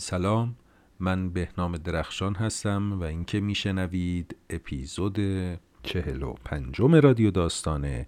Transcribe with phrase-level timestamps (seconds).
[0.00, 0.56] سلام
[1.00, 5.18] من بهنام درخشان هستم و اینکه میشنوید اپیزود
[5.82, 8.06] چهل و پنجم رادیو داستانه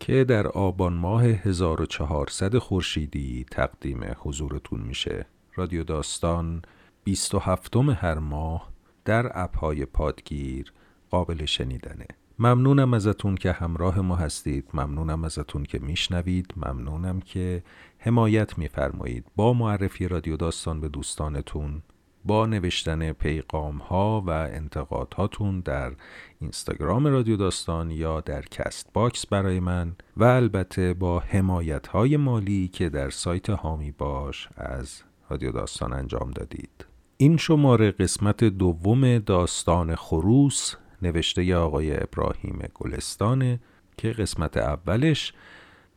[0.00, 5.26] که در آبان ماه 1400 خورشیدی تقدیم حضورتون میشه.
[5.54, 6.62] رادیو داستان
[7.04, 8.72] 27 هر ماه
[9.04, 10.72] در اپهای پادگیر
[11.10, 12.06] قابل شنیدنه.
[12.38, 14.64] ممنونم ازتون که همراه ما هستید.
[14.74, 16.54] ممنونم ازتون که میشنوید.
[16.56, 17.62] ممنونم که
[17.98, 19.24] حمایت میفرمایید.
[19.36, 21.82] با معرفی رادیو داستان به دوستانتون
[22.24, 25.92] با نوشتن پیغام ها و انتقاداتون در
[26.40, 32.88] اینستاگرام رادیو داستان یا در Castbox برای من و البته با حمایت های مالی که
[32.88, 36.86] در سایت حامی باش از رادیو داستان انجام دادید.
[37.16, 43.60] این شماره قسمت دوم داستان خروس نوشته آقای ابراهیم گلستانه
[43.96, 45.32] که قسمت اولش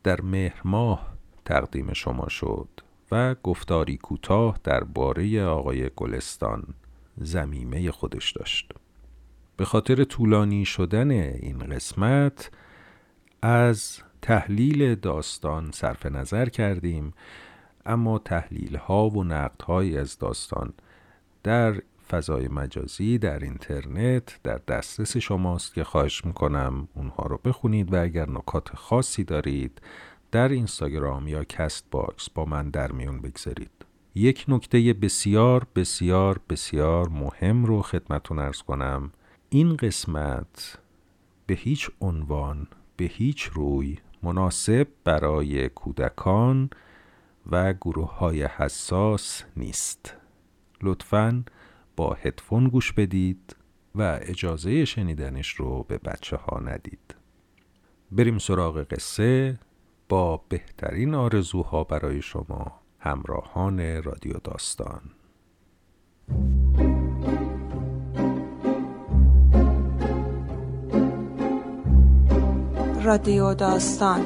[0.02, 1.12] در مهر ماه
[1.44, 2.68] تقدیم شما شد
[3.12, 6.74] و گفتاری کوتاه درباره آقای گلستان
[7.16, 8.72] زمیمه خودش داشت.
[9.56, 12.50] به خاطر طولانی شدن این قسمت
[13.42, 17.14] از تحلیل داستان صرف نظر کردیم
[17.86, 20.72] اما تحلیل ها و نقد های از داستان
[21.42, 28.02] در فضای مجازی در اینترنت در دسترس شماست که خواهش می‌کنم اونها رو بخونید و
[28.02, 29.80] اگر نکات خاصی دارید
[30.32, 33.70] در اینستاگرام یا Castbox با من در میون بگذارید.
[34.14, 39.12] یک نکته بسیار بسیار بسیار مهم رو خدمتون عرض کنم.
[39.48, 40.78] این قسمت
[41.46, 42.66] به هیچ عنوان
[42.96, 46.70] به هیچ روی مناسب برای کودکان
[47.50, 50.16] و گروه های حساس نیست.
[50.82, 51.44] لطفاً
[52.02, 53.56] با هدفون گوش بدید
[53.94, 57.14] و اجازه شنیدنش رو به بچه ها ندید.
[58.12, 59.58] بریم سراغ قصه
[60.08, 65.00] با بهترین آرزوها برای شما همراهان رادیو داستان.
[73.04, 74.24] رادیو داستان.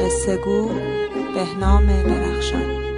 [0.00, 0.68] قصه گو
[1.34, 2.91] بهنام درخشان.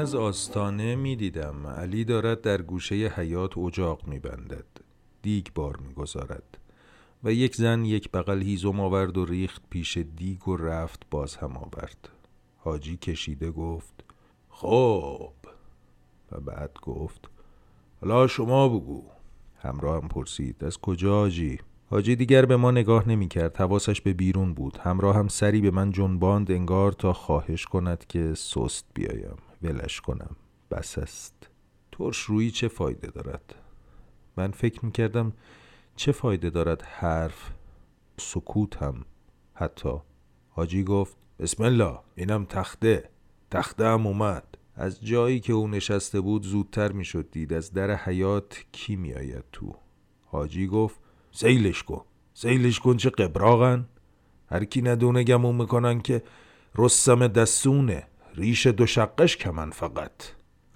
[0.00, 4.66] از آستانه می دیدم علی دارد در گوشه حیات اجاق می بندد
[5.22, 6.58] دیگ بار می گذارد
[7.24, 11.56] و یک زن یک بغل هیزم آورد و ریخت پیش دیگ و رفت باز هم
[11.56, 12.08] آورد.
[12.58, 14.04] حاجی کشیده گفت
[14.48, 15.32] خب.
[16.32, 17.30] و بعد گفت
[18.00, 19.04] حالا شما بگو.
[19.58, 21.58] همراه هم پرسید از کجا حاجی؟
[21.90, 24.78] حاجی دیگر به ما نگاه نمی کرد حواسش به بیرون بود.
[24.82, 29.49] همراه هم سری به من جنباند انگار تا خواهش کند که سست بیایم.
[29.62, 30.36] ولش کنم.
[30.70, 31.48] بس است.
[31.92, 33.54] ترش روی چه فایده دارد؟
[34.36, 35.32] من فکر می‌کردم
[35.96, 37.50] چه فایده دارد حرف؟
[38.18, 39.04] سکوت هم.
[39.54, 39.92] حتی
[40.50, 43.08] حاجی گفت بسم الله اینم تخته.
[43.50, 44.44] تخته هم اومد.
[44.74, 49.74] از جایی که او نشسته بود زودتر می‌شد دید از در حیات کی میآید تو.
[50.26, 51.00] حاجی گفت
[51.32, 52.04] سیلش کن.
[52.34, 53.86] سیلش کن چه قبراغن.
[54.50, 56.22] هر کی ندونه گمون می‌کنن که
[56.76, 58.06] رستم دستونه.
[58.34, 60.12] ریش دو شقش کمن فقط.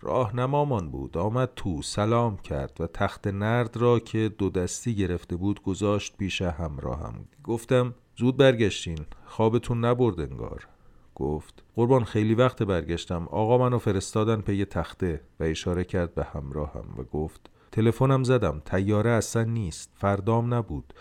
[0.01, 5.37] راه نمامان بود آمد تو سلام کرد و تخت نرد را که دو دستی گرفته
[5.37, 7.15] بود گذاشت پیش همراهم.
[7.45, 10.69] گفتم زود برگشتین خوابتون نبرد انگار.
[11.15, 13.29] گفت قربان خیلی وقت برگشتم.
[13.31, 19.11] آقا منو فرستادن پی تخته و اشاره کرد به همراهم و گفت تلفنم زدم تیاره
[19.11, 20.95] اصلا نیست فردام نبود.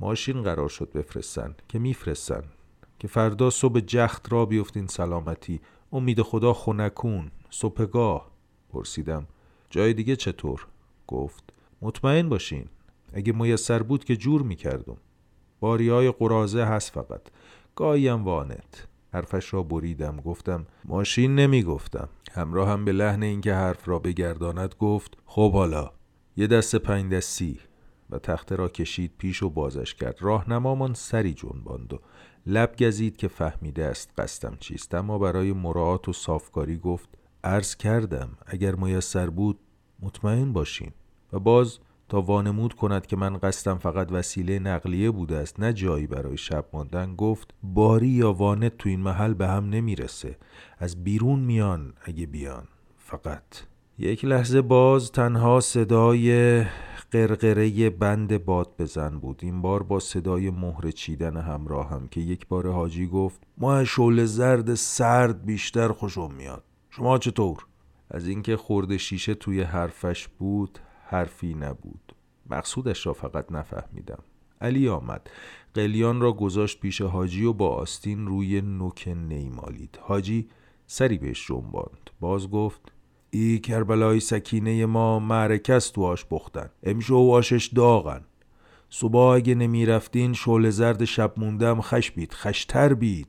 [0.00, 2.42] ماشین قرار شد بفرستن که میفرستن
[2.98, 5.60] که فردا صبح جخت را بیفتین سلامتی.
[5.92, 8.30] امید خدا خونکون صبحگاه.
[8.72, 9.26] پرسیدم
[9.70, 10.66] جای دیگه چطور؟
[11.06, 11.44] گفت
[11.82, 12.66] مطمئن باشین
[13.12, 14.96] اگه میسر بود که جور می‌کردم.
[15.60, 17.22] باری های قرازه هست فقط.
[17.74, 18.86] گاهیم وانت.
[19.12, 22.08] حرفش را بریدم گفتم ماشین نمی‌گفتم.
[22.32, 25.90] همراه هم به لحن اینکه حرف را بگرداند گفت خب حالا.
[26.36, 27.60] یه دست پنج دستی.
[28.10, 30.16] و تخته را کشید پیش و بازش کرد.
[30.20, 32.00] راهنمامان سری جنباند و
[32.46, 34.94] لب گزید که فهمیده است قصدم چیست.
[34.94, 37.08] اما برای مراعات و صافکاری گفت
[37.44, 39.58] عرض کردم اگر میسر بود
[40.00, 40.90] مطمئن باشین.
[41.32, 41.78] و باز
[42.08, 46.64] تا وانمود کند که من قصدم فقط وسیله نقلیه بوده است نه جایی برای شب
[46.72, 50.36] ماندن گفت باری یا وانت تو این محل به هم نمی‌رسه.
[50.78, 53.42] از بیرون میان اگه بیان فقط.
[53.98, 56.64] یک لحظه باز تنها صدای
[57.12, 59.40] قرقره بند باد بزن بود.
[59.42, 64.24] این بار با صدای مهر چیدن همراه هم که یک بار حاجی گفت ما شعله
[64.24, 66.64] زرد سرد بیشتر خوشم میاد.
[66.90, 67.66] شما چطور؟
[68.10, 72.14] از اینکه خورده شیشه توی حرفش بود حرفی نبود.
[72.50, 74.22] مقصودش را فقط نفهمیدم.
[74.60, 75.30] علی آمد.
[75.74, 79.98] قلیان را گذاشت پیش حاجی و با آستین روی نوک نیمالید.
[80.02, 80.48] حاجی
[80.86, 82.10] سری بهش جنباند.
[82.20, 82.92] باز گفت
[83.36, 88.20] ای کربلای سکینه ما معرکه است تو آش بختن امشو و آشش داغن.
[88.90, 93.28] صبح اگه نمی رفتین شعله زرد شب موندم خش بید خشتر بید.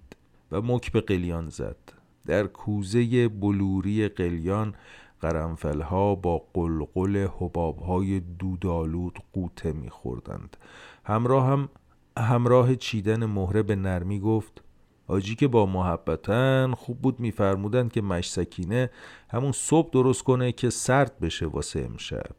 [0.52, 1.78] و مک به قلیان زد.
[2.26, 4.76] در کوزه بلوری قلیان
[5.22, 10.58] قرنفلها با قلقل حبابهای دودالود قوطه میخوردند.
[11.04, 11.70] همراه هم
[12.18, 14.64] همراه چیدن مهره به نرمی گفت
[15.08, 18.90] آجی که با محبتن خوب بود میفرمودند که مشسکینه
[19.30, 22.36] همون صبح درست کنه که سرد بشه واسه امشب.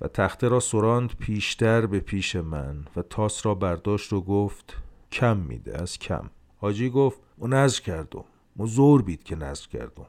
[0.00, 4.76] و تخته را سراند پیشتر به پیش من و تاس را برداشت و گفت
[5.12, 6.30] کم میده از کم.
[6.56, 8.24] حاجی گفت او نزد کردم.
[8.56, 10.06] مو زور بید که نزد کردم.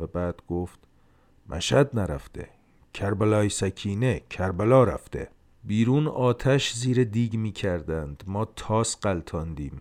[0.00, 0.78] و بعد گفت
[1.48, 2.48] مشد نرفته.
[2.94, 5.28] کربلای سکینه کربلا رفته.
[5.64, 9.80] بیرون آتش زیر دیگ می کردند ما تاس قلتاندیم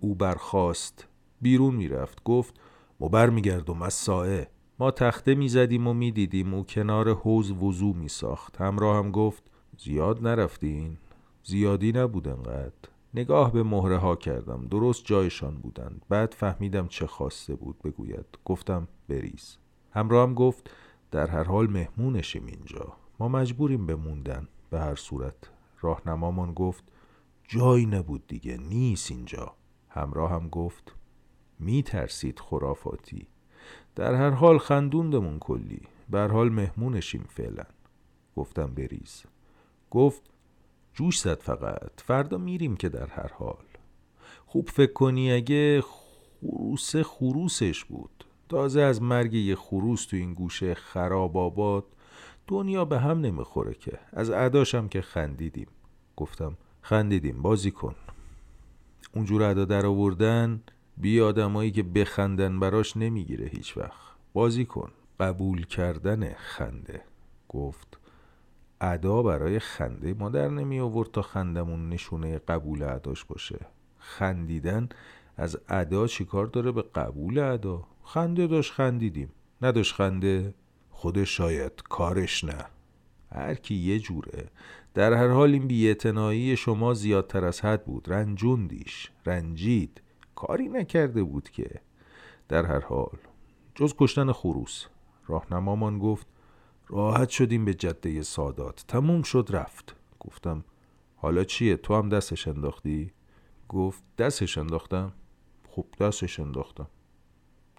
[0.00, 1.08] او برخاست.
[1.40, 2.22] بیرون می‌رفت.
[2.24, 2.60] گفت
[3.00, 4.48] ما برمیگردم از سایه
[4.78, 9.42] ما تخته می‌زدیم و می‌دیدیم او کنار حوز وضو می ساخت همراه هم گفت
[9.78, 10.96] زیاد نرفتین.
[11.44, 12.72] زیادی نبود انقدر.
[13.14, 14.66] نگاه به مهره ها کردم.
[14.70, 16.04] درست جایشان بودند.
[16.08, 18.26] بعد فهمیدم چه خواسته بود بگوید.
[18.44, 19.56] گفتم بریز.
[19.90, 20.70] همراه هم گفت
[21.10, 22.92] در هر حال مهمونشیم اینجا.
[23.18, 24.48] ما مجبوریم بموندن.
[24.70, 25.50] به هر صورت.
[25.80, 26.84] راهنمامان گفت
[27.48, 28.56] جایی نبود دیگه.
[28.56, 29.54] نیست اینجا.
[29.98, 30.94] همراه هم گفت
[31.58, 33.26] می ترسید خرافاتی.
[33.94, 35.80] در هر حال خندوندمون کلی.
[36.08, 37.64] بر حال مهمونشیم فعلا.
[38.36, 39.22] گفتم بریز
[39.90, 40.22] گفت
[40.94, 41.90] جوش زد فقط.
[41.96, 43.64] فردا میریم که در هر حال.
[44.46, 48.24] خوب فکر کنی اگه خروس خروسش بود.
[48.48, 51.84] تازه از مرگ یه خروس تو این گوشه خراب آباد
[52.46, 53.98] دنیا به هم نمی‌خوره که.
[54.12, 55.68] از عداشم که خندیدیم.
[56.16, 57.94] گفتم خندیدیم بازی کن.
[59.14, 60.62] اونجور ادا در آوردن
[60.96, 64.08] بی آدمایی که بخندن براش نمی‌گیره هیچ وقت.
[64.32, 64.90] بازی کن.
[65.20, 67.02] قبول کردن خنده.
[67.48, 67.98] گفت
[68.80, 73.66] ادا برای خنده ما در نمی آورد تا خندمون نشونه قبول اداش باشه.
[73.98, 74.88] خندیدن
[75.36, 79.32] از ادا چیکار داره به قبول ادا؟ خنده داشت خندیدیم.
[79.62, 80.54] نداشت خنده؟
[80.90, 82.64] خودش شاید کارش نه.
[83.32, 84.50] هر کی یه جوره
[84.98, 88.12] در هر حال این بیعتنائی شما زیادتر از حد بود.
[88.12, 90.02] رنجوندیش رنجید.
[90.34, 91.80] کاری نکرده بود که.
[92.48, 93.18] در هر حال.
[93.74, 94.86] جز کشتن خروس.
[95.26, 96.26] راهنمامان گفت
[96.88, 98.84] راحت شدیم به جده سادات.
[98.88, 99.96] تموم شد رفت.
[100.20, 100.64] گفتم
[101.16, 103.12] حالا چیه؟ تو هم دستش انداختی؟
[103.68, 105.12] گفت دستش انداختم.
[105.68, 106.88] خب دستش انداختم.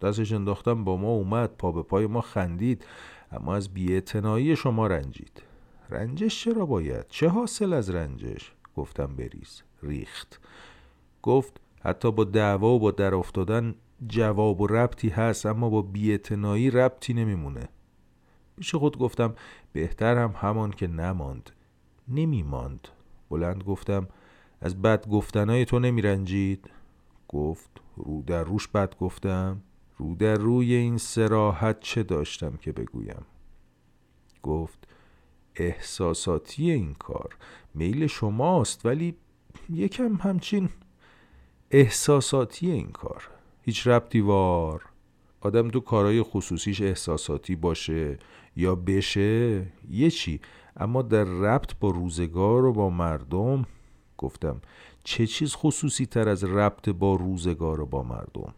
[0.01, 2.85] دستش انداختم با ما اومد پا به پای ما خندید.
[3.31, 5.48] اما از بیعتنائی شما رنجید.
[5.89, 9.61] رنجش چرا باید؟ چه حاصل از رنجش؟ گفتم بریز.
[9.83, 10.39] ریخت.
[11.21, 13.75] گفت حتی با دعوا و با در افتادن
[14.07, 17.69] جواب و ربطی هست اما با بیعتنائی ربطی نمیمونه.
[18.57, 19.35] پیش خود گفتم
[19.73, 21.49] بهتر هم همان که نماند.
[22.07, 22.87] نمیماند.
[23.29, 24.07] بلند گفتم
[24.61, 26.69] از بد گفتنای تو نمیرنجید؟
[27.27, 29.61] گفت رو در روش بد گفتم.
[29.97, 33.25] رو در روی این سراحت چه داشتم که بگویم؟
[34.43, 34.87] گفت
[35.59, 37.37] احساساتی این کار.
[37.73, 39.15] میل شماست ولی
[39.69, 40.69] یکم همچین
[41.71, 43.29] احساساتی این کار.
[43.61, 44.85] هیچ ربطی وار.
[45.41, 48.19] آدم تو کارهای خصوصیش احساساتی باشه
[48.55, 50.41] یا بشه یه چی.
[50.77, 53.65] اما در ربط با روزگار و با مردم
[54.17, 54.61] گفتم
[55.03, 58.53] چه چیز خصوصی تر از ربط با روزگار و با مردم؟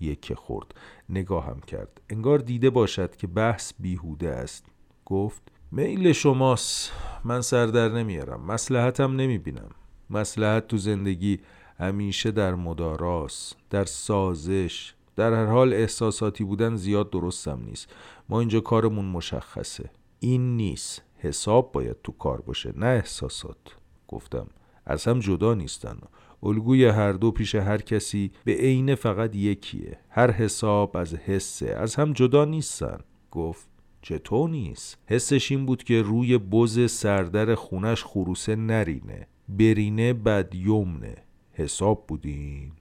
[0.00, 0.74] یک خورد.
[1.08, 2.00] نگاهم کرد.
[2.10, 4.66] انگار دیده باشد که بحث بیهوده است.
[5.06, 5.42] گفت
[5.72, 6.92] میل شماست.
[7.24, 8.40] من سردر نمیارم.
[8.46, 9.70] مسلحتم نمی‌بینم.
[10.10, 11.38] مسلحت تو زندگی
[11.78, 14.94] همیشه در مداراس در سازش.
[15.16, 17.88] در هر حال احساساتی بودن زیاد درستم نیست.
[18.28, 19.90] ما اینجا کارمون مشخصه.
[20.20, 21.02] این نیست.
[21.18, 23.76] حساب باید تو کار باشه نه احساسات.
[24.08, 24.46] گفتم
[24.84, 25.98] از هم جدا نیستن.
[26.42, 29.98] الگوی هر دو پیش هر کسی به عینه فقط یکیه.
[30.10, 31.74] هر حساب از حسه.
[31.74, 32.98] از هم جدا نیستن.
[33.30, 33.75] گفت
[34.08, 39.26] چطور نیست؟ حسش این بود که روی بز سردر خونش خروسه نرینه.
[39.48, 41.16] برینه بد یمنه.
[41.52, 42.72] حساب بودین.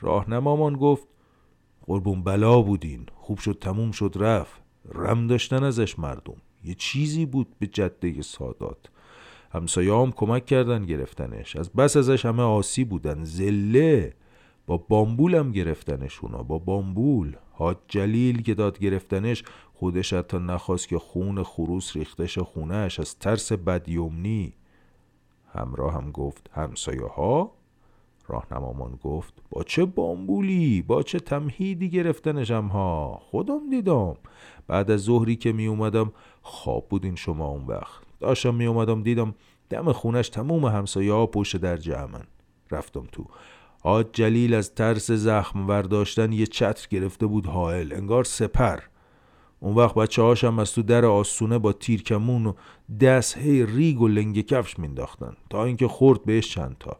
[0.00, 1.08] راهنمامان گفت
[1.86, 3.06] قربون بلا بودین.
[3.14, 4.60] خوب شد تموم شد رفت.
[4.94, 6.36] رم داشتن ازش مردم.
[6.64, 8.90] یه چیزی بود به جده سادات.
[9.52, 11.56] همسایه هم کمک کردن گرفتنش.
[11.56, 13.24] از بس ازش همه آسی بودن.
[13.24, 14.14] زله.
[14.66, 17.36] با بامبول هم گرفتنشونا با بامبول.
[17.52, 19.44] حاج جلیل که داد گرفتنش
[19.78, 24.52] خودش حتی نخواست که خون خروس ریختش خونهش از ترس بدیومنی
[25.54, 27.50] همراه هم گفت همسایه ها
[28.28, 34.16] راهنمامان گفت با چه بامبولی؟ با چه تمهیدی گرفتنشم ها خودم دیدم.
[34.66, 38.02] بعد از ظهری که می اومدم خواب بودین شما اون وقت.
[38.20, 39.34] داشتم می اومدم دیدم
[39.70, 42.24] دم خونش تموم همسایه ها پشت در جمعن.
[42.70, 43.24] رفتم تو.
[43.80, 47.92] حاج جلیل از ترس زخم ورداشتن یه چتر گرفته بود حائل.
[47.92, 48.78] انگار سپر.
[49.60, 52.52] اون وقت بچه هاشم از تو در آسونه با تیرکمون و
[53.00, 56.96] دست هی ریگ و لنگ کفش مینداختن تا اینکه خورد بهش چند تا.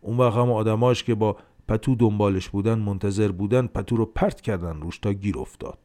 [0.00, 1.36] اون وقت هم آدماش که با
[1.68, 5.78] پتو دنبالش بودن منتظر بودن پتو رو پرت کردن روش تا گیر افتاد.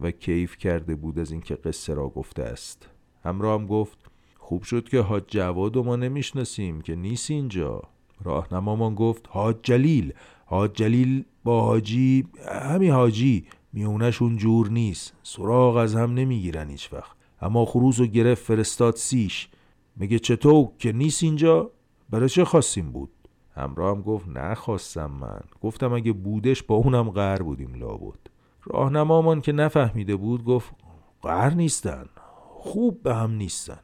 [0.00, 2.88] و کیف کرده بود از اینکه قصه را گفته است.
[3.24, 3.98] همراه هم گفت
[4.38, 7.82] خوب شد که حاج جواد و ما نمی‌شناسیم که نیست اینجا.
[8.24, 10.12] راهنمامان گفت حاج جلیل
[10.46, 12.26] حاج جلیل با حاجی
[12.62, 15.14] همی حاجی میونشون جور نیست.
[15.22, 19.48] سراغ از هم نمی‌گیرن هیچ وقت اما خروز و گرفت فرستاد سیش.
[19.96, 21.70] میگه چطور که نیست اینجا؟
[22.10, 23.10] برای چه خواستیم بود؟
[23.56, 25.40] همراه هم گفت نخواستم من.
[25.60, 28.18] گفتم اگه بودش با اونم قهر بودیم لابد.
[28.64, 30.74] راهنمامان که نفهمیده بود گفت
[31.22, 32.04] قهر نیستن.
[32.48, 33.80] خوب به هم نیستن.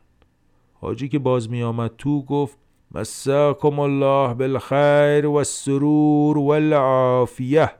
[0.74, 2.58] حاجی که باز می آمد تو گفت
[2.90, 7.70] مساکم الله بالخیر و السرور والعافیه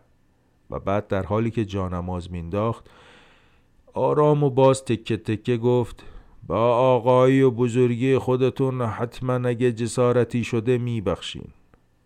[0.71, 2.91] و بعد در حالی که جانماز مینداخت
[3.93, 6.05] آرام و باز تکه تکه گفت
[6.47, 11.49] با آقایی و بزرگی خودتون حتما اگه جسارتی شده میبخشین.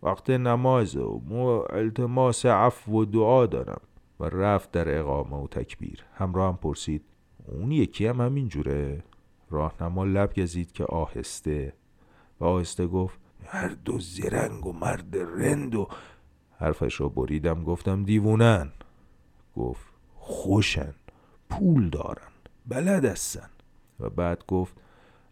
[0.03, 3.81] وقت نماز و مو التماس عفو و دعا دارم.
[4.19, 6.03] و رفت در اقامه و تکبیر.
[6.13, 7.01] همراه هم پرسید
[7.47, 9.03] اون یکی هم همین جوره؟
[9.49, 11.73] راهنما لب گزید که آهسته.
[12.39, 13.19] و آهسته گفت
[13.53, 15.87] مرد و زرنگ و مرد رند و
[16.61, 18.71] حرفش رو بریدم گفتم دیوونن.
[19.55, 20.93] گفت خوشن
[21.49, 22.31] پول دارن
[22.67, 23.49] بلد هستن.
[23.99, 24.73] و بعد گفت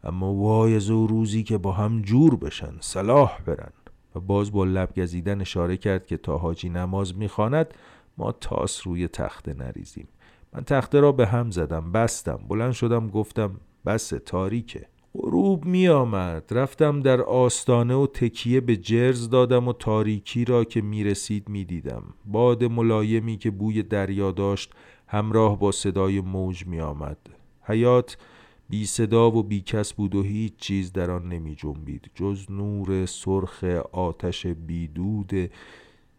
[0.03, 3.71] اما وای از او روزی که با هم جور بشن صلاح برن.
[4.15, 7.73] و باز با لب گزیدن اشاره کرد که تا حاجی نماز می‌خواند
[8.17, 10.07] ما تاس روی تخته نریزیم.
[10.53, 14.87] من تخته را به هم زدم بستم بلند شدم گفتم بس تاریکه.
[15.15, 20.81] غروب می آمد رفتم در آستانه و تکیه به جرز دادم و تاریکی را که
[20.81, 24.73] می رسید می دیدم باد ملایمی که بوی دریا داشت
[25.07, 27.17] همراه با صدای موج می آمد
[27.61, 28.17] حیات
[28.69, 33.05] بی صدا و بی کس بود و هیچ چیز در آن نمی جنبید جز نور
[33.05, 35.51] سرخ آتش بیدود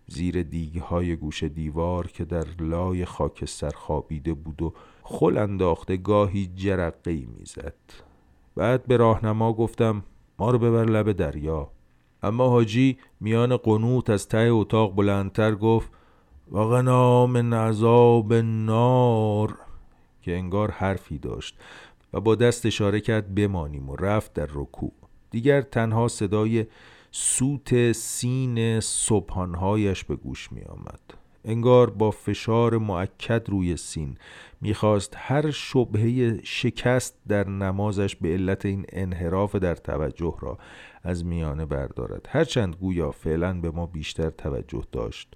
[0.07, 7.27] زیر دیگهای گوش دیوار که در لای خاکستر خوابیده بود و خل انداخته گاهی جرقه
[7.39, 8.10] می‌زد.
[8.57, 10.03] بعد به راهنما گفتم
[10.39, 11.71] ما رو ببر لب دریا.
[12.23, 15.91] اما حاجی میان قنوت از ته اتاق بلندتر گفت
[16.53, 19.59] و من عذاب نار
[20.23, 21.57] که انگار حرفی داشت
[22.13, 24.93] و با دست اشاره کرد بمانیم و رفت در رکوع.
[25.31, 26.67] دیگر تنها صدای
[27.11, 34.17] سوت سین صبحانهایش به گوش می آمد انگار با فشار معکد روی سین.
[34.61, 40.59] می‌خواست هر شبهه شکست در نمازش به علت این انحراف در توجه را
[41.03, 42.29] از میانه بردارد.
[42.31, 45.29] هرچند گویا فعلا به ما بیشتر توجه داشت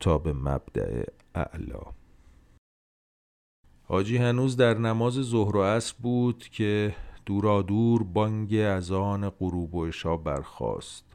[0.00, 1.02] تا به مبدع
[1.34, 1.80] اعلا
[3.88, 6.94] حاجی هنوز در نماز ظهر و عصر بود که
[7.26, 11.05] دورا دور بانگ از آن غروب و عشا برخاست.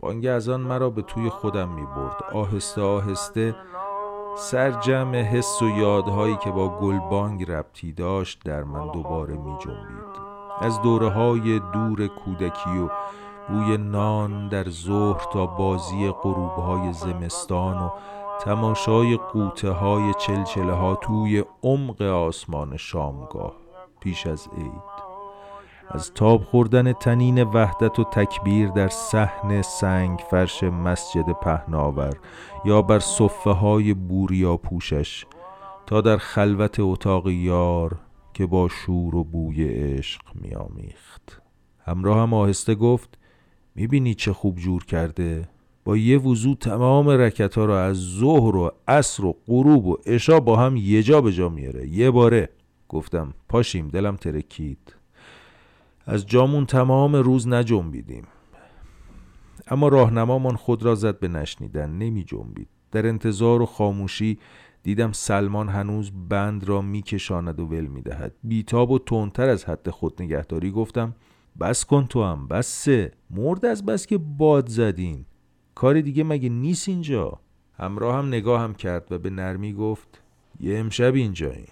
[0.00, 3.54] بانگ از آن مرا به توی خودم می برد آهسته آهسته
[4.36, 10.26] سرجم حس و یادهایی که با گلبانگ ربطی داشت در من دوباره می جنبید
[10.60, 12.88] از دوره های دور کودکی و
[13.48, 17.90] بوی نان در ظهر تا بازی غروب های زمستان و
[18.40, 23.52] تماشای قوطه های چلچله ها توی عمق آسمان شامگاه
[24.00, 25.05] پیش از عید.
[25.90, 32.16] از تاب خوردن تنین وحدت و تکبیر در صحن سنگ فرش مسجد پهناور
[32.64, 35.26] یا بر صفه های بوریا پوشش
[35.86, 37.96] تا در خلوت اتاق یار
[38.34, 41.42] که با شور و بوی عشق میامیخت
[41.84, 43.18] همراه هم آهسته گفت
[43.74, 45.48] می‌بینی چه خوب جور کرده؟
[45.84, 50.40] با یه وضو تمام رکت ها را از ظهر و عصر و غروب و عشا
[50.40, 51.88] با هم یه جا به جا میاره.
[51.88, 52.48] یه باره.
[52.88, 54.95] گفتم پاشیم دلم ترکید.
[56.06, 58.24] از جامون تمام روز نجنبیدیم.
[59.68, 62.68] اما راهنمامان خود را زد به نشنیدن نمی جنبید.
[62.92, 64.38] در انتظار و خاموشی
[64.82, 70.22] دیدم سلمان هنوز بند را میکشاند و ول می‌دهد بیتاب و تندتر از حد خود
[70.22, 71.14] نگهداری گفتم
[71.60, 73.12] بس کن تو هم بسه.
[73.30, 75.24] مرد از بس که باد زدین.
[75.74, 77.40] کاری دیگه مگه نیست اینجا?
[77.78, 80.22] همراه هم نگاه هم کرد و به نرمی گفت
[80.60, 81.66] یه امشب اینجا این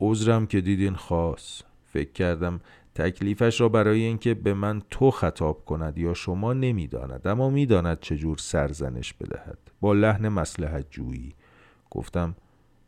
[0.00, 1.62] عذرم که دیدین خاص.
[1.84, 2.60] فکر کردم
[2.94, 8.38] تکلیفش را برای اینکه به من تو خطاب کند یا شما نمی‌داند اما می‌داند چجور
[8.38, 9.58] سرزنش بدهد.
[9.80, 11.34] با لحن مسلحت جویی
[11.90, 12.34] گفتم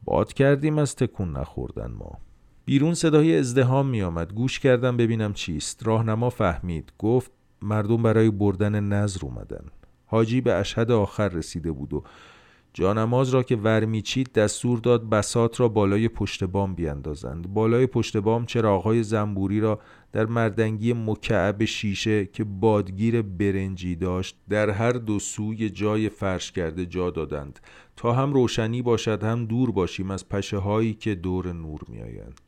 [0.04, 2.18] باد کردیم از تکون نخوردن ما.
[2.64, 5.86] بیرون صدای ازدهام می آمد گوش کردم ببینم چیست.
[5.86, 6.92] راهنما فهمید.
[6.98, 7.30] گفت
[7.62, 9.64] مردم برای بردن نظر اومدن.
[10.06, 12.04] حاجی به اشهد آخر رسیده بود و
[12.76, 18.46] جانماز را که ورمیچید دستور داد بسات را بالای پشت بام بیاندازند بالای پشت بام
[18.46, 19.80] چراغهای زنبوری را
[20.12, 26.86] در مردنگی مکعب شیشه که بادگیر برنجی داشت در هر دو سوی جای فرش کرده
[26.86, 27.60] جا دادند.
[27.96, 32.40] تا هم روشنی باشد هم دور باشیم از پشه هایی که دور نور میآیند.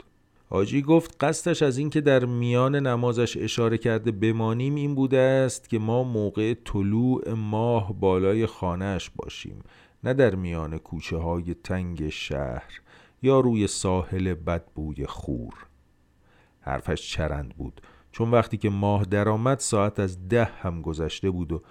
[0.48, 5.78] حاجی گفت قصدش از اینکه در میان نمازش اشاره کرده بمانیم این بوده است که
[5.78, 9.62] ما موقع طلوع ماه بالای خانهش باشیم.
[10.04, 12.80] نه در میان کوچه های تنگ شهر
[13.22, 15.54] یا روی ساحل بدبوی خور.
[16.60, 17.80] حرفش چرند بود.
[18.12, 21.62] چون وقتی که ماه درآمد ساعت از ده هم گذشته بود و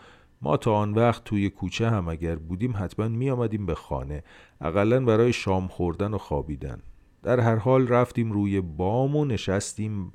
[0.41, 4.24] ما تا آن وقت توی کوچه هم اگر بودیم حتما می آمدیم به خانه.
[4.62, 6.82] اقلا برای شام خوردن و خوابیدن.
[7.24, 10.13] در هر حال رفتیم روی بام و نشستیم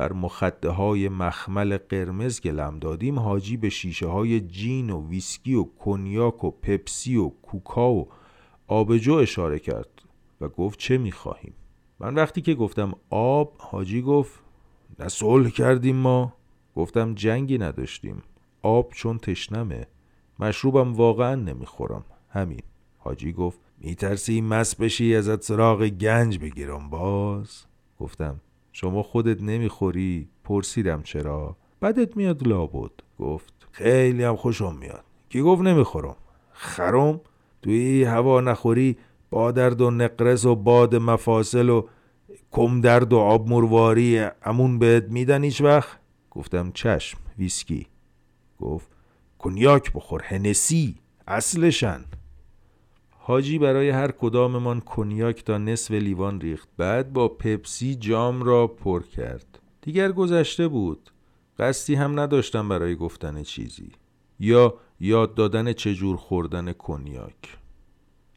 [0.00, 5.54] بر مخده های مخمل قرمز که لم دادیم حاجی به شیشه های جین و ویسکی
[5.54, 8.08] و کنیاک و پپسی و کوکا و
[8.66, 10.02] آبجو اشاره کرد
[10.40, 11.54] و گفت چه می‌خواهیم
[11.98, 14.40] من وقتی که گفتم آب حاجی گفت
[14.98, 16.32] نه صلح کردیم ما.
[16.76, 18.22] گفتم جنگی نداشتیم.
[18.62, 19.86] آب چون تشنمه
[20.38, 22.62] مشروبم واقعا نمی‌خورم همین.
[22.98, 27.64] حاجی گفت میترسی مس بشی ازت سراغ گنج بگیرم باز؟
[27.98, 28.40] گفتم
[28.72, 31.56] شما خودت نمی‌خوری؟ پرسیدم چرا.
[31.82, 32.90] بدت میاد لابد.
[33.18, 35.04] گفت خیلی هم خوشم میاد.
[35.28, 36.16] کی گفت نمی‌خورم؟
[36.52, 37.20] خرم؟
[37.62, 38.96] توی هوا نخوری
[39.30, 41.86] با درد و نقرس و باد مفاصل و
[42.50, 45.98] کم درد و آب مرواری امون بهت میدن هیچ وقت؟
[46.30, 47.86] گفتم چشم ویسکی.
[48.58, 48.88] گفت
[49.38, 50.94] کنیاک بخور هنسی
[51.28, 52.04] اصلشن.
[53.22, 56.68] حاجی برای هر کداممان کنیاک تا نصف لیوان ریخت.
[56.76, 59.58] بعد با پپسی جام را پر کرد.
[59.82, 61.10] دیگر گذشته بود.
[61.58, 63.92] قصدی هم نداشتم برای گفتن چیزی.
[64.38, 67.58] یا یاد دادن چجور خوردن کنیاک.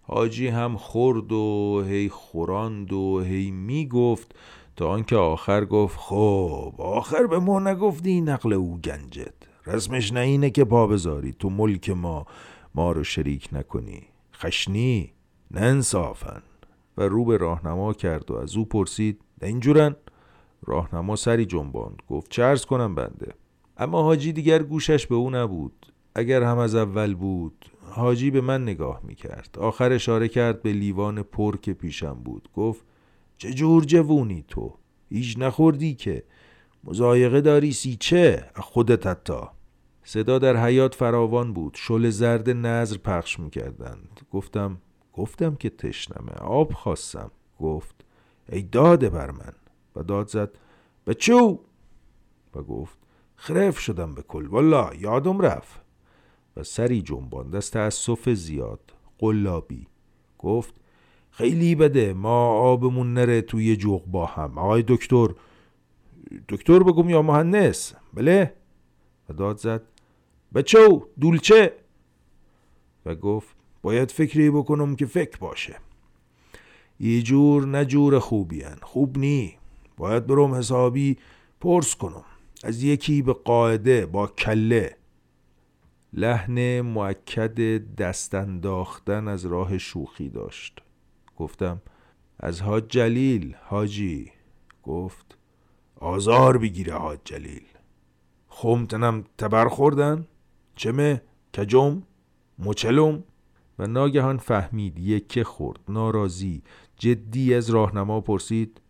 [0.01, 4.35] حاجی هم خورد و هی خوراند و هی می‌گفت.
[4.75, 9.33] تا آنکه آخر گفت خب آخر به ما نگفتی نقل او گنجت.
[9.65, 11.33] رسمش نه اینه که پا بذاری.
[11.33, 12.25] تو ملک ما
[12.75, 14.12] ما رو شریک نکنی.
[14.33, 15.13] خشنی
[15.51, 16.41] نه انصافن
[16.97, 19.95] و رو به راهنما کرد و از او پرسید نه اینجورن؟
[20.65, 23.33] راهنما سری جنباند گفت چرز کنم بنده.
[23.77, 25.93] اما حاجی دیگر گوشش به او نبود.
[26.15, 30.73] اگر هم از اول بود حاجی به من نگاه می کرد آخر اشاره کرد به
[30.73, 32.49] لیوان پر که پیشم بود.
[32.55, 32.85] گفت
[33.37, 34.73] چه جور جوونی تو؟
[35.09, 36.23] هیچ نخوردی که؟
[36.83, 39.41] مزایقه داری سی چه؟ خودت حتی.
[40.03, 41.73] صدا در حیات فراوان بود.
[41.75, 44.21] شل زرد نظر پخش می‌کردند.
[44.31, 44.77] گفتم
[45.13, 46.31] گفتم که تشنمه.
[46.31, 47.31] آب خواستم.
[47.59, 48.05] گفت
[48.49, 49.53] ای داده بر من.
[49.95, 50.51] و داد زد
[51.05, 51.59] به چو
[52.55, 52.97] و گفت
[53.35, 54.47] خرف شدم به کل.
[54.47, 55.81] والا یادم رفت.
[56.57, 57.55] و سری جنباند.
[57.55, 58.93] از تأسف زیاد.
[59.19, 59.87] قلابی.
[60.39, 60.73] گفت
[61.31, 62.13] خیلی بده.
[62.13, 64.57] ما آبمون نره توی جوغ با هم.
[64.57, 65.27] آقای دکتر
[66.49, 67.93] دکتر بگم یا مهندس.
[68.13, 68.53] بله؟
[69.29, 69.81] و داد زد
[70.55, 71.73] بچو دولچه.
[73.05, 75.75] و گفت باید فکری بکنم که فکر باشه.
[76.99, 79.57] یه جور نه جور خوبی خوب نی.
[79.97, 81.17] باید برم حسابی
[81.61, 82.23] پرس کنم.
[82.63, 84.97] از یکی به قاعده با کله.
[86.13, 87.59] لحن معکد
[87.95, 90.81] دست انداختن از راه شوخی داشت.
[91.37, 91.81] گفتم
[92.39, 94.31] از حاج جلیل حاجی.
[94.83, 95.37] گفت
[95.95, 97.63] آزار بگیره حاج جلیل.
[98.47, 100.27] خمتنم تبر خوردن؟
[100.75, 101.21] چمه
[101.57, 102.03] کجم
[102.59, 103.23] مچلم.
[103.79, 105.79] و ناگهان فهمید یکه خورد.
[105.89, 106.61] ناراضی
[106.97, 108.81] جدی از راهنما پرسید.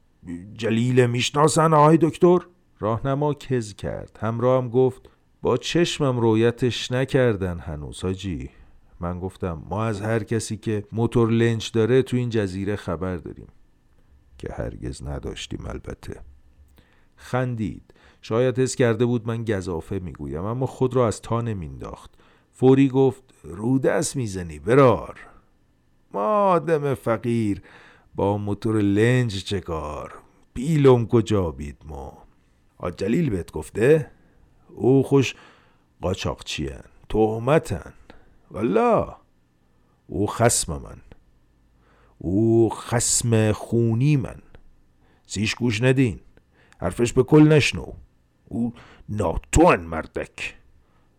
[0.53, 2.37] جلیل می‌شناسن آقای دکتر؟
[2.79, 4.19] راهنما کز کرد.
[4.21, 5.09] همراه هم گفت
[5.41, 8.49] با چشمم رویتش نکردن هنوز حاجی.
[8.99, 13.47] من گفتم ما از هر کسی که موتور لنچ داره تو این جزیره خبر داریم.
[14.37, 16.21] که هرگز نداشتیم البته.
[17.15, 17.92] خندید.
[18.25, 22.11] شاید حس کرده بود من گذافه می‌گویم اما خود را از تا نمینداخت
[22.51, 25.19] فوری گفت رو دست می‌زنی برار.
[26.11, 27.61] ما آدم فقیر
[28.15, 30.13] با موتور لنج چه کار؟
[30.53, 32.17] پیلم کجا بید ما.
[32.77, 34.11] آجلیل بهت گفته؟
[34.69, 35.35] او خوش
[36.01, 37.93] قاچاقچیان تهمتن.
[38.51, 39.15] والا
[40.07, 40.97] او خسم من.
[42.17, 44.41] او خسم خونی من.
[45.27, 46.19] سیش گوش ندین.
[46.79, 47.85] حرفش به کل نشنو.
[48.53, 48.73] او
[49.09, 50.55] ناتوان مردک.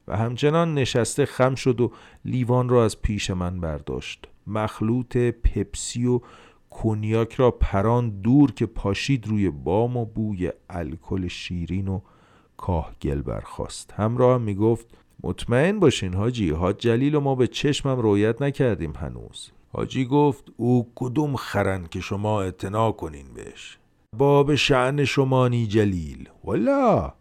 [0.09, 1.93] و همچنان نشسته خم شد و
[2.25, 4.29] لیوان را از پیش من برداشت.
[4.47, 6.21] مخلوط پپسی و
[6.71, 12.01] کنیاک را پران دور که پاشید روی بام و بوی الکل شیرین و
[12.57, 14.87] کاهگل برخواست همراه هم می‌گفت
[15.23, 19.51] مطمئن باشین حاجی حاج جلیل و ما به چشمم رویت نکردیم هنوز.
[19.73, 23.79] حاجی گفت او کدوم خرن که شما اعتنا کنین بهش؟
[24.17, 26.29] باب شعن شمانی جلیل.
[26.45, 27.13] والا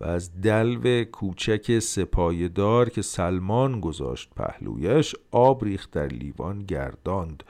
[0.00, 7.42] و از دلو کوچک سپایدار که سلمان گذاشت پهلویش آب ریخت در لیوان گرداند.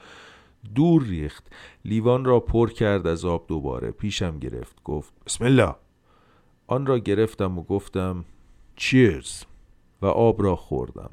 [0.75, 1.47] دور ریخت.
[1.85, 4.83] لیوان را پر کرد از آب دوباره پیشم گرفت.
[4.85, 5.75] گفت بسم الله.
[6.67, 8.25] آن را گرفتم و گفتم
[8.77, 9.45] چیرز
[10.03, 11.11] و آب را خوردم.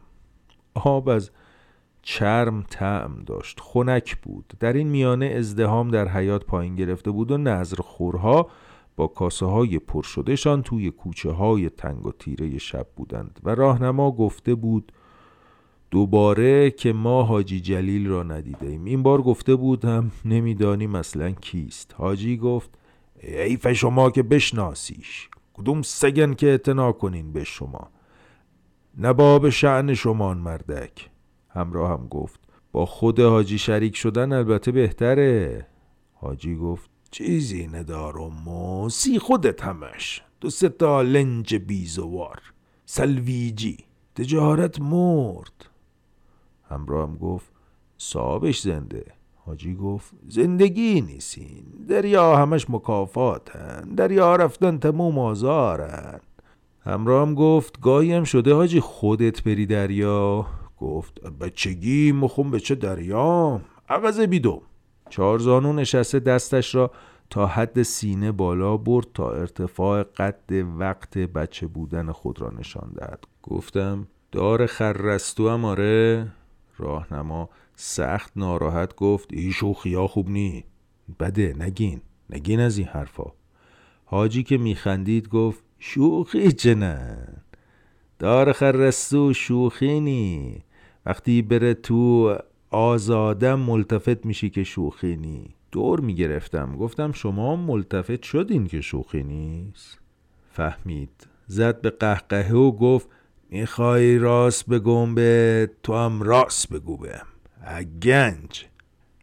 [0.74, 1.32] آب از
[2.02, 3.60] چرم تعم داشت.
[3.62, 4.54] خنک بود.
[4.60, 8.50] در این میانه ازدهام در حیات پایین گرفته بود و نظر خورها
[8.96, 14.12] با کاسه های پر شدهشان توی کوچه های تنگ و تیره شب بودند و راهنما
[14.12, 14.92] گفته بود
[15.92, 21.96] دوباره که ما حاجی جلیل را ندیده ایم این بار گفته بودم نمی‌دانیم اصلا کیست.
[21.98, 22.70] حاجی گفت
[23.20, 27.90] ایف شما که بشناسیش کدوم سگن که اعتنا کنین به شما؟
[28.98, 31.10] نباب شعن شمان مردک.
[31.50, 32.40] همراه هم گفت
[32.72, 35.68] با خود حاجی شریک شدن البته بهتره.
[36.14, 40.22] حاجی گفت چیزی ندارم و سی خودت همش.
[40.42, 42.42] دو سه تا لنج بیزوار.
[42.86, 43.78] سلویجی.
[44.16, 45.66] تجارت مرد.
[46.70, 47.52] همراه هم گفت
[47.98, 49.06] صاحبش زنده.
[49.36, 53.82] حاجی گفت زندگی نیستین دریا همش مکافاتن.
[53.98, 56.20] دریا رفتن تموم آزارن.
[56.86, 60.46] همراه هم گفت گاهی هم شده حاجی خودت بری دریا.
[60.80, 64.62] گفت بچگی مخون به چه دریا عوض بیدو
[65.10, 66.92] چارزانو نشسته دستش را
[67.30, 73.24] تا حد سینه بالا برد تا ارتفاع قد وقت بچه بودن خود را نشان دهد.
[73.44, 76.28] گفتم دار خرستو هم آره.
[76.78, 80.66] راهنما سخت ناراحت گفت شوخیا خوب نی.
[81.20, 83.32] بده نگین نگین از این حرفا.
[84.06, 87.28] حاجی که میخندید گفت شوخی چنن
[88.20, 90.64] دار خرستو شوخی نی.
[91.06, 92.38] وقتی بره تو
[92.76, 95.56] آزادم ملتفت میشی که شوخی نی.
[95.72, 96.76] دور می‌گرفتم.
[96.78, 100.00] گفتم شما ملتفت شدین که شوخی نیست.
[100.52, 101.28] فهمید.
[101.48, 103.10] زد به قهقهه و گفت
[103.50, 107.28] می‌خوای راست بگم به تو هم راست بگو بهم.
[108.02, 108.66] گنج.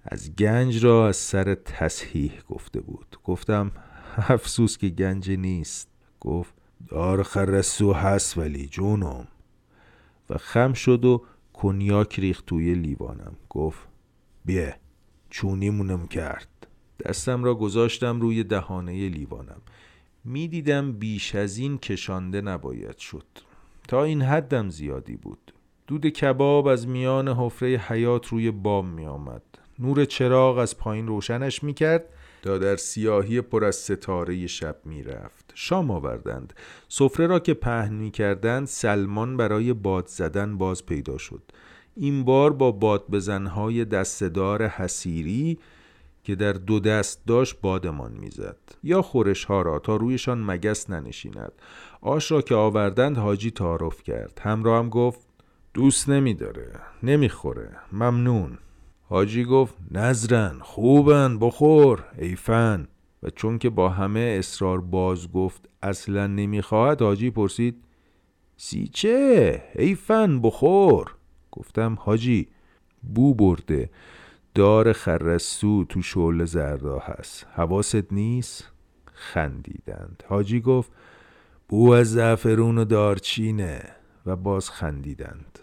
[0.05, 3.17] از گنج را از سر تصحیح گفته بود.
[3.25, 3.71] گفتم
[4.17, 5.89] افسوس که گنج نیست.
[6.21, 6.55] گفت
[6.89, 9.29] دار خرسو هست ولی جونم.
[10.31, 11.23] و خم شد و
[11.63, 13.37] کنیاک ریخت توی لیوانم.
[13.51, 13.89] گفت
[14.45, 14.77] بیه
[15.31, 16.67] چونیمونم کرد.
[17.05, 19.61] دستم را گذاشتم روی دهانه لیوانم.
[20.25, 23.27] می‌دیدم بیش از این کشانده نباید شد.
[23.89, 25.53] تا این حدم زیادی بود.
[25.87, 29.43] دود کباب از میان حفره حیات روی بام می آمد.
[29.79, 32.05] نور چراغ از پایین روشنش می کرد
[32.43, 35.53] تا در سیاهی پر از ستاره شب می رفت.
[35.55, 36.53] شام آوردند.
[36.89, 41.43] سفره را که پهن می کردند سلمان برای باد زدن باز پیدا شد.
[41.97, 45.59] این بار با باد بزنهای دستدار حسیری
[46.25, 51.53] که در دو دست داشت بادمان می‌زد یا خورش ها را تا رویشان مگس ننشیند
[52.01, 55.21] آش را که آوردند حاجی تعارف کرد همراه هم گفت
[55.75, 58.59] دوست نمیداره نمی‌خوره ممنون
[59.13, 62.89] حاجی گفت نظرن خوبن بخور ایفن
[63.23, 67.85] و چون که با همه اصرار باز گفت اصلا نمی‌خواهد حاجی پرسید
[68.57, 71.15] سیچه ایفن بخور.
[71.51, 72.49] گفتم حاجی
[73.03, 73.91] بو برده.
[74.55, 77.47] دار خرسو تو شعل زردا هست.
[77.55, 78.73] حواست نیست؟
[79.13, 80.23] خندیدند.
[80.29, 80.93] حاجی گفت
[81.69, 83.83] بو از زعفرون و دارچینه.
[84.27, 85.59] و باز خندیدند.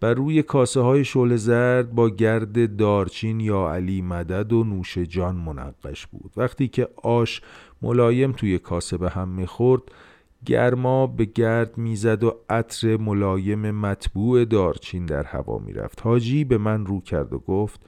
[0.00, 5.36] بر روی کاسه های شل زرد با گرد دارچین یا علی مدد و نوش جان
[5.36, 6.32] منقش بود.
[6.36, 7.42] وقتی که آش
[7.82, 9.82] ملایم توی کاسه به هم می‌خورد
[10.46, 16.02] گرما به گرد می‌زد و عطر ملایم مطبوع دارچین در هوا می‌رفت.
[16.02, 17.80] حاجی به من رو کرد و گفت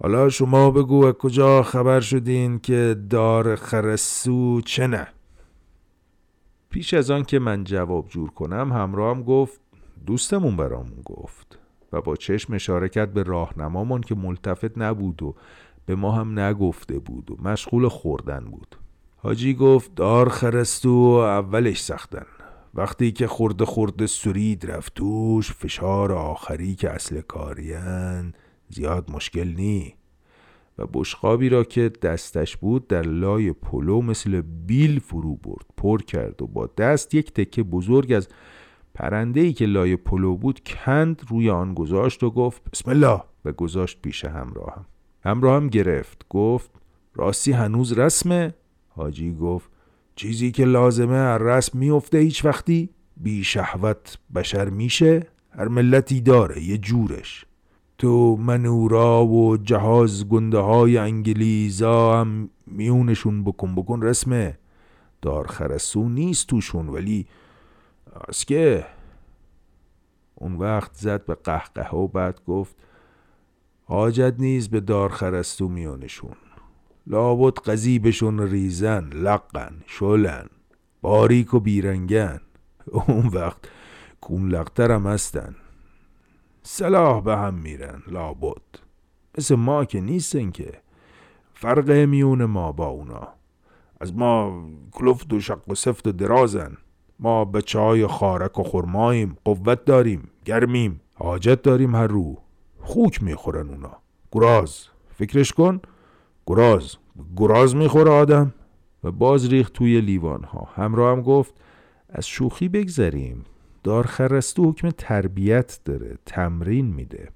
[0.00, 5.06] حالا شما بگو کجا خبر شدین که دار خرسو چه نه؟
[6.70, 9.60] پیش از آن که من جواب جور کنم همراهم گفت
[10.06, 11.58] دوستمون برامون گفت
[11.92, 15.34] و با چشم اشاره کرد به راهنمامان که ملتفت نبود و
[15.86, 18.76] به ما هم نگفته بود و مشغول خوردن بود.
[19.16, 20.88] حاجی گفت دار خرستو
[21.24, 22.26] اولش سختن.
[22.74, 28.32] وقتی که خورده خورده سرید رفتوش فشار آخری که اصل کارین
[28.68, 29.94] زیاد مشکل نی.
[30.78, 36.42] و بشقابی را که دستش بود در لای پلو مثل بیل فرو برد پر کرد
[36.42, 38.28] و با دست یک تکه بزرگ از
[38.94, 43.22] پرنده ای که لای پلو بود کند روی آن گذاشت و گفت بسم الله.
[43.44, 44.84] و گذاشت پیش همراهم.
[45.24, 46.70] همراهم گرفت گفت
[47.14, 48.54] راستی هنوز رسمه؟
[48.88, 49.70] حاجی گفت
[50.16, 56.62] چیزی که لازمه هر رسم میفته هیچ وقتی؟ بی شهوت بشر میشه هر ملتی داره
[56.62, 57.46] یه جورش.
[57.98, 64.58] تو منورا و جهاز گنده های انگلیزا هم میونشون بکن بکن رسمه.
[65.22, 67.26] دار خرسو نیست توشون ولی
[68.46, 68.86] که
[70.34, 72.76] اون وقت زد به قهقه و بعد گفت
[73.84, 76.36] حاجت نیز به دار خرستو میونشون
[77.06, 80.46] لابد قذیبشون ریزن لقن شلن
[81.04, 82.40] باریک و بیرنگن.
[82.86, 83.68] اون وقت
[84.20, 85.56] کون لقترم هستن.
[86.62, 88.62] صلاح به هم میرن لابد.
[89.38, 90.80] مثل ما که نیستن که.
[91.54, 93.28] فرق میون ما با اونا.
[94.00, 96.76] از ما کلفت و شق و سفت و درازن.
[97.18, 102.38] ما به چای خارک و خرماییم قوت داریم گرمیم حاجت داریم هر رو.
[102.80, 103.96] خوک می‌خورن اونا.
[104.32, 104.86] گراز.
[105.14, 105.80] فکرش کن.
[106.46, 106.96] گراز.
[107.36, 108.54] گراز می‌خوره آدم.
[109.04, 111.54] و باز ریخت توی لیوان ها همراه هم گفت
[112.08, 113.44] از شوخی بگذریم.
[113.84, 116.18] دارخرستو حکم تربیت داره.
[116.26, 117.28] تمرین میده.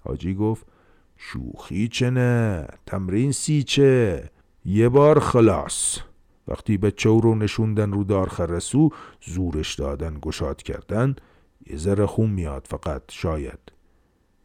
[0.00, 0.66] حاجی گفت
[1.16, 4.30] شوخی چه نه؟ تمرین سی چه؟
[4.64, 5.98] یه بار خلاص.
[6.48, 8.90] وقتی بچه رو نشوندن رو دارخرسو
[9.22, 11.16] زورش دادن گشاد کردن
[11.66, 13.58] یه ذره خون میاد فقط شاید.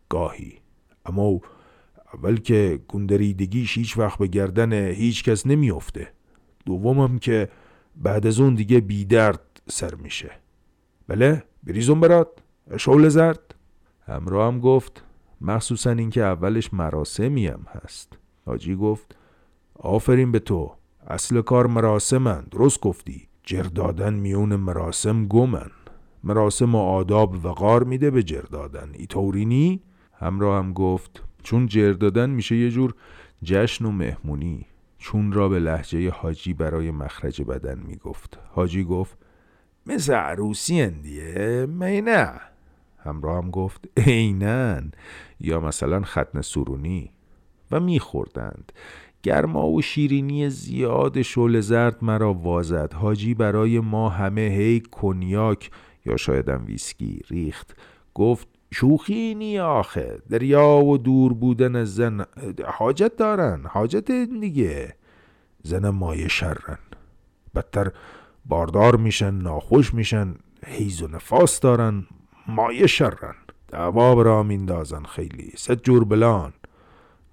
[0.09, 0.59] گاهی.
[1.05, 1.39] اما
[2.13, 6.11] اول که گندریدگیش هیچ وقت به گردن هیچ کس نمیافته.
[6.65, 7.49] دومم که
[7.95, 10.31] بعد از اون دیگه بیدرد سر میشه.
[11.07, 12.27] بله؟ بریزون برات.
[12.77, 13.55] شول زرد.
[14.07, 15.03] همراه هم گفت
[15.41, 18.17] مخصوصا اینکه اولش مراسمی هم هست.
[18.45, 19.15] حاجی گفت
[19.75, 20.71] آفرین به تو.
[21.07, 23.27] اصل کار مراسمن درست گفتی.
[23.43, 25.71] جردادن میون مراسم گمن.
[26.23, 29.81] مراسم و آداب وقار میده به جردادن ای طورینی
[30.13, 32.93] همراه هم گفت چون جردادن میشه یه جور
[33.43, 34.65] جشن و مهمونی.
[34.97, 38.39] چون را به لحجه حاجی برای مخرج بدن می‌گفت.
[38.47, 39.17] حاجی گفت
[39.85, 42.33] مثل عروسی اندیه می نه.
[42.97, 44.91] همراه هم گفت اینن
[45.39, 47.11] یا مثلا ختن سرونی
[47.71, 48.71] و میخوردند.
[49.27, 52.93] گرما و شیرینی زیاد شل زرد مرا وازد.
[52.93, 55.71] حاجی برای ما همه هی کنیاک
[56.05, 57.75] یا شایدم ویسکی ریخت.
[58.15, 62.25] گفت شوخی نی آخه دریا و دور بودن زن
[62.65, 64.95] حاجت دارن حاجت دیگه.
[65.63, 66.77] زن مایه شرن.
[67.55, 67.91] بدتر
[68.45, 70.35] باردار میشن ناخوش میشن
[70.65, 72.07] حیز و نفاس دارن
[72.47, 73.35] مایه شرن.
[73.67, 75.51] دعوا را میندازن خیلی.
[75.55, 76.53] ست جور بلان.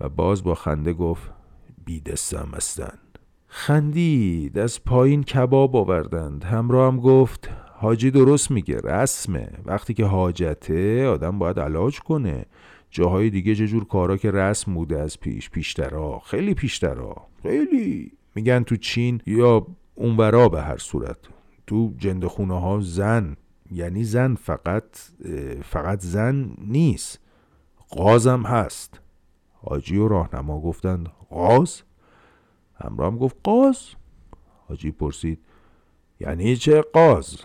[0.00, 1.43] و باز با خنده گفت
[1.84, 2.98] بیدستم هستن
[3.56, 6.44] خندید از پایین کباب آوردند.
[6.44, 9.48] همراه هم گفت حاجی درست میگه رسمه.
[9.64, 12.46] وقتی که حاجته آدم باید علاج کنه.
[12.90, 17.16] جاهای دیگه جور کارا که رسم بوده از پیش پیشترا خیلی پیشترا.
[17.42, 18.12] خیلی.
[18.34, 21.18] میگن تو چین یا اونورا به هر صورت.
[21.66, 23.36] تو جندخونه ها زن
[23.70, 24.84] یعنی زن فقط
[25.62, 27.20] فقط زن نیست.
[27.88, 29.00] قازم هست.
[29.64, 31.82] حاجی و راهنما گفتند قاز؟
[32.84, 33.78] همراه هم گفت قاز.
[34.68, 35.38] حاجی پرسید
[36.20, 37.36] یعنی چه قاز؟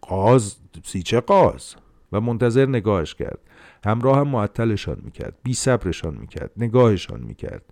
[0.00, 0.56] قاز
[1.04, 1.74] چه قاز؟
[2.12, 3.38] و منتظر نگاهش کرد.
[3.84, 7.62] همراه هم معطلشان می‌کرد بی صبرشان می‌کرد نگاهشان می‌کرد.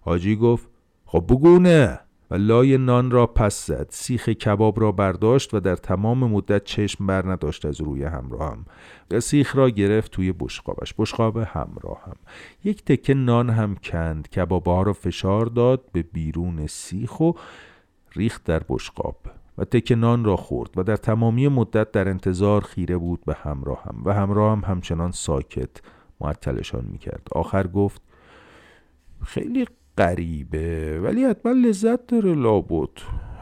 [0.00, 0.68] حاجی گفت
[1.06, 2.00] خب بگونه
[2.36, 3.86] لای نان را پس زد.
[3.90, 8.64] سیخ کباب را برداشت و در تمام مدت چشم بر نداشت از روی همراهم.
[9.10, 10.94] و سیخ را گرفت توی بشقابش.
[10.98, 12.16] بشقاب همراهم.
[12.64, 14.28] یک تکه نان هم کند.
[14.28, 17.32] کباب ها را فشار داد به بیرون سیخ و
[18.16, 19.16] ریخت در بشقاب
[19.58, 24.02] و تکه نان را خورد و در تمامی مدت در انتظار خیره بود به همراهم
[24.04, 25.70] و همراهم همچنان ساکت
[26.20, 27.28] معطلشان می‌کرد.
[27.32, 28.02] آخر گفت
[29.24, 29.66] خیلی
[29.98, 32.88] غریبه ولی حتما لذت داره لابد.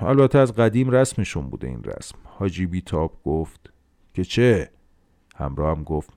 [0.01, 2.19] البته از قدیم رسمشون بوده این رسم.
[2.25, 3.73] حاجی بیتاب گفت
[4.15, 4.71] که چه؟
[5.37, 6.11] همراه هم گفت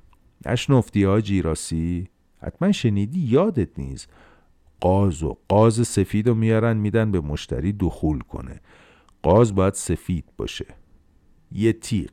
[0.46, 2.10] نشنفتی حاجی راسی؟
[2.42, 4.10] حتما شنیدی؟ یادت نیست.
[4.80, 8.62] قاز و قاز سفید رو میارن میدن به مشتری دخول کنه.
[9.24, 10.66] قاز باید سفید باشه.
[11.52, 12.12] یه تیق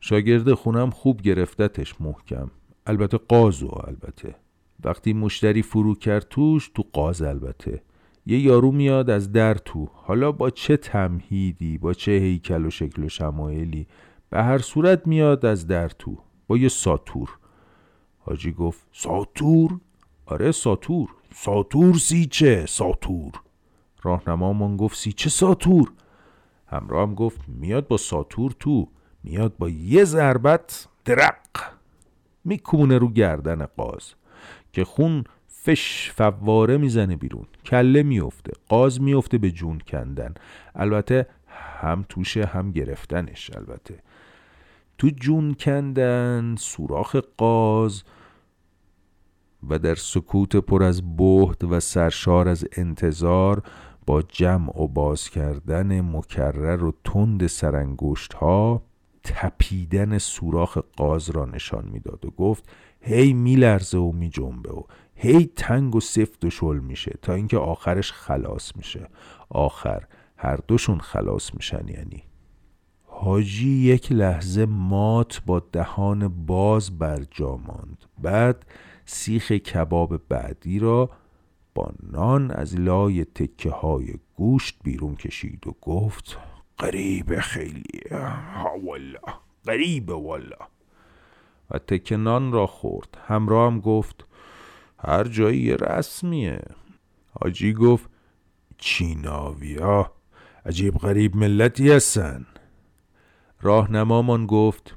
[0.00, 2.50] شاگرد خونم خوب گرفتتش محکم.
[2.86, 4.34] البته قازو البته.
[4.84, 7.82] وقتی مشتری فرو کرد توش تو قاز البته.
[8.26, 9.88] یه یارو میاد از در تو.
[9.94, 13.86] حالا با چه تمهیدی با چه هیکل و شکل و شمایلی؟
[14.30, 16.18] به هر صورت میاد از در تو.
[16.46, 17.28] با یه ساتور.
[18.18, 19.80] حاجی گفت ساتور؟
[20.26, 21.08] آره ساتور.
[21.34, 23.32] ساتور سیچه ساتور.
[24.02, 25.92] راهنمامان گفت سیچه ساتور؟
[26.66, 28.88] همراه هم گفت میاد با ساتور تو.
[29.24, 31.72] میاد با یه ضربت درق.
[32.44, 34.14] میکونه رو گردن قاز.
[34.72, 35.24] که خون
[35.64, 37.46] فش فواره می‌زنه بیرون.
[37.64, 40.34] کله میفته قاز میفته به جون کندن.
[40.74, 43.98] البته هم توشه هم گرفتنش البته.
[44.98, 48.02] تو جون کندن سوراخ قاز
[49.68, 53.62] و در سکوت پر از بهد و سرشار از انتظار
[54.06, 58.82] با جمع و باز کردن مکرر و تند سرانگشت ها
[59.24, 64.82] تپیدن سوراخ قاز را نشان می‌داد و گفت هی میلرزه و میجنبه و
[65.14, 69.08] هی تنگ و سفت و شل میشه تا اینکه آخرش خلاص میشه.
[69.48, 72.22] آخر هر دوشون خلاص میشن یعنی.
[73.04, 78.04] حاجی یک لحظه مات با دهان باز بر جا ماند.
[78.18, 78.66] بعد
[79.04, 81.10] سیخ کباب بعدی را
[81.74, 86.38] با نان از لای تکه های گوشت بیرون کشید و گفت
[86.78, 89.20] قریب خیلی ها والا
[89.64, 90.56] قریب والا
[91.70, 93.18] و تکه نان را خورد.
[93.26, 94.26] همراه هم گفت
[94.98, 96.62] هر جایی رسمیه.
[97.40, 98.10] حاجی گفت
[98.78, 100.12] چیناویا
[100.66, 102.46] عجیب غریب ملتی هستن.
[103.60, 104.96] راهنمامان گفت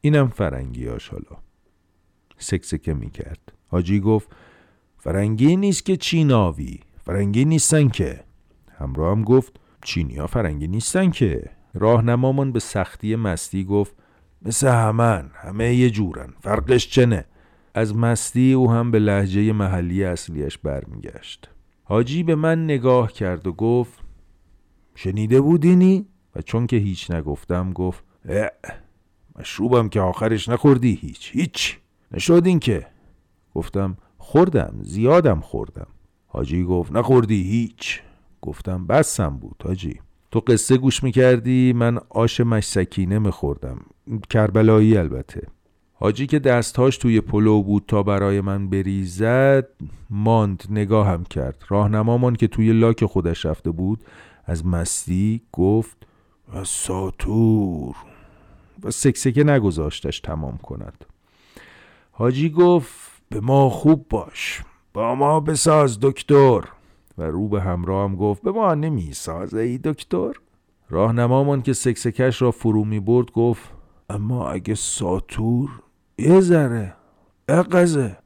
[0.00, 1.42] اینم فرنگی هاش حالا
[2.38, 4.28] سکسکه می کرد حاجی گفت
[4.98, 8.24] فرنگی نیست که چیناوی فرنگی نیستن که.
[8.78, 11.50] همراه هم گفت چینیا فرنگی نیستن که.
[11.74, 13.94] راهنمامان به سختی مستی گفت
[14.42, 17.24] مثل همن همه یه جورن فرقش چنه
[17.74, 21.48] از مستی او هم به لحجه محلی اصلیش برمیگشت.
[21.84, 23.98] حاجی به من نگاه کرد و گفت
[24.94, 28.04] شنیده بودینی؟ و چون که هیچ نگفتم گفت
[29.38, 31.78] مشروبم که آخرش نخوردی هیچ هیچ.
[32.12, 32.86] نشدین که؟
[33.54, 35.86] گفتم خوردم زیادم خوردم.
[36.26, 38.02] حاجی گفت نخوردی هیچ.
[38.42, 40.00] گفتم بسم بود حاجی.
[40.30, 43.78] تو قصه گوش می‌کردی من آش مشسکینه میخوردم.
[44.30, 45.46] کربلایی البته.
[45.94, 49.68] حاجی که دستهاش توی پلو بود تا برای من بریزد
[50.10, 51.64] ماند نگاهم کرد.
[51.68, 54.04] راهنمامان که توی لاک خودش رفته بود.
[54.44, 55.96] از مستی گفت
[56.54, 57.96] و ساتور.
[58.82, 61.04] و سکسکه نگذاشتش تمام کند.
[62.10, 64.62] حاجی گفت به ما خوب باش.
[64.94, 66.60] با ما بساز دکتر.
[67.18, 70.32] و رو به همراهم گفت به ما نمی سازه ای دکتر.
[70.90, 73.79] راهنمامان که سکسکش را فرو می برد گفت
[74.10, 75.70] اما اگه ساتور
[76.18, 76.94] یه ذره
[77.48, 78.16] اقزه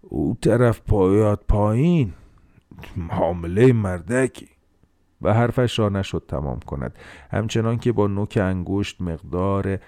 [0.00, 2.12] او طرف پایات پایین
[3.10, 4.48] حامله مردکی.
[5.22, 6.98] و حرفش را نشد تمام کند.
[7.30, 9.78] همچنان که با نوک انگشت مقدار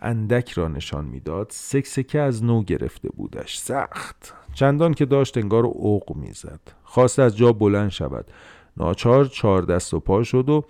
[0.00, 3.58] اندک را نشان می‌داد سکسکه از نو گرفته بودش.
[3.58, 4.34] سخت.
[4.54, 6.60] چندان که داشت انگار اوق می‌زد.
[6.84, 8.30] خواست از جا بلند شود.
[8.76, 10.64] ناچار چهار دست و پا شد و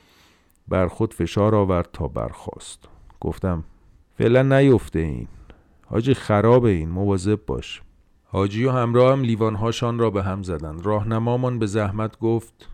[0.69, 2.89] بر خود فشار آورد تا برخواست
[3.21, 3.65] گفتم
[4.19, 5.29] فعلا نیفته این.
[5.87, 7.83] حاجی خراب این مواظب باش.
[8.25, 10.87] حاجی و همراه هم لیوانهاشان را به هم زدند.
[10.87, 12.69] راهنمامان به زحمت گفت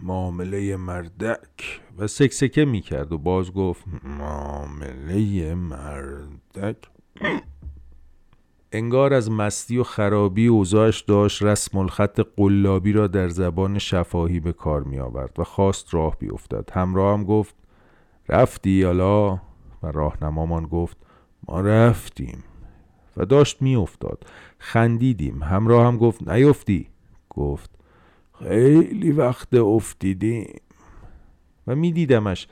[0.00, 1.80] معامله مردک.
[1.98, 3.84] و سکسکه می کرد و باز گفت
[4.18, 6.76] معامله مردک.
[8.72, 14.52] انگار از مستی و خرابی اوضاعش داشت رسم الخط قلابی را در زبان شفاهی به
[14.52, 16.70] کار می آورد و خواست راه بیفتد.
[16.72, 17.54] همراه هم گفت
[18.28, 19.40] رفتی حالا؟
[19.84, 20.96] و راهنمامان گفت
[21.48, 22.44] ما رفتیم.
[23.16, 24.26] و داشت می افتاد
[24.58, 25.42] خندیدیم.
[25.42, 26.88] همراه هم گفت نیفتی.
[27.30, 27.70] گفت
[28.38, 30.60] خیلی وقت افتیدیم.
[31.66, 32.48] و میدیدمش.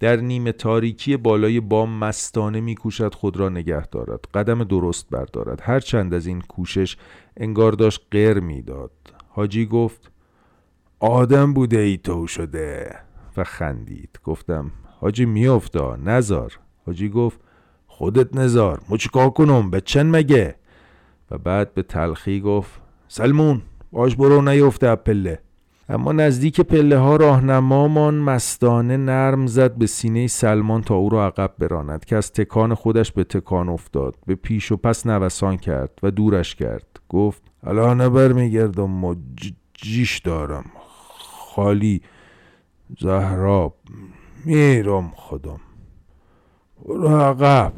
[0.00, 4.20] در نیمه تاریکی بالای بام مستانه میکوشد خود را نگه دارد.
[4.34, 5.60] قدم درست بردارد.
[5.62, 6.96] هرچند از این کوشش
[7.36, 8.90] انگار داشت غیر می‌داد.
[9.28, 10.10] حاجی گفت
[11.00, 12.96] آدم بوده ای تو شده.
[13.36, 14.18] و خندید.
[14.24, 14.70] گفتم
[15.02, 16.58] حاجی میافتا نزار.
[16.86, 17.40] حاجی گفت
[17.86, 20.54] خودت نزار مو چیکار کنم؟ به چن مگه؟
[21.30, 25.38] و بعد به تلخی گفت سلمون باش برو نیفته پله.
[25.88, 31.54] اما نزدیک پله ها راهنمامان مستانه نرم زد به سینه سلمان تا او را عقب
[31.58, 34.16] براند که از تکان خودش به تکان افتاد.
[34.26, 37.00] به پیش و پس نوسان کرد و دورش کرد.
[37.08, 39.14] گفت الان برمیگردم و
[39.74, 40.64] جیش دارم.
[41.54, 42.02] خالی
[43.00, 43.74] زهراب.
[44.44, 45.60] میرم خودم
[46.84, 47.72] برو عقب.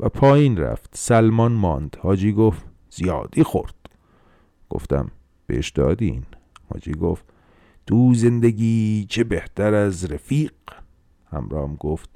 [0.00, 0.90] و پایین رفت.
[0.92, 1.96] سلمان ماند.
[2.00, 3.74] حاجی گفت زیادی خورد.
[4.70, 5.10] گفتم
[5.46, 6.24] بهش دادین؟
[6.72, 7.24] حاجی گفت
[7.86, 10.52] تو زندگی چه بهتر از رفیق؟
[11.32, 12.10] همراهم گفت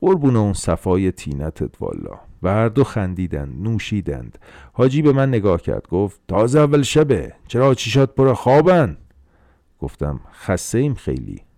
[0.00, 2.20] قربون اون صفای تینتت والا.
[2.42, 4.38] و هر دو خندیدند نوشیدند.
[4.72, 5.88] حاجی به من نگاه کرد.
[5.88, 7.32] گفت تازه اول شبه.
[7.48, 8.96] چرا چیشات پر خوابن؟
[9.80, 11.49] گفتم خسته ایم خیلی.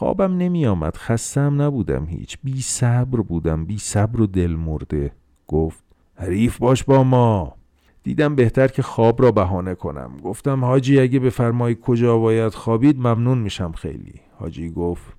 [0.00, 2.38] خوابم نمی آمد خستم نبودم هیچ.
[2.44, 5.12] بی صبر بودم بی صبر و دل مرده.
[5.46, 5.84] گفت
[6.14, 7.56] حریف باش با ما.
[8.02, 10.16] دیدم بهتر که خواب را بهانه کنم.
[10.24, 14.20] گفتم حاجی اگه بفرمایی کجا باید خوابید ممنون میشم خیلی.
[14.38, 15.16] حاجی گفت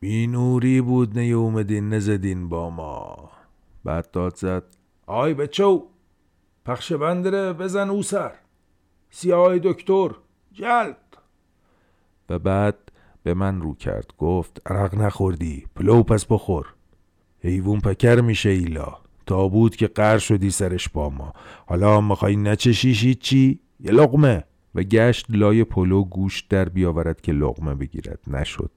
[0.00, 3.30] بی نوری بود نه اومدین نزدین با ما.
[3.84, 4.64] بعد داد زد
[5.06, 5.82] آی بچو
[6.64, 8.32] پخش بندره بزن او سر.
[9.10, 10.10] سیاه دکتر
[10.52, 11.16] جلد.
[12.30, 12.87] و بعد
[13.22, 16.66] به من رو کرد گفت عرق نخوردی پلو پس بخور.
[17.40, 18.96] حیوون پکر میشه ایلا.
[19.26, 21.32] تا بود که قر شدی سرش با ما.
[21.66, 24.44] حالا می‌خوای نچشیش چی؟ یه لقمه.
[24.74, 28.18] و گشت لای پلو گوش در بیاورد که لقمه بگیرد.
[28.26, 28.70] نشد.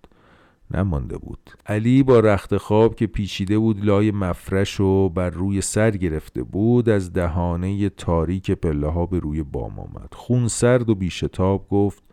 [0.74, 1.50] نمانده بود.
[1.66, 6.90] علی با رخت خواب که پیچیده بود لای مفرش و بر روی سر گرفته بود
[6.90, 10.10] از دهانه تاریک پله ها به روی بام آمد.
[10.14, 12.04] خون سرد و بیشتاب گفت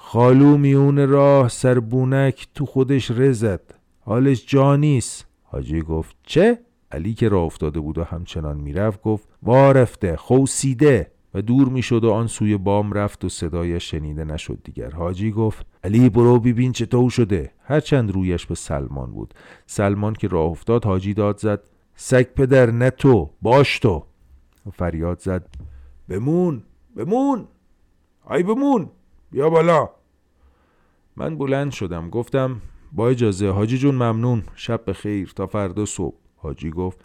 [0.00, 3.60] خالو میون راه سربونک تو خودش رزد
[4.00, 6.58] حالش جانیست حاجی گفت چه؟
[6.92, 11.10] علی که راه افتاده بود و همچنان می‌رفت گفت وارفته خوسیده.
[11.34, 14.90] و دور می‌شد و آن سوی بام رفت و صدایش شنیده نشد دیگر.
[14.90, 17.52] حاجی گفت علی برو ببین چطور شده.
[17.64, 19.34] هرچند رویش به سلمان بود.
[19.66, 21.62] سلمان که راه افتاد حاجی داد زد
[21.94, 24.04] سگ پدر نه تو باش تو.
[24.72, 25.48] فریاد زد
[26.08, 26.62] بمون
[26.96, 27.48] بمون
[28.24, 28.90] آی بمون.
[29.30, 29.88] بیا بالا.
[31.16, 32.60] من بلند شدم گفتم
[32.92, 36.16] با اجازه حاجی جون ممنون شب بخیر تا فردا صبح.
[36.36, 37.00] حاجی گفت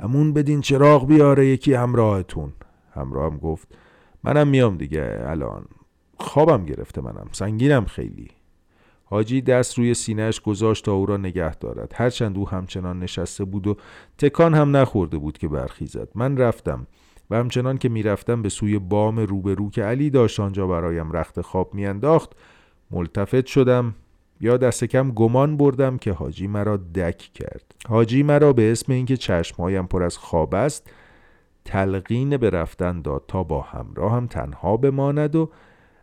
[0.00, 2.52] امون بدین چراغ بیاره یکی همراهتون.
[2.94, 3.68] همراهم گفت
[4.24, 5.66] منم میام دیگه الان.
[6.18, 8.28] خوابم گرفته منم سنگینم خیلی.
[9.04, 11.92] حاجی دست روی سینهش گذاشت تا او را نگه دارد.
[11.96, 13.76] هرچند او همچنان نشسته بود و
[14.18, 16.08] تکان هم نخورده بود که برخیزد.
[16.14, 16.86] من رفتم.
[17.30, 21.74] و همچنان که می‌رفتم به سوی بام روبرو که علی داشت آنجا برایم رخت خواب
[21.74, 22.32] میانداخت
[22.90, 23.94] ملتفت شدم.
[24.40, 27.74] یا دست کم گمان بردم که حاجی مرا دک کرد.
[27.88, 30.90] حاجی مرا به اسم اینکه چشمهایم پر از خواب است
[31.64, 35.50] تلقین به رفتن داد تا با همراه هم تنها بماند و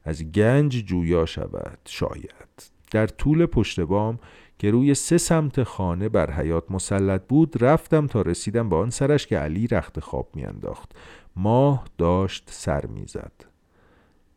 [0.04, 2.72] از گنج جویا شود شاید.
[2.92, 4.20] در طول پشت بام
[4.62, 9.28] که روی سه سمت خانه بر حیات مسلط بود رفتم تا رسیدم به آن سرش
[9.28, 10.92] که علی رخت خواب میانداخت.
[11.36, 13.32] ماه داشت سر می‌زد.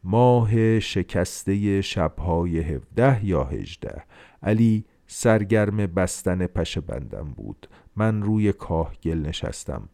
[0.05, 4.05] ماه شکسته شبهای هفده یا هجده.
[4.43, 7.69] علی سرگرم بستن پشه بندم بود.
[7.97, 9.89] من روی کاهگل نشستم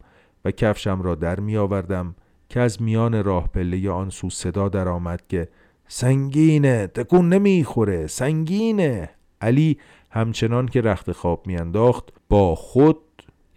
[0.45, 2.15] و کفشم را در می آوردم
[2.49, 5.47] که از میان راه پله آن سو صدا در آمد که
[5.87, 9.09] سنگینه تکون نمی‌خوره سنگینه.
[9.41, 9.77] علی
[10.11, 12.97] همچنان که رخت خواب میانداخت با خود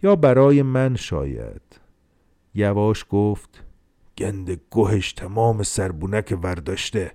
[0.03, 1.61] یا برای من شاید.
[2.53, 3.63] یواش گفت
[4.17, 7.11] گند گوهش تمام سربونک ورداشته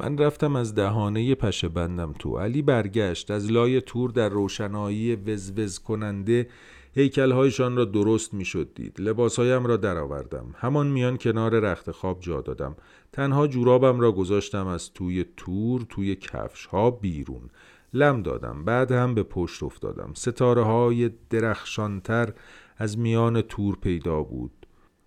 [0.00, 2.38] من رفتم از دهانه پشه بندم تو.
[2.38, 6.48] علی برگشت از لای تور در روشنایی وزوز کننده
[6.94, 9.00] هیکلهایشان را درست می‌شد دید.
[9.00, 10.54] لباسهایم را درآوردم.
[10.54, 12.76] همان میان کنار رخت خواب جا دادم.
[13.12, 17.50] تنها جورابم را گذاشتم از توی تور توی کفش ها بیرون.
[17.92, 18.64] لم دادم.
[18.64, 20.10] بعد هم به پشت افتادم.
[20.14, 22.32] ستاره های درخشانتر
[22.76, 24.50] از میان تور پیدا بود.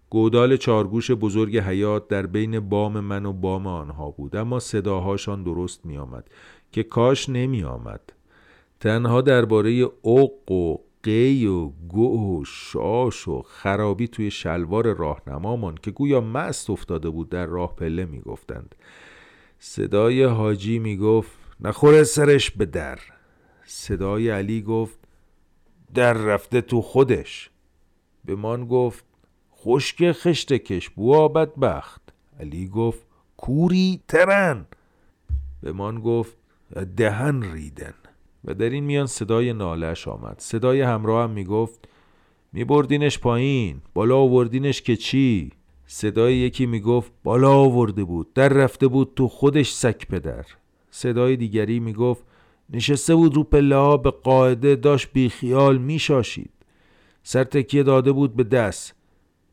[0.09, 4.35] گودال چارگوش بزرگ حیات در بین بام من و بام آنها بود.
[4.35, 6.29] اما صداهاشان درست می آمد
[6.71, 8.13] که کاش نمی آمد
[8.79, 15.91] تنها درباره اوق و قی و گو و شاش و خرابی توی شلوار راهنمامان که
[15.91, 18.75] گویا مست افتاده بود در راه پله می‌گفتند.
[19.59, 22.99] صدای حاجی می‌گفت نخوره سرش به در.
[23.65, 24.99] صدای علی گفت
[25.93, 27.49] در رفته تو خودش.
[28.25, 29.05] به من گفت
[29.55, 32.01] خشک خشت کش بوا بدبخت.
[32.39, 33.07] علی گفت
[33.37, 34.65] کوری ترن.
[35.61, 36.37] به من گفت
[36.97, 37.93] دهن ریدن.
[38.45, 40.35] و در این میان صدای نالش آمد.
[40.39, 41.87] صدای همراه هم می‌گفت
[42.53, 45.51] میبردینش پایین بالا آوردینش که چی؟
[45.85, 50.45] صدای یکی می‌گفت بالا آورده بود در رفته بود تو خودش سک پدر.
[50.91, 52.23] صدای دیگری می‌گفت
[52.69, 56.51] نشسته بود رو پله ها به قاعده داشت بیخیال میشاشید.
[57.23, 58.95] سر تکیه داده بود به دست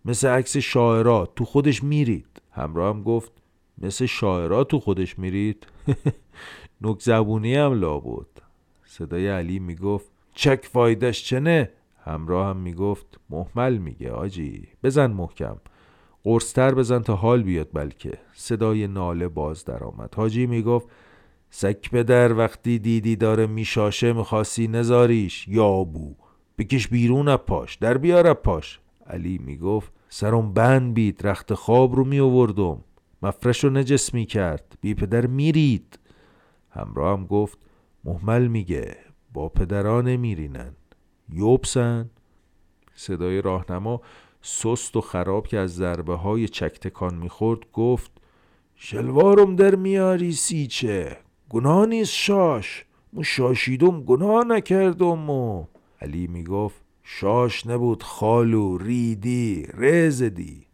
[0.05, 2.43] مثل عکس شاعرات تو خودش میرید.
[2.51, 3.33] همراه هم گفت
[3.79, 5.67] مثل شاعرات تو خودش میرید.
[6.83, 8.41] نک زبونی هم لا بود
[8.85, 11.71] صدای علی می‌گفت چک فایدش چنه؟
[12.05, 15.57] همراه هم می‌گفت محمل میگه آجی بزن محکم.
[16.25, 18.19] قرصتر بزن تا حال بیاد بلکه.
[18.35, 20.15] صدای ناله باز درآمد.
[20.15, 20.89] حاجی می‌گفت
[21.51, 25.49] سک پدر وقتی دیدی داره میشاشه می‌خواستی نزاریش.
[25.49, 26.15] یا بو
[26.59, 32.21] بکش بیرون پاش در بیار پاش علی می‌گفت سرم بند بید رخت خواب رو می
[32.21, 32.85] آوردم
[33.23, 35.99] مفرش رو نجس می کرد بی پدر میرید.
[36.71, 37.59] همراه هم گفت
[38.05, 38.97] محمل میگه
[39.33, 40.73] با پدران میرینن
[41.33, 42.11] یوبسن
[42.95, 44.01] صدای راهنما
[44.43, 48.11] سست و خراب که از ضربه های چکتکان می‌خورد گفت
[48.77, 51.17] شلوارم در میاری سیچه.
[51.51, 52.85] گناه نیست شاش.
[53.13, 55.65] مو شاشیدم گناه نکردم و
[56.01, 60.67] علی می‌گفت شاش نبود خالو ریدی رزدی.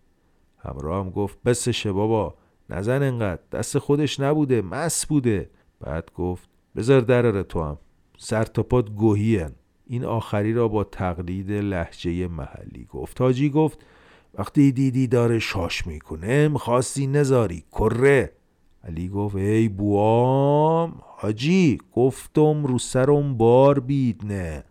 [0.59, 2.35] همراه هم گفت بسشه بابا
[2.71, 5.51] نزن انقدر دست خودش نبوده مس بوده.
[5.81, 7.79] بعد گفت بذار دراره تو هم.
[8.19, 9.51] سر تا پات گوهین
[9.87, 13.17] این آخری را با تقلید لحجه محلی گفت.
[13.17, 13.85] تاجی گفت
[14.35, 18.33] وقتی دیدی داره شاش می‌کنه می‌خواستی نزاری کره.
[18.85, 24.65] علی گفت ای بوام حاجی گفتم رو سرم بار بید نه.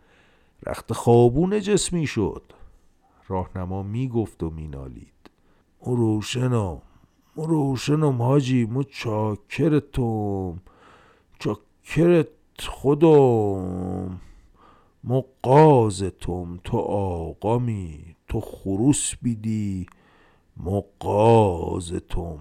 [0.66, 2.44] رخت خوابون جسمی شد.
[3.28, 5.32] راهنما می‌گفت و مینالید
[5.86, 6.82] مو روشنم
[7.36, 10.62] مو روشنم حاجی مو چاکرتم
[11.40, 12.28] چاکرت
[12.68, 14.22] خودم.
[15.04, 19.86] مو قازتم تو آقامی تو خروس بیدی.
[20.58, 22.40] مو قازتم.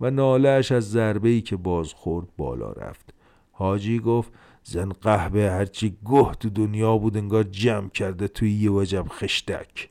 [0.00, 3.14] و نالهش از ضربه که باز خورد بالا رفت.
[3.52, 4.32] حاجی گفت
[4.62, 9.88] زن قهبه هرچی گه تو دنیا بود انگار جمع کرده توی یه وجب خشتک.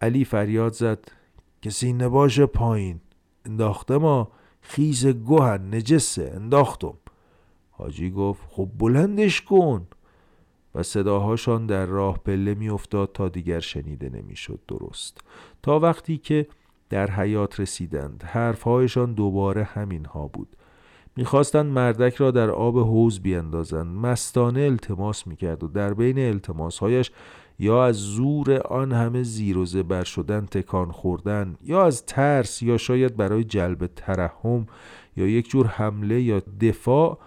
[0.00, 1.08] علی فریاد زد
[1.62, 3.00] کسی نباشه پایین.
[3.44, 4.30] انداخته ما
[4.60, 6.94] خیز گوهن نجسه انداختم.
[7.70, 9.86] حاجی گفت خب بلندش کن.
[10.74, 15.18] و صداهاشان در راه پله میافتاد تا دیگر شنیده نمی‌شد درست.
[15.62, 16.46] تا وقتی که
[16.94, 18.24] در حیات رسیدند.
[18.26, 20.56] حرفهایشان دوباره همین ها بود.
[21.16, 23.96] می‌خواستند مردک را در آب حوز بیندازند.
[23.96, 27.10] مستانه التماس می‌کرد و در بین التماسهایش
[27.58, 32.76] یا از زور آن همه زیر و زبر شدن تکان خوردن یا از ترس یا
[32.76, 34.66] شاید برای جلب ترحم
[35.16, 37.18] یا یک جور حمله یا دفاع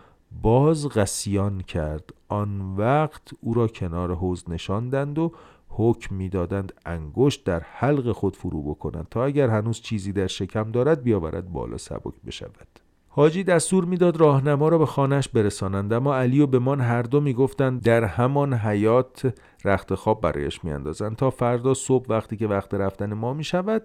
[0.42, 2.14] باز غسیان کرد.
[2.28, 5.32] آن وقت او را کنار حوز نشاندند و
[5.80, 11.04] حکم می‌دادند انگشت در حلق خود فرو بکنند تا اگر هنوز چیزی در شکم دارد
[11.04, 12.68] بیاورد بالا سبک بشود.
[13.08, 17.22] حاجی دستور می‌داد راهنما را به خانهش برسانند اما علی و به من هر دو
[17.22, 23.14] می‌گفتند در همان حیات رخت خواب برایش میاندازند تا فردا صبح وقتی که وقت رفتن
[23.14, 23.84] ما می‌شود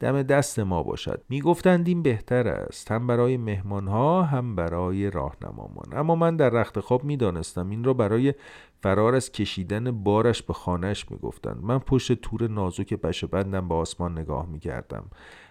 [0.00, 1.22] دم دست ما باشد.
[1.28, 5.86] می‌گفتند این بهتر است هم برای مهمانها هم برای راهنمامان.
[5.92, 8.34] اما من در رخت خواب می‌دانستم این را برای
[8.82, 11.64] فرار از کشیدن بارش به خانهش می‌گفتند.
[11.64, 15.04] من پشت تور نازک پشه بندم به آسمان نگاه می‌کردم.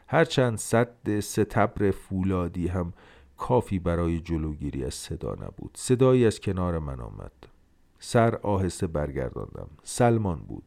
[0.07, 2.93] هرچند صد ستبر فولادی هم
[3.37, 5.71] کافی برای جلوگیری از صدا نبود.
[5.75, 7.31] صدایی از کنار من آمد.
[7.99, 9.67] سر آهسته برگرداندم.
[9.83, 10.63] سلمان بود.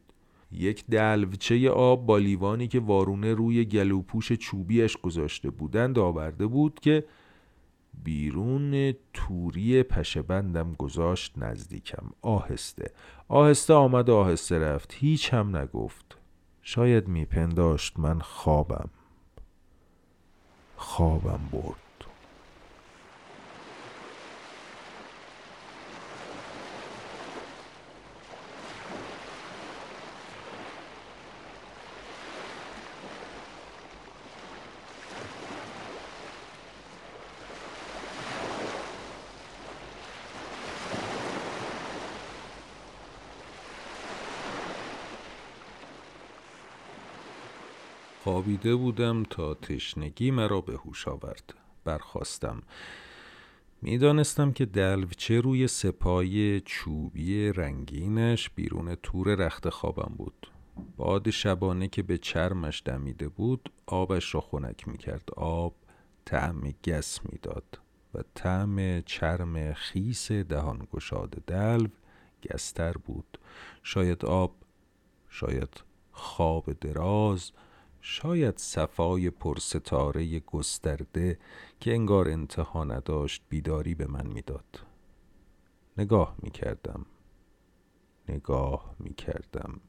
[0.51, 7.03] یک دلوچه آب با لیوانی که وارونه روی گلوپوش چوبیش گذاشته بودند آورده بود که
[8.03, 12.11] بیرون توری پشه بندم گذاشت نزدیکم.
[12.21, 12.91] آهسته.
[13.27, 14.93] آهسته آمد آهسته رفت.
[14.93, 16.17] هیچ هم نگفت.
[16.61, 18.89] شاید میپنداشت من خوابم.
[20.77, 21.84] خوابم برد.
[48.25, 51.53] خوابیده بودم تا تشنگی مرا به هوش آورد.
[51.83, 52.63] برخواستم
[53.81, 60.51] می‌دانستم که دلوچه روی سپای چوبی رنگینش بیرون تور رخت خوابم بود.
[60.97, 65.29] باد شبانه که به چرمش دمیده بود آبش را خنک می‌کرد.
[65.35, 65.75] آب
[66.25, 67.79] طعم گس می‌داد
[68.13, 71.87] و طعم چرم خیس دهان گشاد دلو
[72.43, 73.37] گستر بود.
[73.83, 74.55] شاید آب
[75.29, 77.51] شاید خواب دراز
[78.07, 81.39] شاید صفای پرستاره گسترده
[81.79, 84.81] که انگار انتها نداشت بیداری به من می‌داد.
[85.97, 87.05] نگاه می کردم
[88.29, 89.79] نگاه می کردم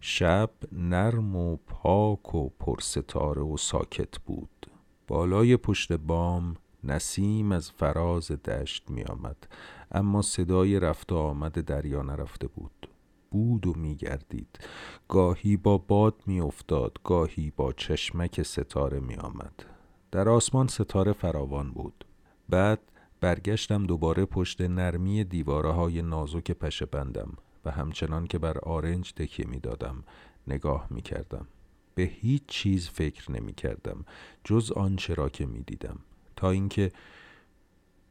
[0.00, 4.66] شب نرم و پاک و پرستاره و ساکت بود.
[5.06, 9.48] بالای پشت بام نسیم از فراز دشت می آمد
[9.92, 12.87] اما صدای رفت آمد دریا نرفته بود.
[13.30, 14.58] بود و میگردید.
[15.08, 19.64] گاهی با باد میافتاد گاهی با چشمک ستاره میآمد.
[20.10, 22.04] در آسمان ستاره فراوان بود.
[22.48, 22.80] بعد
[23.20, 27.32] برگشتم دوباره پشت نرمی دیواره های نازک پشه بندم
[27.64, 30.04] و همچنان که بر آرنج تکیه می دادم
[30.46, 31.46] نگاه می کردم.
[31.94, 34.04] به هیچ چیز فکر نمی کردم
[34.44, 35.98] جز آنچه را که می دیدم
[36.36, 36.92] تا اینکه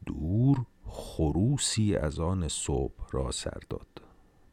[0.06, 4.07] دور خروسی از آن صبح را سر داد.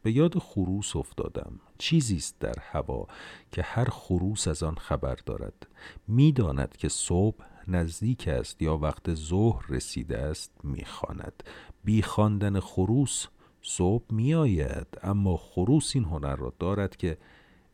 [0.05, 1.59] به یاد خروس افتادم.
[1.77, 3.07] چیزی است در هوا
[3.51, 5.67] که هر خروس از آن خبر دارد.
[6.07, 11.43] می‌داند که صبح نزدیک است یا وقت ظهر رسیده است می‌خواند.
[11.83, 13.27] بی خواندن خروس
[13.61, 17.17] صبح میآید اما خروس این هنر را دارد که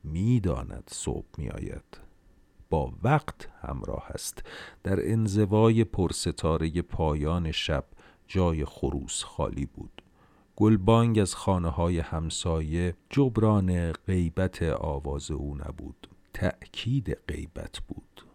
[0.04, 2.00] می‌داند صبح میآید.
[2.70, 4.44] با وقت همراه است.
[4.84, 7.86] در انزوای پرستاره پایان شب
[8.28, 10.02] جای خروس خالی بود.
[10.62, 16.08] گلبانگ از خانه های همسایه جبران غیبت آواز او نبود.
[16.34, 18.26] تأکید غیبت بود.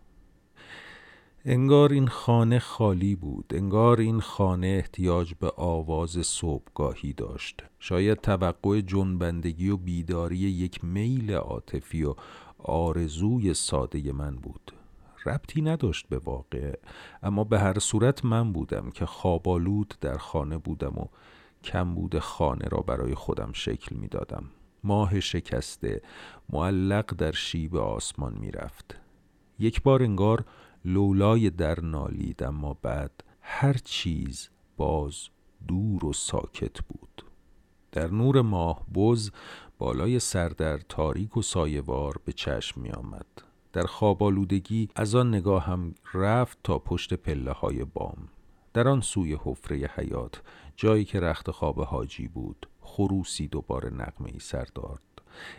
[1.45, 3.53] انگار این خانه خالی بود.
[3.55, 7.63] انگار این خانه احتیاج به آواز صبحگاهی داشت.
[7.79, 12.15] شاید توقع جنبندگی و بیداری یک میل عاطفی و
[12.59, 14.73] آرزوی ساده من بود.
[15.27, 16.79] ربطی نداشت به واقع
[17.23, 21.07] اما به هر صورت من بودم که خوابالود در خانه بودم و
[21.67, 24.45] کمبود خانه را برای خودم شکل می دادم.
[24.85, 26.03] ماه شکسته
[26.51, 29.01] معلق در شیب آسمان می رفت.
[29.59, 30.45] یک بار انگار
[30.85, 35.29] لولای در نالید اما بعد هر چیز باز
[35.69, 37.25] دور و ساکت بود
[37.93, 39.31] در نور ماه بز
[39.79, 43.27] بالای سردر تاریک و سایوار به چشم می آمد.
[43.73, 48.29] در خواب آلودگی از آن نگاه هم رفت تا پشت پله های بام
[48.75, 50.43] در آن سوی حفره حیات
[50.77, 55.01] جایی که رخت خواب حاجی بود خروسی دوباره نقمه ای سر داد.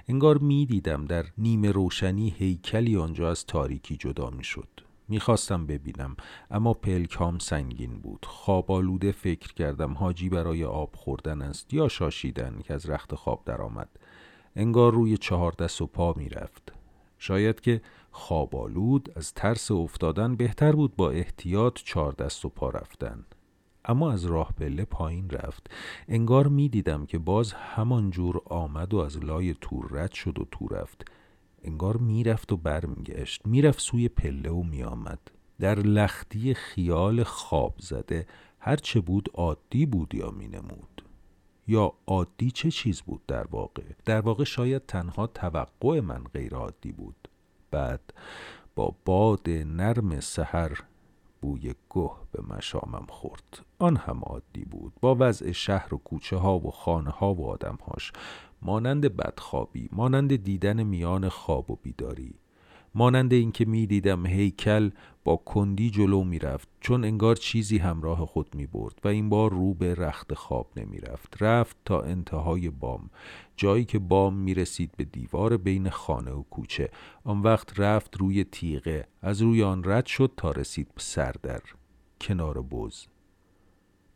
[0.07, 4.67] انگار می دیدم در نیمه روشنی هیکلی آنجا از تاریکی جدا می شد
[5.07, 6.15] می‌خواستم ببینم
[6.51, 8.25] اما پلکام سنگین بود.
[8.29, 13.41] خواب آلوده فکر کردم حاجی برای آب خوردن است یا شاشیدن که از رخت خواب
[13.45, 13.89] درآمد.
[14.55, 16.73] انگار روی چهار دست و پا می‌رفت.
[17.17, 23.25] شاید که خوابالود از ترس افتادن بهتر بود با احتیاط چهار دست و پا رفتن.
[23.87, 25.69] اما از راه پله پایین رفت.
[26.07, 30.67] انگار می‌دیدم که باز همان جور آمد و از لای تور رد شد و تو
[30.67, 31.05] رفت.
[31.63, 33.45] انگار می‌رفت و برمیگشت.
[33.45, 35.19] می‌رفت سوی پله و میآمد.
[35.59, 38.27] در لختی خیال خواب زده.
[38.59, 41.03] هر چه بود عادی بود یا مینمود.
[41.67, 46.91] یا عادی چه چیز بود در واقع؟ در واقع شاید تنها توقع من غیر عادی
[46.91, 47.27] بود.
[47.71, 48.13] بعد
[48.75, 50.83] با باد نرم سحر
[51.41, 53.65] بوی گه به مشامم خورد.
[53.79, 54.93] آن هم عادی بود.
[55.01, 58.11] با وضع شهر و کوچه ها و خانه ها و آدم هاش.
[58.61, 62.35] مانند بدخوابی مانند دیدن میان خواب و بیداری.
[62.97, 64.89] مانند اینکه می‌دیدم هیکل
[65.23, 69.73] با کندی جلو می‌رفت چون انگار چیزی همراه خود می برد و این بار رو
[69.73, 73.09] به رخت خواب نمی رفت رفت تا انتهای بام
[73.55, 76.89] جایی که بام می رسید به دیوار بین خانه و کوچه.
[77.23, 81.61] آن وقت رفت روی تیغه از روی آن رد شد تا رسید به سردر
[82.21, 83.05] کنار بز.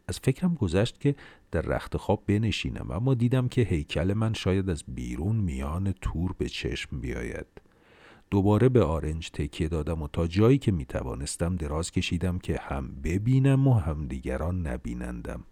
[0.08, 1.16] از فکرم گذشت که
[1.52, 6.50] در رخت خواب بنشینم اما دیدم که هیکل من شاید از بیرون میان تور به
[6.50, 7.71] چشم بیاید.
[8.32, 12.96] دوباره به آرنج تکیه دادم و تا جایی که می توانستم دراز کشیدم که هم
[13.04, 15.44] ببینم و هم دیگران نبینندم.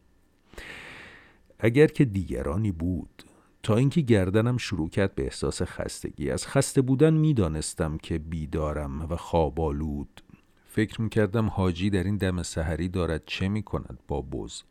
[1.60, 3.24] اگر که دیگرانی بود
[3.64, 6.32] تا اینکه گردنم شروع کرد به احساس خستگی.
[6.32, 10.22] از خسته بودن می‌دانستم که بیدارم و خوابالود
[10.68, 14.62] فکر می‌کردم حاجی در این دم سحری دارد چه می‌کند با بز.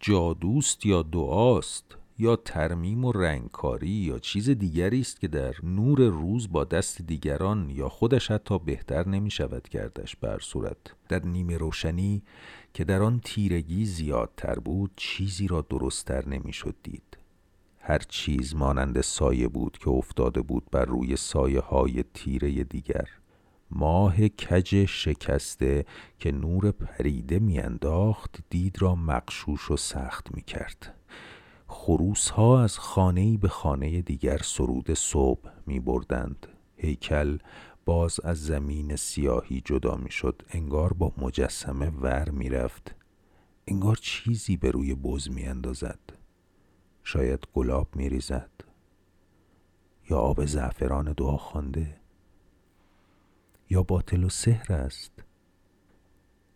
[0.00, 6.52] جادوست یا دعاست؟ یا ترمیم و رنگکاری یا چیز دیگری است که در نور روز
[6.52, 10.16] با دست دیگران یا خودش حتی بهتر نمی شود کردش.
[10.16, 10.76] بر صورت
[11.08, 12.22] در نیمه روشنی
[12.74, 17.18] که در آن تیرگی زیادتر بود چیزی را درستتر نمی شد دید.
[17.78, 23.08] هر چیز مانند سایه بود که افتاده بود بر روی سایه های تیره دیگر.
[23.70, 25.84] ماه کج شکسته
[26.18, 30.99] که نور پریده میانداخت دید را مقشوش و سخت می کرد.
[31.72, 36.46] خروس ها از خانه به خانه دیگر سرود صبح می بردند
[36.76, 37.38] هیکل
[37.84, 42.94] باز از زمین سیاهی جدا می شد انگار با مجسمه ور می رفت
[43.66, 45.98] انگار چیزی به روی بز می اندازد
[47.04, 48.50] شاید گلاب می ریزد
[50.10, 52.00] یا آب زعفران دعا خوانده.
[53.70, 55.12] یا باطل و سحر است.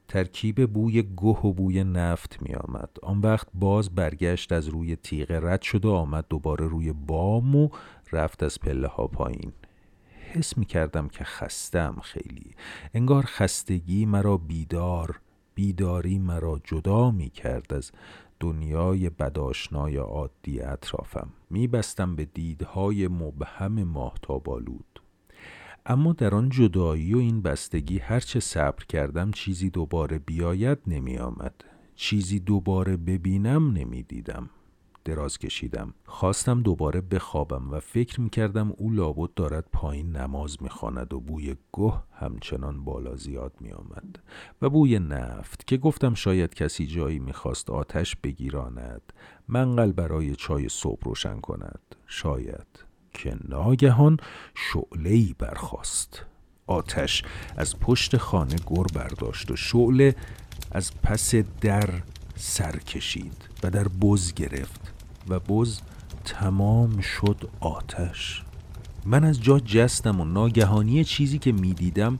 [0.08, 5.40] ترکیب بوی گه و بوی نفت می آمد آن وقت باز برگشت از روی تیغه
[5.42, 7.68] رد شد و آمد دوباره روی بام و
[8.12, 9.52] رفت از پله ها پایین.
[10.32, 12.50] حس می کردم که خستم خیلی.
[12.94, 15.20] انگار خستگی مرا بیدار
[15.54, 17.92] بیداری مرا جدا می کرد از
[18.40, 21.30] دنیای بداشنای عادی اطرافم.
[21.50, 25.03] میبستم به دیدهای مبهم ماهتابالود
[25.86, 31.54] اما در آن جدایی و این بستگی هرچه صبر کردم چیزی دوباره بیاید نمی آمد.
[31.94, 34.50] چیزی دوباره ببینم نمی دیدم.
[35.04, 40.68] دراز کشیدم خواستم دوباره بخوابم و فکر می کردم او لابد دارد پایین نماز می
[40.68, 44.18] خاند و بوی گه همچنان بالا زیاد می آمد
[44.62, 49.12] و بوی نفت که گفتم شاید کسی جایی می خواست آتش بگیراند
[49.48, 52.83] منقل برای چای صبح روشن کند شاید
[53.14, 54.16] که ناگهان
[54.54, 56.22] شعله‌ای برخاست.
[56.66, 57.22] آتش
[57.56, 60.16] از پشت خانه گر برداشت و شعله
[60.72, 61.90] از پس در
[62.36, 64.92] سر کشید و در بز گرفت
[65.28, 65.80] و بز
[66.24, 68.42] تمام شد آتش.
[69.06, 72.18] من از جا جستم و ناگهانی چیزی که می‌دیدم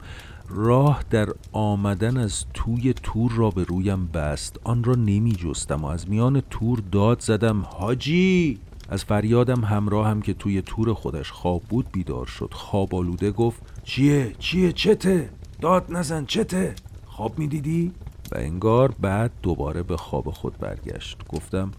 [0.49, 4.61] راه در آمدن از توی تور را به رویم بست.
[4.65, 8.59] آن را نمی جستم و از میان تور داد زدم حاجی!
[8.89, 12.51] از فریادم همراه هم که توی تور خودش خواب بود بیدار شد.
[12.53, 15.31] خواب آلوده گفت چیه؟ چیه؟ چته؟
[15.61, 16.75] داد نزن چته؟
[17.07, 17.93] خواب می‌دیدی؟
[18.33, 21.19] و انگار بعد دوباره به خواب خود برگشت.
[21.29, 21.71] گفتم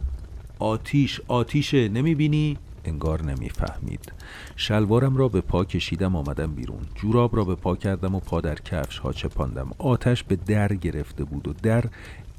[0.60, 4.12] آتیش آتیشه نمی‌بینی؟ انگار نمی‌فهمید.
[4.56, 6.82] شلوارم را به پا کشیدم آمدم بیرون.
[6.96, 9.72] جوراب را به پا کردم و پا در کفش ها چپاندم.
[9.78, 11.84] آتش به در گرفته بود و در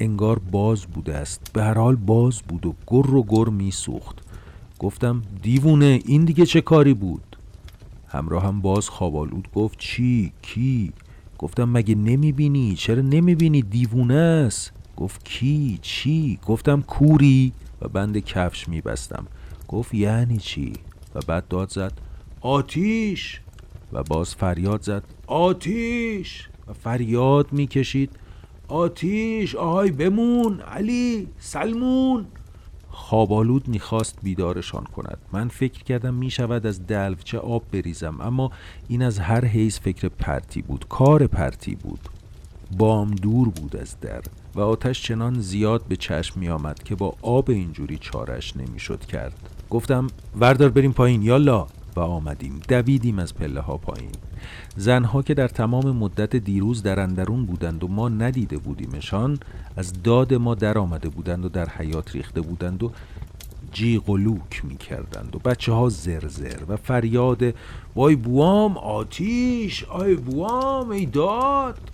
[0.00, 1.52] انگار باز بوده است.
[1.52, 4.25] به هر حال باز بود و گر و گر میسوخت.
[4.78, 7.36] گفتم دیوونه این دیگه چه کاری بود؟
[8.08, 10.92] همراه هم باز خوابالود گفت چی؟ کی؟
[11.38, 14.72] گفتم مگه نمی‌بینی؟ چرا نمی‌بینی؟ دیوونه است.
[14.96, 17.52] گفت کی؟ چی؟ گفتم کوری؟
[17.82, 19.26] و بند کفش میبستم.
[19.68, 20.72] گفت یعنی چی؟
[21.14, 21.92] و بعد داد زد
[22.40, 23.40] آتیش!
[23.92, 26.48] و باز فریاد زد آتیش!
[26.68, 28.10] و فریاد می‌کشید
[28.68, 29.54] آتیش!
[29.54, 30.60] آهای بمون!
[30.60, 31.28] علی!
[31.38, 32.26] سلمون!
[32.97, 35.18] خوابالود می‌خواست بیدارشان کند.
[35.32, 38.51] من فکر کردم می‌شود از دلوچه آب بریزم اما
[38.88, 42.01] این از هر حیث فکر پرتی بود کار پرتی بود.
[42.78, 44.22] بام دور بود از در
[44.55, 49.34] و آتش چنان زیاد به چشم می آمد که با آب اینجوری چارش نمی‌شد کرد.
[49.70, 50.07] گفتم
[50.40, 51.66] وردار بریم پایین یالا.
[51.97, 52.61] و آمدیم.
[52.68, 54.12] دویدیم از پله ها پایین.
[54.76, 59.39] زنها که در تمام مدت دیروز در اندرون بودند و ما ندیده بودیمشان
[59.76, 62.93] از داد ما در آمده بودند و در حیات ریخته بودند و
[63.72, 67.55] جیغ و لوک می کردند و بچه ها زرزر و فریاد
[67.95, 71.91] وای بوام آتیش آی بوام ای داد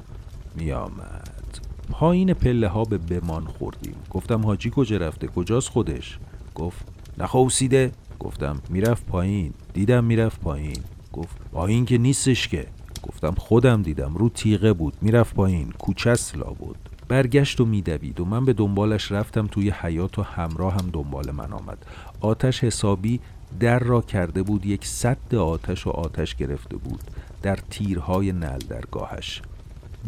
[0.56, 1.58] می آمد
[1.90, 3.94] پایین پله ها به بمان خوردیم.
[4.10, 6.18] گفتم حاجی کجا رفته؟ کجاست خودش؟
[6.54, 6.86] گفت
[7.18, 9.54] نخوصیده گفتم می‌رفت پایین.
[9.74, 10.78] دیدم می‌رفت پایین.
[11.12, 12.66] گفت پایین که نیستش که.
[13.02, 16.14] گفتم خودم دیدم رو تیغه بود می‌رفت پایین کوچه
[16.58, 16.76] بود
[17.08, 21.52] برگشت و میدوید و من به دنبالش رفتم توی حیات و همراه هم دنبال من
[21.52, 21.86] آمد.
[22.20, 23.20] آتش حسابی
[23.60, 27.00] در را کرده بود یک صد آتش و آتش گرفته بود
[27.42, 29.42] در تیرهای نل درگاهش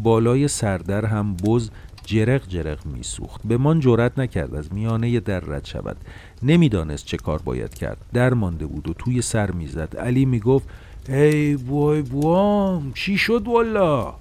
[0.03, 1.69] بالای سردر هم بز
[2.05, 3.41] جرق جرق میسوخت.
[3.47, 5.97] به من جرأت نکرد از میانه در رد شود.
[6.43, 7.97] نمی‌دانست چه کار باید کرد.
[8.13, 9.97] در مانده بود و توی سر می‌زد.
[9.97, 10.69] علی می‌گفت
[11.09, 14.13] ای بوی بوام چی شد والا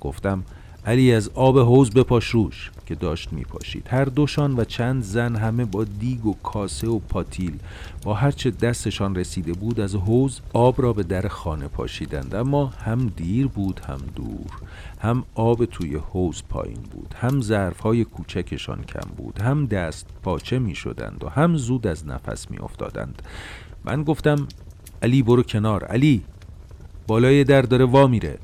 [0.00, 0.44] گفتم
[0.86, 3.88] علی از آب حوز بپاش روش که داشت میپاشید.
[3.90, 7.58] هر دوشان و چند زن همه با دیگ و کاسه و پاتیل.
[8.02, 12.34] با هرچه دستشان رسیده بود از حوز آب را به در خانه پاشیدند.
[12.34, 14.50] اما هم دیر بود هم دور.
[14.98, 17.14] هم آب توی حوز پایین بود.
[17.20, 19.38] هم ظرفهای کوچکشان کم بود.
[19.40, 23.22] هم دست پاچه می شدند و هم زود از نفس می افتادند
[23.84, 24.48] من گفتم
[25.02, 25.84] علی برو کنار.
[25.84, 26.22] علی
[27.06, 28.38] بالای در داره وا میره.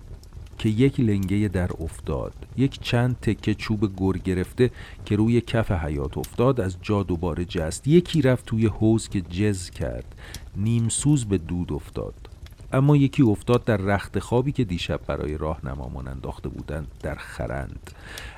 [0.58, 4.70] که یک لنگه در افتاد یک چند تکه چوب گر گرفته
[5.04, 7.88] که روی کف حیات افتاد از جا دوباره جست.
[7.88, 10.14] یکی رفت توی حوز که جز کرد.
[10.56, 12.14] نیمسوز به دود افتاد.
[12.72, 17.90] اما یکی افتاد در رخت خوابی که دیشب برای راهنمامان انداخته بودند در خرند.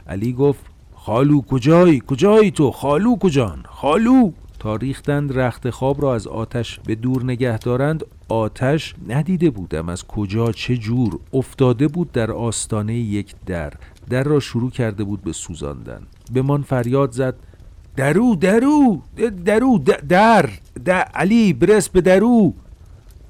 [0.07, 0.65] علی گفت
[0.95, 6.95] خالو کجایی؟ کجایی تو؟ خالو کجان؟ خالو؟ تا ریختند رخت خواب را از آتش به
[6.95, 13.35] دور نگه دارند آتش ندیده بودم از کجا چه جور افتاده بود در آستانه یک
[13.47, 13.73] در.
[14.11, 16.01] در را شروع کرده بود به سوزاندن.
[16.33, 17.35] به من فریاد زد
[17.97, 19.03] درو درو
[19.45, 19.79] درو
[20.09, 20.51] در,
[20.85, 22.55] در علی برس به درو.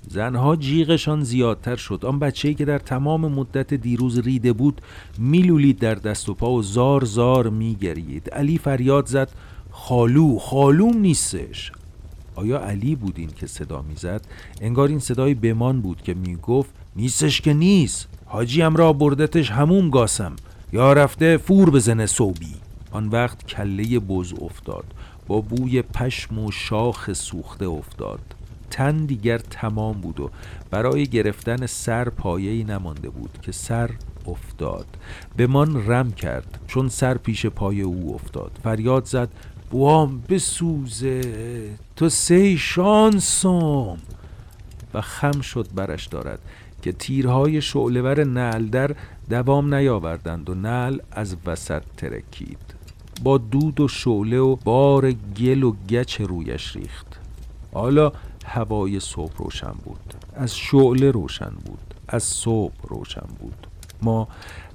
[0.08, 2.04] زنها جیغشان زیادتر شد.
[2.04, 4.80] آن بچه‌ای که در تمام مدت دیروز ریده بود
[5.18, 9.30] میلولید در دست و پا و زار زار میگرید علی فریاد زد
[9.78, 11.72] خالو خالوم نیستش.
[12.34, 14.26] آیا علی بود این که صدا می‌زد؟
[14.60, 18.08] انگار این صدای بمان بود که می‌گفت نیستش که نیست.
[18.26, 20.36] حاجیم را بردتش هموم گاسم.
[20.72, 22.54] یا رفته فور بزنه صوبی.
[22.90, 24.84] آن وقت کله بز افتاد.
[25.26, 28.20] با بوی پشم و شاخ سوخته افتاد.
[28.70, 30.30] تن دیگر تمام بود و
[30.70, 33.90] برای گرفتن سر پایه‌ای نمانده بود که سر
[34.26, 34.86] افتاد.
[35.36, 36.58] به من رم کرد.
[36.66, 38.58] چون سر پیش پای او افتاد.
[38.64, 39.28] فریاد زد
[39.70, 41.70] بوام بسوزه.
[41.96, 43.96] تو سی شانسم
[44.94, 46.38] و خم شد برش دارد
[46.82, 48.96] که تیرهای شعلور نعل در
[49.30, 52.58] دوام نیاوردند و نعل از وسط ترکید.
[53.22, 57.06] با دود و شعله و بار گل و گچ رویش ریخت.
[57.72, 58.12] حالا
[58.46, 60.14] هوای صبح روشن بود.
[60.34, 61.94] از شعله روشن بود.
[62.08, 63.66] از صبح روشن بود.
[64.02, 64.28] ما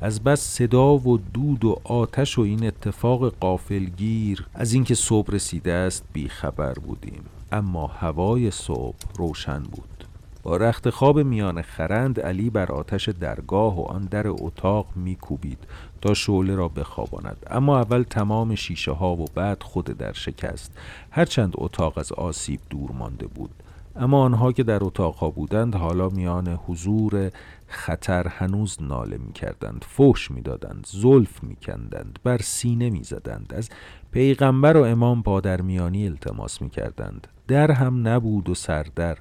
[0.03, 5.73] از بس صدا و دود و آتش و این اتفاق قافلگیر از اینکه صبح رسیده
[5.73, 7.23] است بیخبر بودیم.
[7.51, 10.05] اما هوای صبح روشن بود.
[10.43, 15.59] با رخت خواب میان خرند علی بر آتش درگاه و آن در اتاق میکوبید
[16.01, 17.37] تا شعله را بخواباند.
[17.49, 20.71] اما اول تمام شیشه ها و بعد خود در شکست.
[21.11, 23.51] هرچند اتاق از آسیب دور مانده بود.
[23.95, 27.31] اما آنها که در اتاقها بودند حالا میان حضور
[27.71, 33.53] خطر هنوز ناله می کردند فوش می دادند زلف می کندند بر سینه می زدند
[33.53, 33.69] از
[34.11, 39.17] پیغمبر و امام پادرمیانی التماس می کردند در هم نبود و سردر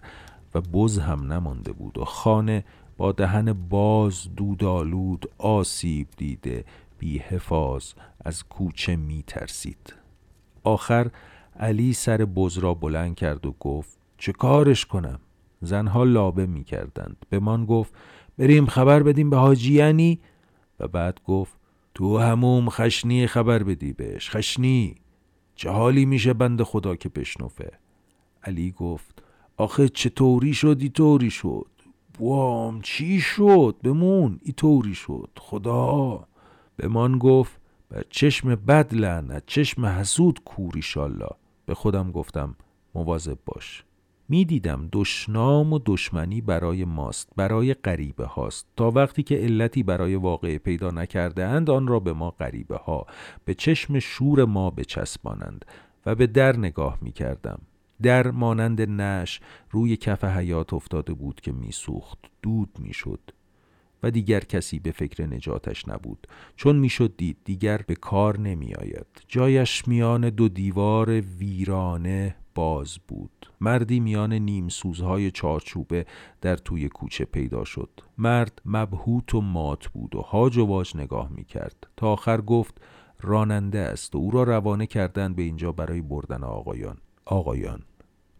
[0.55, 2.65] و بز هم نمانده بود و خانه
[2.97, 6.65] با دهن باز دودالود آسیب دیده
[6.99, 7.93] بی حفاظ
[8.25, 9.95] از کوچه می ترسید
[10.65, 11.11] آخر
[11.61, 15.19] علی سر بز را بلند کرد و گفت چه کارش کنم؟
[15.63, 17.95] زنها لابه می کردند به من گفت
[18.41, 20.20] بریم خبر بدیم به حاجی یعنی؟
[20.80, 21.53] و بعد گفت
[21.95, 24.95] تو هموم خشنی خبر بدی بهش خشنی.
[25.55, 27.70] چه حالی میشه بند خدا که بشنفه
[28.43, 29.22] علی گفت
[29.57, 31.66] آخه چطوری شد ای طوری شد.
[32.20, 35.30] وام چی شد؟ بمون ای طوری شد.
[35.41, 36.26] خدا.
[36.76, 37.61] به من گفت
[37.91, 41.30] بر چشم بد لعنت چشم حسود کوری شالله
[41.66, 42.57] به خودم گفتم
[42.95, 43.84] مواظب باش.
[44.31, 48.66] می‌دیدم دشنام و دشمنی برای ماست برای غریبه هاست.
[48.76, 53.07] تا وقتی که علتی برای واقع پیدا نکرده اند آن را به ما غریبه ها
[53.45, 55.64] به چشم شور ما بچسبانند
[56.07, 57.61] و به در نگاه می کردم
[58.03, 62.18] در مانند نش روی کف حیات افتاده بود که میسوخت.
[62.43, 63.20] دود می‌شد.
[64.03, 66.27] و دیگر کسی به فکر نجاتش نبود.
[66.57, 73.53] چون می‌شد دید دیگر به کار نمی آید جایش میان دو دیوار ویرانه باز بود.
[73.61, 76.07] مردی میان نیم سوزهای چارچوبه
[76.41, 77.91] در توی کوچه پیدا شد.
[78.19, 82.81] مرد مبهوت و مات بود و هاج و واج نگاه می کرد تا آخر گفت
[83.21, 86.97] راننده است و او را روانه کردن به اینجا برای بردن آقایان.
[87.25, 87.83] آقایان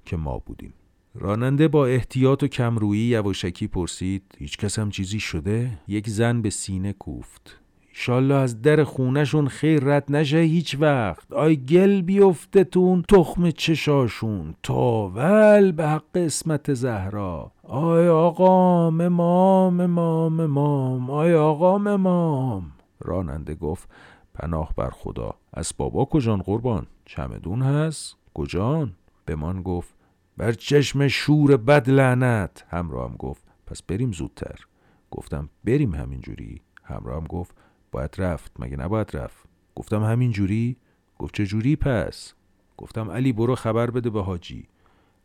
[0.05, 0.75] که ما بودیم.
[1.15, 6.51] راننده با احتیاط و کمرویی یواشکی پرسید هیچ کس هم چیزی شده؟ یک زن به
[6.51, 7.61] سینه کوفت.
[7.89, 11.33] ایشالله از در خونشون خیر رد نشه هیچ وقت.
[11.33, 14.55] آی گل بیفته تون تخم چشاشون.
[14.63, 17.53] تاول به حق اسمت زهرا.
[17.63, 23.89] آی آقام امام امام امام آی آقام امام راننده گفت
[24.35, 25.35] پناه بر خدا.
[25.55, 28.93] از بابا کجان قربان؟ چمدون هست؟ کجان؟
[29.25, 30.00] به من گفت
[30.41, 32.65] بر چشم شور بد لعنت.
[32.69, 34.61] همراهم گفت پس بریم زودتر.
[35.11, 36.61] گفتم بریم همینجوری.
[36.85, 37.55] همراهم گفت
[37.93, 38.53] باید رفت.
[38.59, 40.77] مگه نباید رفت؟ گفتم همین جوری
[41.19, 42.35] گفت چه جوری پس؟
[42.77, 44.69] گفتم علی برو خبر بده به حاجی.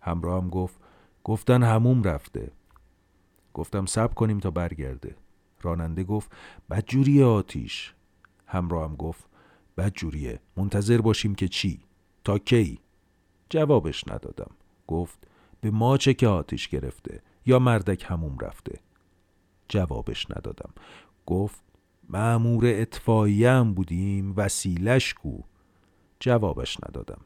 [0.02, 0.80] همراهم گفت
[1.24, 2.52] گفتن هموم رفته.
[3.54, 5.16] گفتم سب کنیم تا برگرده.
[5.62, 6.32] راننده گفت
[6.88, 7.94] جوری آتیش.
[8.46, 9.26] همراهم گفت
[9.94, 11.80] جوریه منتظر باشیم که چی؟
[12.24, 12.80] تا کی؟
[13.50, 14.52] جوابش ندادم.
[14.88, 15.28] گفت
[15.62, 18.80] به ما چه که آتیش گرفته یا مردک هموم رفته؟
[19.70, 20.70] جوابش ندادم
[21.26, 21.64] گفت
[22.10, 25.42] معمور اطفایی هم بودیم وسیلش کو؟
[26.20, 27.22] جوابش ندادم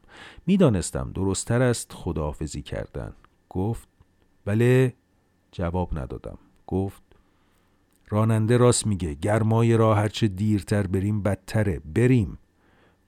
[0.46, 3.14] می‌دانستم درستتر است خداحافظی کردن.
[3.50, 3.88] گفت
[4.44, 4.94] بله؟
[5.52, 7.02] جواب ندادم گفت
[8.08, 12.38] راننده راست میگه گرمای راه هرچه دیرتر بریم بدتره بریم.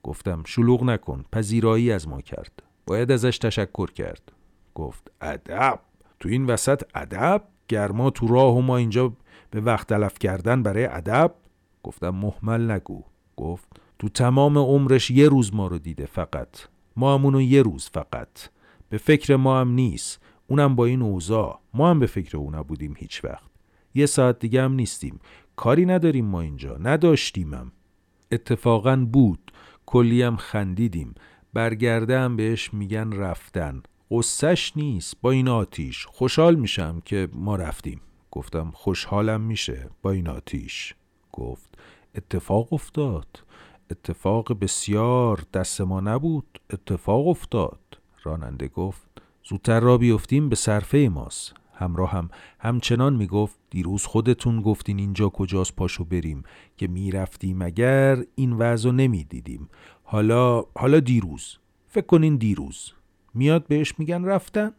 [0.03, 2.63] گفتم شلوغ نکن پذیرایی از ما کرد.
[2.87, 4.33] باید ازش تشکر کرد.
[4.75, 5.79] گفت ادب.
[6.21, 9.13] تو این وسط ادب؟ گرما تو راه و ما اینجا
[9.51, 11.35] به وقت تلف کردن برای ادب؟
[11.83, 13.03] گفتم محمل نگو.
[13.37, 13.69] گفت
[13.99, 16.49] تو تمام عمرش یه روز ما رو دیده فقط.
[16.97, 18.49] ما همونو یه روز فقط.
[18.89, 20.23] به فکر ما هم نیست.
[20.47, 21.61] اونم با این اوضاع.
[21.75, 23.51] ما هم به فکر او نبودیم هیچ وقت.
[23.95, 25.21] یه ساعت دیگه هم نیستیم.
[25.57, 26.77] کاری نداریم ما اینجا.
[26.77, 27.73] نداشتیمم.
[28.33, 29.53] اتفاقا بود.
[29.87, 31.15] کلیم خندیدیم.
[31.53, 33.83] برگرده هم بهش میگن رفتن.
[34.13, 35.17] قصهش نیست.
[35.21, 36.07] با این آتیش.
[36.07, 38.01] خوشحال میشم که ما رفتیم.
[38.31, 40.95] گفتم خوشحالم میشه با این آتیش.
[41.33, 41.79] گفت
[42.15, 43.45] اتفاق افتاد.
[43.91, 46.61] اتفاق بسیار دست ما نبود.
[46.71, 47.79] اتفاق افتاد.
[48.23, 49.03] راننده گفت
[49.49, 51.55] زودتر را بیفتیم به صرفه ماست.
[51.75, 56.43] همراه هم همچنان می‌گفت دیروز خودتون گفتین اینجا کجاست پاشو بریم
[56.77, 59.69] که می‌رفتیم اگر این وضع نمی‌دیدیم.
[60.03, 61.59] حالا حالا دیروز.
[61.89, 62.93] فکر کنین دیروز.
[63.35, 64.73] میاد بهش میگن رفتن؟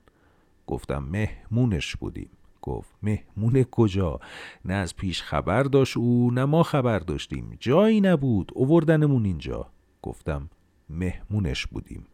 [0.67, 2.29] گفتم مهمونش بودیم.
[2.61, 4.19] گفت مهمون کجا؟
[4.65, 7.57] نه از پیش خبر داشت او نه ما خبر داشتیم.
[7.59, 9.69] جایی نبود اووردنمون اینجا.
[10.01, 10.49] گفتم
[10.89, 12.05] مهمونش بودیم.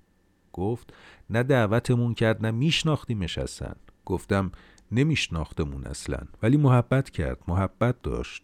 [0.53, 0.93] گفت
[1.29, 3.73] نه دعوتمون کرد نه میشناختیمش اصلا.
[4.05, 4.51] گفتم
[4.91, 8.43] نمیشناختمون اصلا ولی محبت کرد محبت داشت.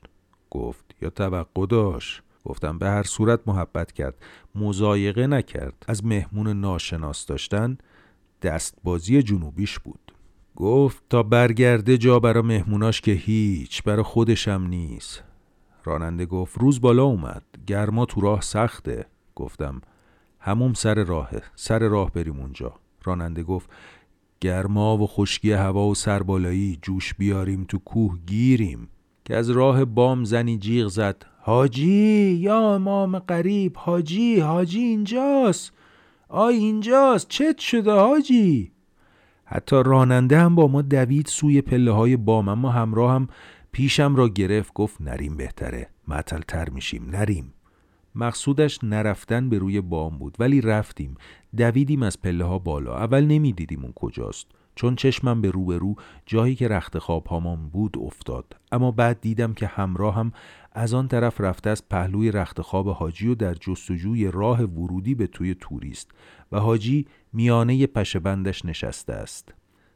[0.50, 2.22] گفت یا توقع داشت.
[2.46, 4.16] گفتم به هر صورت محبت کرد.
[4.56, 5.86] مزایقه نکرد.
[5.88, 7.78] از مهمون ناشناس داشتن
[8.42, 10.12] دستبازی جنوبیش بود.
[10.56, 15.24] گفت تا برگرده جا برا مهموناش که هیچ برا خودشم نیست.
[15.84, 17.44] راننده گفت روز بالا اومد.
[17.68, 19.06] گرما تو راه سخته.
[19.36, 19.82] گفتم
[20.40, 21.42] همون سر راهه.
[21.56, 22.74] سر راه بریم اونجا.
[23.04, 23.70] راننده گفت
[24.42, 28.90] گرما و خشکی هوا و سربالایی جوش بیاریم تو کوه گیریم.
[29.26, 31.26] که از راه بام زنی جیغ زد.
[31.42, 35.74] حاجی یا امام قریب حاجی حاجی اینجاست.
[36.30, 38.72] آی اینجاست چت شده حاجی؟
[39.46, 43.28] حتی راننده هم با ما دوید سوی پله های بام اما همراه هم
[43.72, 45.90] پیشم را گرفت گفت نریم بهتره.
[46.08, 47.54] معطل تر میشیم نریم.
[48.16, 51.16] مقصودش نرفتن به روی بام بود ولی رفتیم.
[51.58, 52.98] دویدیم از پله ها بالا.
[52.98, 54.48] اول نمی‌دیدیم اون کجاست.
[54.76, 55.96] چون چشمم به رو به رو
[56.26, 58.56] جایی که رخت خواب هامان بود افتاد.
[58.72, 60.32] اما بعد دیدم که همراه هم
[60.72, 65.28] از آن طرف رفته از پهلوی رخت خواب حاجی و در جستجوی راه ورودی به
[65.28, 66.12] توی توریست
[66.52, 69.54] و حاجی میانه پشبندش نشسته است.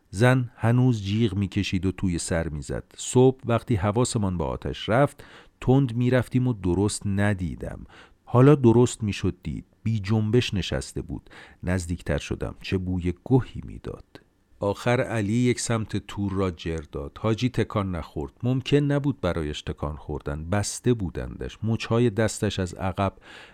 [0.09, 2.83] زن هنوز جیغ می‌کشید و توی سر می‌زد.
[2.97, 5.23] صبح وقتی حواسمان به آتش رفت
[5.61, 7.79] تند می‌رفتیم و درست ندیدم.
[8.25, 9.65] حالا درست می‌شد دید.
[9.83, 11.29] بی جنبش نشسته بود.
[11.63, 12.55] نزدیکتر شدم.
[12.61, 14.21] چه بوی گوهی می‌داد.
[14.59, 17.17] آخر علی یک سمت تور را جر داد.
[17.19, 18.33] حاجی تکان نخورد.
[18.43, 20.49] ممکن نبود برایش تکان خوردن.
[20.49, 21.57] بسته بودندش.
[21.63, 23.13] مچهای دستش از عقب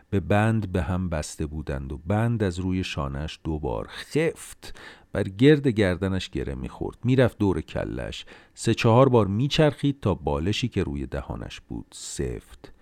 [0.09, 4.79] به بند به هم بسته بودند و بند از روی شانش دوبار خفت
[5.11, 6.97] بر گرد گردنش گره می‌خورد.
[7.03, 12.73] می‌رفت دور کلش سه چهار بار میچرخید تا بالشی که روی دهانش بود سفت.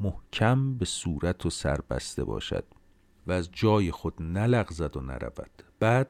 [0.00, 2.64] محکم به صورت و سر بسته باشد
[3.26, 5.62] و از جای خود نلغزد و نرود.
[5.80, 6.08] بعد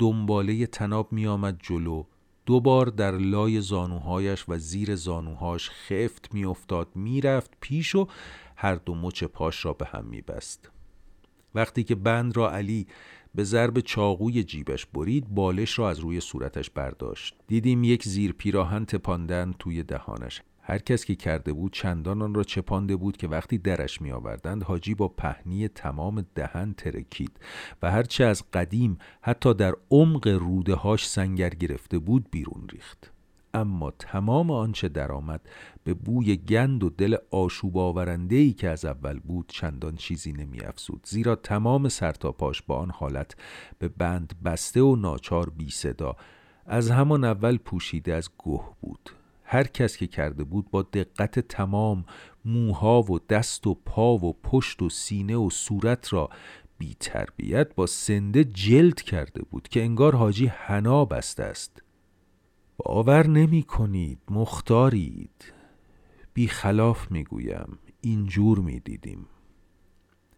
[0.00, 2.04] دنباله تناب می آمد جلو
[2.46, 8.06] دوبار در لای زانوهایش و زیر زانوهاش خفت می افتاد می رفت پیش و
[8.56, 10.70] هر دو مچ پاش را به هم می بست.
[11.54, 12.86] وقتی که بند را علی
[13.34, 17.36] به ضرب چاقوی جیبش برید بالش را از روی صورتش برداشت.
[17.46, 20.42] دیدیم یک زیر پیراهن تپاندن توی دهانش.
[20.70, 24.62] هر کس که کرده بود چندان آن را چپانده بود که وقتی درش می آوردند
[24.62, 27.40] حاجی با پهنی تمام دهن ترکید
[27.82, 33.12] و هرچه از قدیم حتی در عمق روده هاش سنگر گرفته بود بیرون ریخت.
[33.54, 35.40] اما تمام آنچه درآمد
[35.84, 40.60] به بوی گند و دل آشوب آورنده ای که از اول بود چندان چیزی نمی
[40.60, 43.36] افزود زیرا تمام سرتاپاش با آن حالت
[43.78, 46.16] به بند بسته و ناچار بی صدا
[46.66, 49.10] از همان اول پوشیده از گوه بود.
[49.52, 52.04] هر کس که کرده بود با دقت تمام
[52.44, 56.30] موها و دست و پا و پشت و سینه و صورت را
[56.78, 61.82] بی تربیت با سنده جلد کرده بود که انگار حاجی حنا بسته است.
[62.76, 65.52] باور نمی کنید مختارید.
[66.34, 69.26] بی خلاف می گویم اینجور می دیدیم.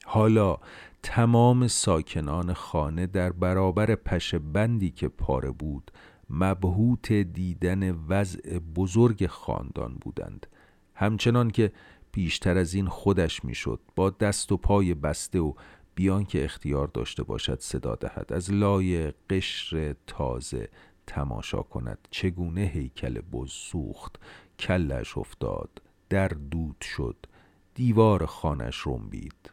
[0.04, 0.58] حالا
[1.02, 5.90] تمام ساکنان خانه در برابر پشه بندی که پاره بود
[6.32, 10.46] مبهوت دیدن وضع بزرگ خاندان بودند.
[10.94, 11.72] همچنان که
[12.12, 15.54] بیشتر از این خودش می‌شد با دست و پای بسته و
[15.94, 18.32] بیان که اختیار داشته باشد صدا دهد.
[18.32, 20.68] از لای قشر تازه
[21.06, 22.08] تماشا کند.
[22.10, 24.18] چگونه هیکل بز سوخت
[24.58, 25.82] کلش افتاد.
[26.08, 27.16] در دود شد.
[27.74, 29.50] دیوار خانش رنبید.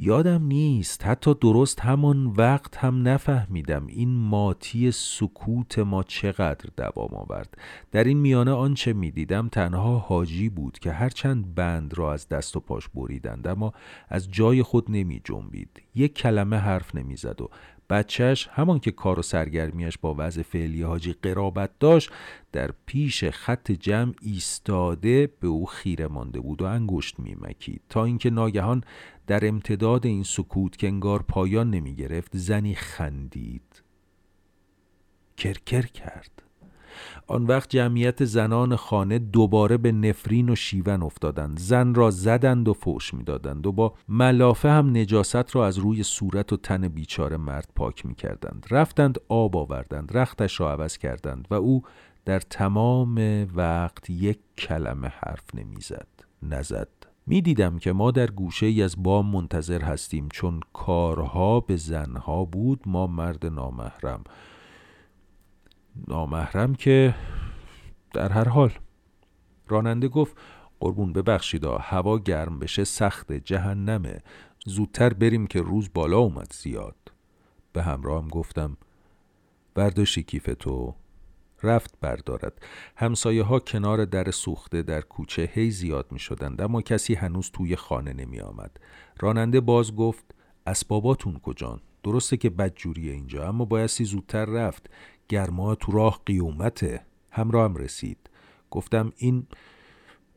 [0.00, 7.58] یادم نیست حتی درست همان وقت هم نفهمیدم این ماتی سکوت ما چقدر دوام آورد.
[7.92, 12.60] در این میانه آنچه می‌دیدم تنها حاجی بود که هرچند بند را از دست و
[12.60, 13.72] پاش بریدند اما
[14.08, 17.50] از جای خود نمی جنبید یک کلمه حرف نمی‌زد و
[17.90, 22.10] بچهش همان که کار و سرگرمیش با وضع فعلی حاجی قرابت داشت
[22.52, 27.82] در پیش خط جمع ایستاده به او خیره مانده بود و انگشت میمکید.
[27.88, 28.84] تا اینکه ناگهان
[29.28, 33.82] در امتداد این سکوت که انگار پایان نمی گرفت زنی خندید.
[35.36, 36.42] کرکر کرد.
[37.26, 41.58] آن وقت جمعیت زنان خانه دوباره به نفرین و شیون افتادند.
[41.58, 46.52] زن را زدند و فوش می‌دادند و با ملافه هم نجاست را از روی صورت
[46.52, 48.66] و تن بیچاره مرد پاک می کردند.
[48.70, 51.82] رفتند آب آوردند رختش را عوض کردند و او
[52.24, 56.08] در تمام وقت یک کلمه حرف نمی‌زد
[56.42, 56.97] نزد.
[57.28, 60.28] می دیدم که ما در گوشه ای از بام منتظر هستیم.
[60.32, 64.24] چون کارها به زنها بود ما مرد نامحرم.
[66.08, 67.14] نامحرم که
[68.14, 68.72] در هر حال.
[69.68, 70.36] راننده گفت
[70.80, 74.20] قربون ببخشیدا هوا گرم بشه سخت جهنمه.
[74.66, 77.12] زودتر بریم که روز بالا اومد زیاد.
[77.72, 78.76] به همراهم گفتم
[79.74, 80.94] برداشتی کیف تو.
[81.62, 82.62] رفت بردارد.
[82.96, 87.76] همسایه ها کنار در سوخته در کوچه هی زیاد می شدند اما کسی هنوز توی
[87.76, 88.80] خانه نمی آمد
[89.20, 90.34] راننده باز گفت
[90.66, 94.90] اسباباتون کجان؟ درسته که بدجوریه اینجا اما بایستی زودتر رفت.
[95.28, 97.00] گرما تو راه قیومته.
[97.30, 98.30] همراه هم رسید.
[98.70, 99.46] گفتم این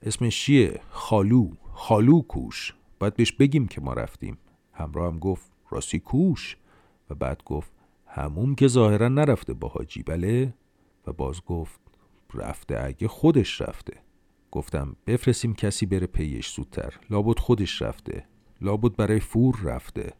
[0.01, 2.74] اسمش چیه؟ خالو خالو کوش.
[2.99, 4.38] باید بهش بگیم که ما رفتیم.
[4.74, 6.57] همراه هم گفت راستی کوش.
[7.09, 7.72] و بعد گفت
[8.07, 10.53] هموم که ظاهرا نرفته با حاجی بله؟
[11.08, 11.82] و باز گفت
[12.34, 13.93] رفته اگه خودش رفته.
[14.52, 16.93] گفتم بفرستیم کسی بره پیش زودتر.
[17.10, 18.26] لابد خودش رفته.
[18.62, 20.14] لابد برای فور رفته.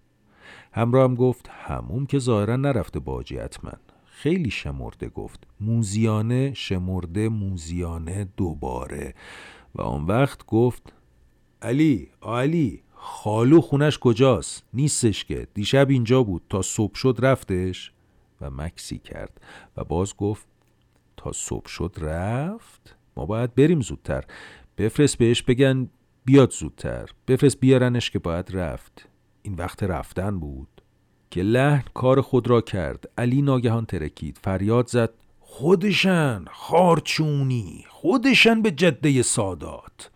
[0.72, 3.72] همراه هم گفت هموم که ظاهرا نرفته با حاجی حتما.
[4.06, 5.48] خیلی شمرده گفت.
[5.62, 9.14] موزیانه شمرده موزیانه دوباره.
[9.76, 10.94] و آن وقت گفت
[11.62, 15.48] علی علی خالو خونش کجاست؟ نیستش که.
[15.54, 16.42] دیشب اینجا بود.
[16.50, 17.92] تا صبح شد رفتش.
[18.42, 19.42] و مکسی کرد.
[19.78, 20.51] و باز گفت
[21.24, 22.96] تا صبح شد رفت.
[23.18, 24.24] ما باید بریم زودتر.
[24.78, 25.90] بفرست بهش بگن
[26.26, 27.10] بیاد زودتر.
[27.28, 29.10] بفرست بیارنش که باید رفت.
[29.42, 30.82] این وقت رفتن بود.
[31.30, 33.10] که لحن کار خود را کرد.
[33.18, 34.40] علی ناگهان ترکید.
[34.44, 35.14] فریاد زد.
[35.40, 37.86] خودشن خارچونی.
[37.90, 40.12] خودشن به جده سادات.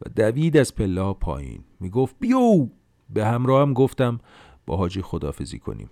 [0.00, 1.64] و دوید از پله پایین.
[1.80, 2.68] می‌گفت بیو.
[3.10, 4.20] به همراه هم گفتم
[4.66, 5.90] با حاجی خدافزی کنیم.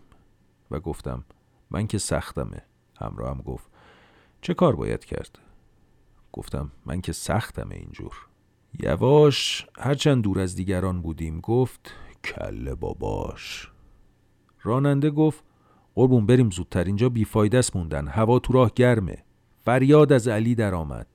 [0.70, 1.24] و گفتم
[1.70, 2.62] من که سختمه.
[3.00, 3.73] همراه هم گفت
[4.44, 5.38] چه کار باید کرد؟
[6.32, 8.26] گفتم من که سختمه اینجور.
[8.80, 11.92] یواش هرچند دور از دیگران بودیم گفت
[12.24, 13.70] کله باباش.
[14.62, 15.44] راننده گفت
[15.94, 18.08] قربون بریم زودتر اینجا بیفایده است موندن.
[18.08, 19.24] هوا تو راه گرمه.
[19.64, 21.06] فریاد از علی درآمد.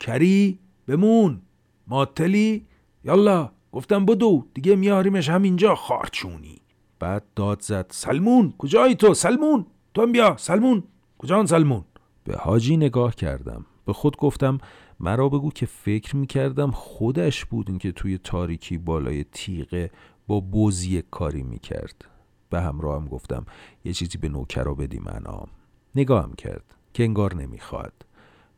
[0.00, 1.42] کری بمون.
[1.86, 2.66] ماتلی؟
[3.04, 3.50] یالا.
[3.72, 4.46] گفتم بدو.
[4.54, 6.62] دیگه میاریمش همینجا خارچونی.
[6.98, 9.66] بعد داد زد سلمون کجایی تو؟ سلمون.
[9.94, 10.36] تو هم بیا.
[10.36, 10.82] سلمون.
[11.18, 11.84] کجان سلمون؟
[12.28, 13.66] به حاجی نگاه کردم.
[13.86, 14.58] به خود گفتم
[15.00, 19.90] مرا بگو که فکر می‌کردم خودش بود این که توی تاریکی بالای تیغه
[20.26, 22.04] با بوزی کاری می‌کرد.
[22.50, 23.46] به همراهم گفتم
[23.84, 25.48] یه چیزی به نوکرا بدی منام.
[25.94, 27.92] نگاهم کرد که انگار نمی‌خواد.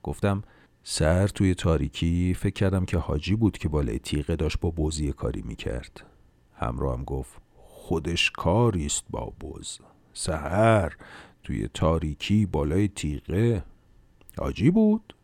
[0.03, 0.43] گفتم
[0.83, 5.43] سر توی تاریکی فکر کردم که حاجی بود که بالای تیغه داشت با بوزی کاری
[5.43, 6.07] می‌کرد.
[6.55, 9.79] همراهم گفت خودش کاریست با بوز.
[10.13, 10.97] سهر
[11.43, 13.65] توی تاریکی بالای تیغه.
[14.39, 15.15] حاجی بود؟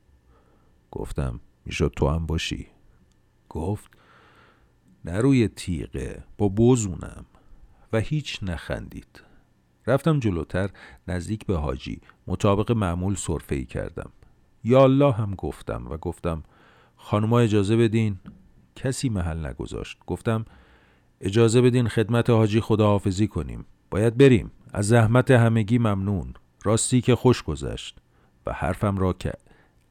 [0.91, 2.67] گفتم می‌شد تو هم باشی.
[3.49, 3.91] گفت
[5.05, 7.25] نه روی تیغه با بوزونم
[7.93, 9.23] و هیچ نخندید.
[9.87, 10.71] رفتم جلوتر
[11.09, 14.11] نزدیک به حاجی مطابق معمول صرفه ای کردم.
[14.65, 16.43] یا الله هم گفتم و گفتم
[16.97, 18.19] خانما اجازه بدین؟
[18.77, 19.99] کسی محل نگذاشت.
[20.07, 20.45] گفتم
[21.21, 23.65] اجازه بدین خدمت حاجی خداحافظی کنیم.
[23.91, 24.51] باید بریم.
[24.77, 26.35] از زحمت همگی ممنون.
[26.65, 27.99] راستی که خوش گذشت.
[28.47, 29.33] و حرفم را که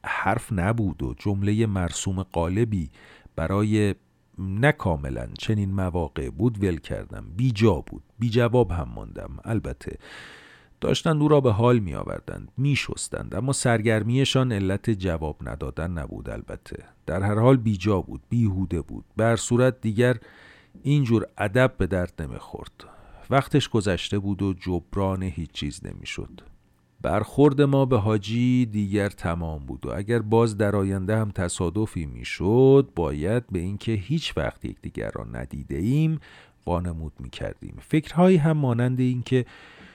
[0.04, 2.90] حرف نبود و جمله مرسوم قالبی
[3.36, 3.94] برای
[4.38, 7.24] نه کاملا چنین مواقع بود ول کردم.
[7.36, 8.02] بی جا بود.
[8.18, 9.30] بی جواب هم ماندم.
[9.44, 9.98] البته
[10.80, 16.30] داشتند او را به حال می آوردند می شستند اما سرگرمیشان علت جواب ندادن نبود
[16.30, 16.84] البته.
[17.06, 18.20] در هر حال بی جا بود.
[18.28, 19.04] بیهوده بود.
[19.16, 20.16] بر صورت دیگر
[20.82, 22.95] اینجور ادب به درد نمی‌خورد.
[23.30, 26.40] وقتش گذشته بود و جبران هیچ چیز نمی‌شد.
[27.00, 32.90] برخورد ما به حاجی دیگر تمام بود و اگر باز در آینده هم تصادفی می‌شد
[32.96, 36.20] باید به اینکه هیچ وقت یکدیگر را ندیده ایم
[36.66, 39.46] وانمود می کردیم فکرهایی هم مانند اینکه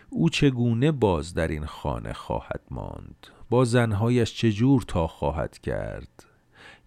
[0.10, 6.31] او چگونه باز در این خانه خواهد ماند با زنهایش چجور تا خواهد کرد؟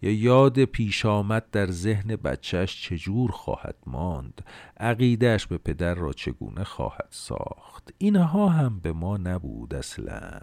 [0.05, 4.45] یا یاد پیش آمد در ذهن بچهش چجور خواهد ماند
[4.81, 7.95] عقیدهش به پدر را چگونه خواهد ساخت.
[7.99, 10.41] اینها هم به ما نبود اصلا.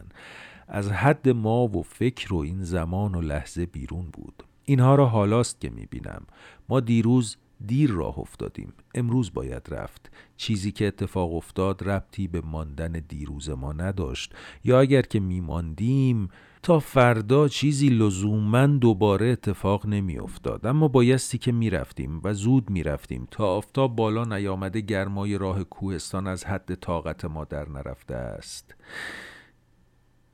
[0.67, 4.43] از حد ما و فکر و این زمان و لحظه بیرون بود.
[4.65, 6.23] اینها را حالاست که می‌بینم.
[6.69, 8.73] ما دیروز دیر راه افتادیم.
[8.95, 10.11] امروز باید رفت.
[10.37, 14.35] چیزی که اتفاق افتاد ربطی به ماندن دیروز ما نداشت.
[14.63, 16.29] یا اگر که میماندیم
[16.63, 22.69] تا فردا چیزی لزوما دوباره اتفاق نمی افتاد اما بایستی که می رفتیم و زود
[22.69, 28.15] می رفتیم تا آفتاب بالا نیامده گرمای راه کوهستان از حد طاقت ما در نرفته
[28.15, 28.75] است.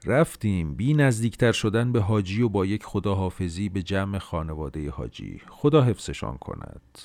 [0.06, 0.76] رفتیم.
[0.76, 5.42] بی نزدیکتر شدن به حاجی و با یک خداحافظی به جمع خانواده حاجی.
[5.48, 7.00] خدا حفظشان کند.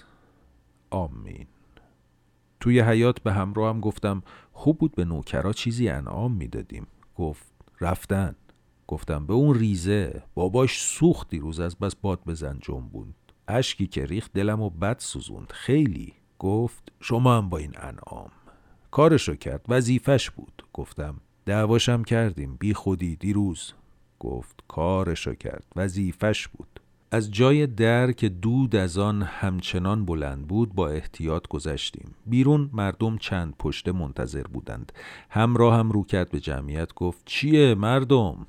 [0.91, 1.47] آمین.
[2.61, 4.23] توی حیات به همراه هم گفتم
[4.53, 6.87] خوب بود به نوکرا چیزی انعام می‌دادیم.
[7.17, 7.47] گفت
[7.81, 8.35] رفتن.
[8.93, 10.23] گفتم به اون ریزه.
[10.35, 13.15] باباش سوخت دیروز از بس باد بزن جنبوند
[13.49, 15.53] اشکی که ریخت دلم و بد سوزوند.
[15.53, 16.13] خیلی.
[16.39, 18.31] گفت شما هم با این انعام.
[18.91, 19.65] کارشو کرد.
[19.69, 20.63] وظیفش بود.
[20.73, 21.17] گفتم
[21.47, 22.57] دعواشم کردیم.
[22.61, 23.73] بی خودی دیروز.
[24.21, 25.65] گفت کارشو کرد.
[25.77, 26.81] وظیفش بود.
[27.11, 32.15] از جای در که دود از آن همچنان بلند بود با احتیاط گذشتیم.
[32.27, 34.93] بیرون مردم چند پشته منتظر بودند.
[35.31, 36.95] همراه هم رو کرد به جمعیت.
[36.95, 38.47] گفت چیه مردم؟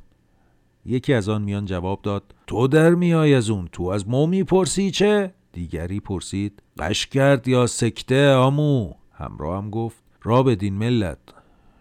[0.86, 4.92] یکی از آن میان جواب داد تو در میای از اون تو از ما می‌پرسی
[4.92, 11.18] چه؟ دیگری پرسید قش کرد یا سکته آمو؟ همراه هم گفت را بدین ملت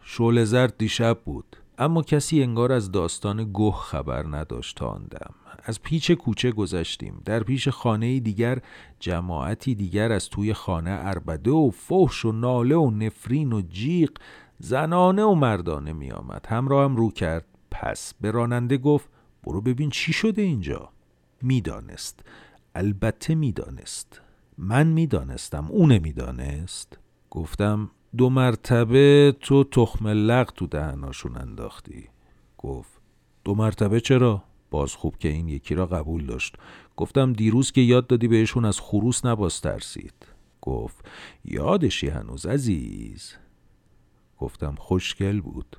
[0.03, 1.57] شول زرد دیشب بود.
[1.79, 5.01] اما کسی انگار از داستان گوه خبر نداشت تا
[5.65, 7.23] از پیچ کوچه گذشتیم.
[7.25, 8.59] در پیش خانه دیگر
[9.01, 14.11] جماعتی دیگر از توی خانه اربده و فحش و ناله و نفرین و جیغ
[14.59, 17.45] زنانه و مردانه می آمد همراه هم رو کرد.
[17.73, 19.09] پس به راننده گفت
[19.45, 20.89] برو ببین چی شده اینجا.
[21.43, 22.25] می‌دانست.
[22.75, 24.21] البته می‌دانست.
[24.59, 25.67] من می‌دانستم.
[25.71, 26.99] اونه می‌دانست
[27.31, 32.09] گفتم دو مرتبه تو تخم لق تو دهناشون انداختی.
[32.59, 33.01] گفت
[33.45, 36.57] دو مرتبه چرا؟ باز خوب که این یکی را قبول داشت.
[36.97, 40.27] گفتم دیروز که یاد دادی بهشون از خروس نباز ترسید.
[40.61, 41.09] گفت
[41.45, 43.35] یادشی هنوز عزیز.
[44.39, 45.77] گفتم خوشگل بود.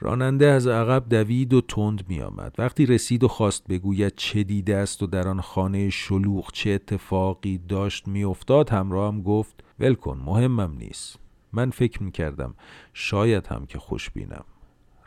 [0.00, 2.54] راننده از عقب دوید و تند می آمد.
[2.58, 7.58] وقتی رسید و خواست بگوید چه دیده است و در آن خانه شلوغ چه اتفاقی
[7.58, 11.18] داشت می افتاد همراهم گفت ول کن مهمم نیست.
[11.52, 12.54] من فکر می کردم
[12.92, 14.44] شاید هم که خوش بینم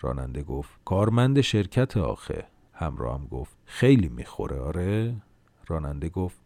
[0.01, 2.47] راننده گفت کارمند شرکت آخه.
[2.73, 5.15] همراهم گفت خیلی می‌خوره آره؟
[5.67, 6.41] راننده گفت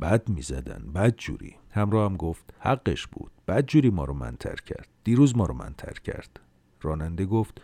[0.00, 1.56] بد می‌زدن بد جوری.
[1.70, 3.30] همراهم گفت حقش بود.
[3.48, 4.88] بد جوری ما رو منتر کرد.
[5.04, 6.40] دیروز ما رو منتر کرد.
[6.82, 7.60] راننده گفت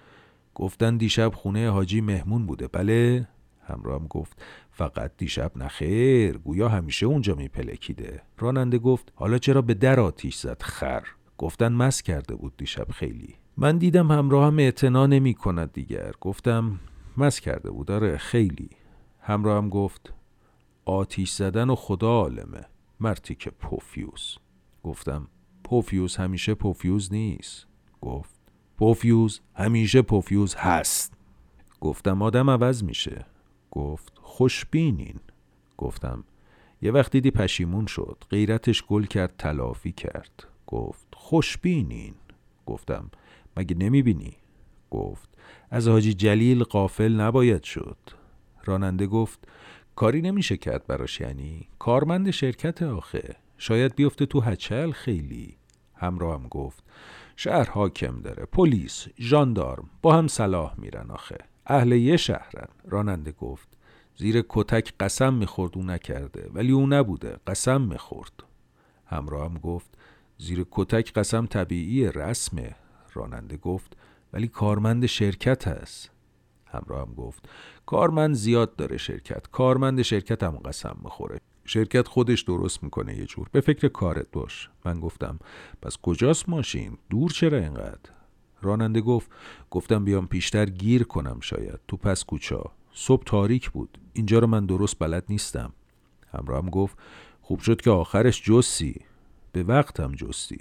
[0.55, 2.69] گفتن دیشب خونه حاجی مهمون بوده.
[2.69, 3.29] بله؟
[3.67, 4.43] همراهم گفت.
[4.71, 8.23] فقط دیشب نخیر گویا همیشه اونجا میپلکیده.
[8.39, 11.03] راننده گفت حالا چرا به در آتیش زد خر؟
[11.39, 13.35] گفتن مس کرده بود دیشب خیلی.
[13.57, 16.13] من دیدم همراهم اعتنا نمی کند دیگر.
[16.21, 16.81] گفتم
[17.17, 17.87] مس کرده بود.
[17.87, 18.71] داره خیلی.
[19.21, 20.15] همراهم گفت
[20.85, 22.65] آتیش زدن و خدا عالمه.
[23.01, 24.39] مرتیکه پوفیوز
[24.83, 25.29] گفتم
[25.65, 27.67] پوفیوز همیشه پوفیوز نیست.
[28.01, 28.32] گفت
[28.83, 31.13] پوفیوز همیشه پوفیوز هست.
[31.81, 33.27] گفتم آدم عوض میشه.
[33.71, 35.21] گفت خوشبینین.
[35.79, 36.25] گفتم
[36.83, 40.47] یه وقت دیدی پشیمون شد غیرتش گل کرد تلافی کرد.
[40.67, 42.15] گفت خوشبینین.
[42.67, 43.11] گفتم
[43.57, 44.37] مگه نمی‌بینی؟
[44.91, 45.29] گفت
[45.71, 47.99] از حاجی جلیل قافل نباید شد.
[48.65, 49.49] راننده گفت
[49.97, 53.37] کاری نمیشه کرد براش یعنی کارمند شرکت آخه.
[53.59, 55.57] شاید بیفته تو هچل خیلی.
[55.95, 56.85] همراهم گفت
[57.37, 61.39] شهر حاکم داره پلیس ژاندارم با هم صلاح میرن آخه.
[61.67, 62.69] اهل یه شهرن.
[62.89, 63.69] راننده گفت
[64.17, 66.51] زیر کتک قسم می‌خورد او نکرده.
[66.55, 68.33] ولی او نبوده قسم می‌خورد.
[69.07, 69.91] همراهم گفت
[70.39, 72.77] زیر کتک قسم طبیعی رسمه.
[73.15, 73.97] راننده گفت
[74.33, 76.11] ولی کارمند شرکت هست.
[76.67, 77.49] همراهم گفت
[77.87, 79.47] کارمند زیاد داره شرکت.
[79.47, 81.41] کارمند شرکت هم قسم می‌خوره.
[81.65, 83.49] شرکت خودش درست می‌کنه یه جور.
[83.53, 84.71] به فکر کارت باش.
[84.85, 85.39] من گفتم
[85.83, 88.11] پس کجاست ماشین؟ دور چرا اینقدر؟
[88.63, 89.31] راننده گفت
[89.71, 91.81] گفتم بیام پیشتر گیر کنم شاید.
[91.89, 92.73] تو پس کوچا.
[92.93, 93.99] صبح تاریک بود.
[94.13, 95.73] اینجا رو من درست بلد نیستم.
[96.33, 96.99] همراهم گفت
[97.43, 99.01] خوب شد که آخرش جسی
[99.53, 100.59] به وقتم جستی.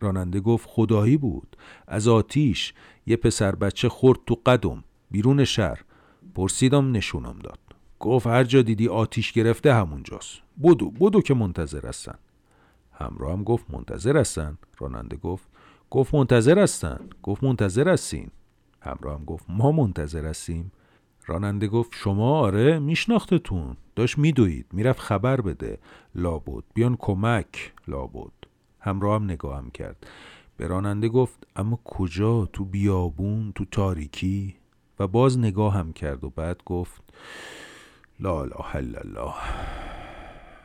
[0.00, 1.56] راننده گفت خدایی بود.
[1.88, 2.74] از آتیش.
[3.06, 4.84] یه پسر بچه خورد تو قدم.
[5.10, 5.84] بیرون شهر.
[6.34, 7.58] پرسیدم نشونم داد.
[8.04, 10.40] گفت هر جا دیدی آتیش گرفته همونجاست.
[10.56, 12.14] بودو بودو که منتظر هستن.
[12.92, 14.58] همراه هم گفت منتظر هستن.
[14.78, 15.48] راننده گفت
[15.90, 17.00] گفت منتظر هستن.
[17.22, 18.30] گفت منتظر هستین.
[18.80, 20.72] همراه هم گفت ما منتظر هستیم.
[21.26, 23.76] راننده گفت شما؟ آره میشناختتون.
[23.96, 24.66] داشت میدوید.
[24.72, 25.78] می‌رفت خبر بده.
[26.14, 26.64] لابد.
[26.74, 27.72] بیان کمک.
[27.88, 28.32] لابد.
[28.80, 30.06] همراه هم نگاهم کرد.
[30.56, 34.56] به راننده گفت اما کجا؟ تو بیابون؟ تو تاریکی؟
[34.98, 37.02] و باز نگاه هم کرد و بعد گفت
[38.20, 39.34] لا اله الا الله.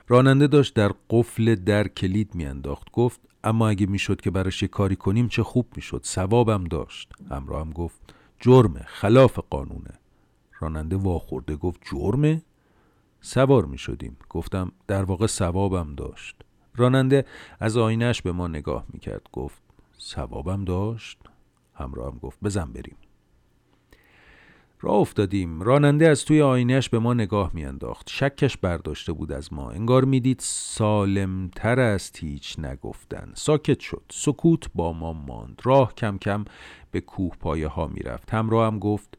[0.07, 2.91] راننده داشت در قفل در کلید میانداخت.
[2.91, 6.01] گفت اما اگه می‌شد که براش کاری کنیم چه خوب می‌شد.
[6.05, 7.13] ثوابم داشت.
[7.31, 9.99] همراه هم گفت جرمه خلاف قانونه.
[10.59, 12.41] راننده واخورده گفت جرمه؟
[13.21, 16.35] سوار می شدیم گفتم در واقع ثوابم داشت.
[16.75, 17.25] راننده
[17.59, 19.61] از آینش به ما نگاه می کرد گفت
[19.99, 21.17] ثوابم داشت؟
[21.75, 22.95] همراهم گفت بزن بریم.
[24.81, 25.61] راه افتادیم.
[25.61, 28.09] راننده از توی آینهش به ما نگاه میانداخت.
[28.09, 29.71] شکش برداشته بود از ما.
[29.71, 33.31] انگار می‌دید سالمتر است هیچ نگفتن.
[33.33, 34.03] ساکت شد.
[34.11, 35.61] سکوت با ما ماند.
[35.63, 36.45] راه کم کم
[36.91, 38.33] به کوه پایه ها می‌رفت.
[38.33, 39.17] همراه هم گفت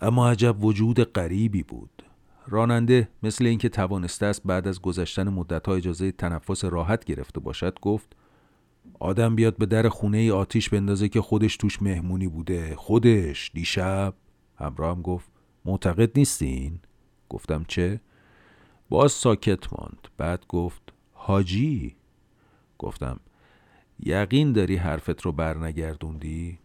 [0.00, 2.02] اما عجب وجود غریبی بود.
[2.46, 8.16] راننده مثل اینکه توانسته است بعد از گذشتن مدتها اجازه تنفس راحت گرفته باشد گفت
[9.00, 12.76] آدم بیاد به در خونه ای آتیش بندازه که خودش توش مهمونی بوده.
[12.76, 14.14] خودش دیشب
[14.58, 15.30] همراهم گفت
[15.64, 16.80] معتقد نیستین؟
[17.28, 18.00] گفتم چه؟
[18.88, 20.82] باز ساکت ماند بعد گفت
[21.12, 21.96] حاجی
[22.78, 23.20] گفتم
[24.00, 26.58] یقین داری حرفت رو برنگردوندی؟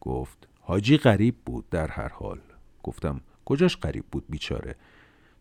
[0.00, 2.40] گفت حاجی غریب بود در هر حال
[2.82, 4.76] گفتم کجاش غریب بود بیچاره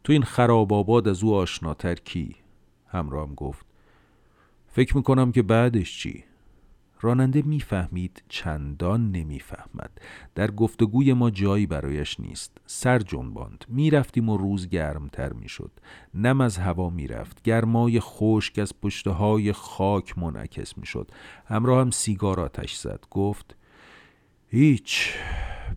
[0.04, 2.36] تو این خراب آباد از او آشناتر کی
[2.88, 3.66] همراهم گفت
[4.68, 6.24] فکر می‌کنم که بعدش چی
[7.02, 10.02] راننده می‌فهمید چندان نمی‌فهمد.
[10.36, 12.58] در گفتگوی ما جایی برایش نیست.
[12.66, 13.66] سر جنباند.
[13.68, 15.72] می‌رفتیم و روز گرمتر می‌شد.
[16.14, 17.42] نم از هوا می‌رفت.
[17.42, 21.12] گرمای خشک از پشته های خاک منعکس می‌شد.
[21.46, 23.04] همراه هم سیگار آتش زد.
[23.12, 23.56] گفت
[24.48, 25.14] هیچ.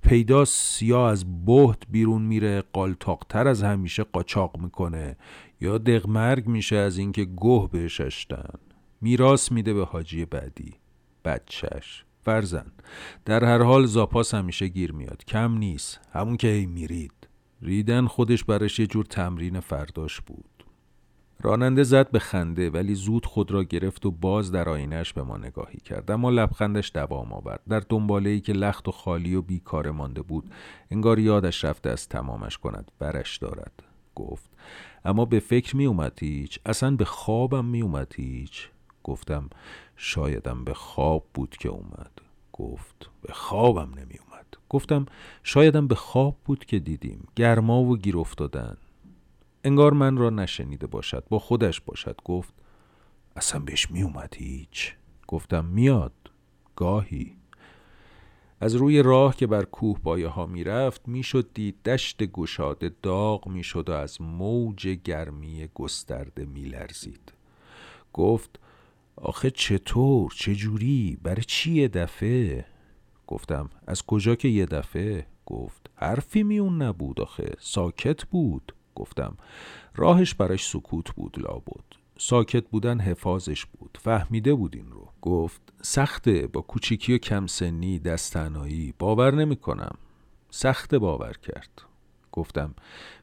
[0.03, 2.63] پیداست یا از بهت بیرون میره.
[2.73, 5.17] قالتاقتر از همیشه قاچاق می‌کنه.
[5.61, 8.27] یا دغمرگ میشه از اینکه گوه بهش
[9.01, 10.80] میراس میده به حاجی بعدی.
[11.25, 12.05] بچهش.
[12.23, 12.67] فرزن
[13.25, 15.25] در هر حال زاپاس همیشه گیر میاد.
[15.25, 16.01] کم نیست.
[16.13, 17.13] همون که هی میرید.
[17.63, 20.65] ریدن خودش برش یه جور تمرین فرداش بود.
[21.43, 25.37] راننده زد به خنده ولی زود خود را گرفت و باز در آینش به ما
[25.37, 26.11] نگاهی کرد.
[26.11, 27.61] اما لبخندش دوام آورد.
[27.69, 30.51] در دنباله ای که لخت و خالی و بیکار مانده بود
[30.91, 32.91] انگار یادش رفته از تمامش کند.
[32.99, 33.83] برش دارد.
[34.15, 34.51] گفت
[35.05, 36.59] اما به فکر می اومد هیچ.
[36.67, 38.71] اصلا به خوابم می اومد هیچ.
[39.11, 39.51] گفتم
[39.97, 42.11] شایدم به خواب بود که اومد.
[42.53, 44.47] گفت به خوابم نمی اومد.
[44.69, 45.07] گفتم
[45.43, 47.29] شایدم به خواب بود که دیدیم.
[47.37, 48.77] گرما و گیر افتادن.
[49.65, 52.21] انگار من را نشنیده باشد با خودش باشد.
[52.25, 52.55] گفت
[53.37, 54.95] اصلا بهش می اومد هیچ.
[55.27, 56.13] گفتم میاد.
[56.77, 57.37] گاهی.
[58.61, 62.91] از روی راه که بر کوه بایه ها می رفت می شد دید دشت گشاده
[63.03, 67.33] داغ می شد و از موج گرمی گسترده می لرزید.
[68.13, 68.61] گفت
[69.23, 72.65] آخه چطور؟ چجوری؟ برای چی یه دفعه؟
[73.27, 78.75] گفتم از کجا که یه دفعه؟ گفت حرفی میون نبود آخه ساکت بود.
[78.95, 79.37] گفتم
[79.95, 81.85] راهش براش سکوت بود لابد.
[82.19, 83.99] ساکت بودن حفاظش بود.
[84.03, 85.09] فهمیده بود این رو.
[85.23, 89.95] گفت سخته با کوچیکی و کم سنی دستنایی باور نمی کنم
[90.51, 91.83] سخته باور کرد.
[92.33, 92.75] گفتم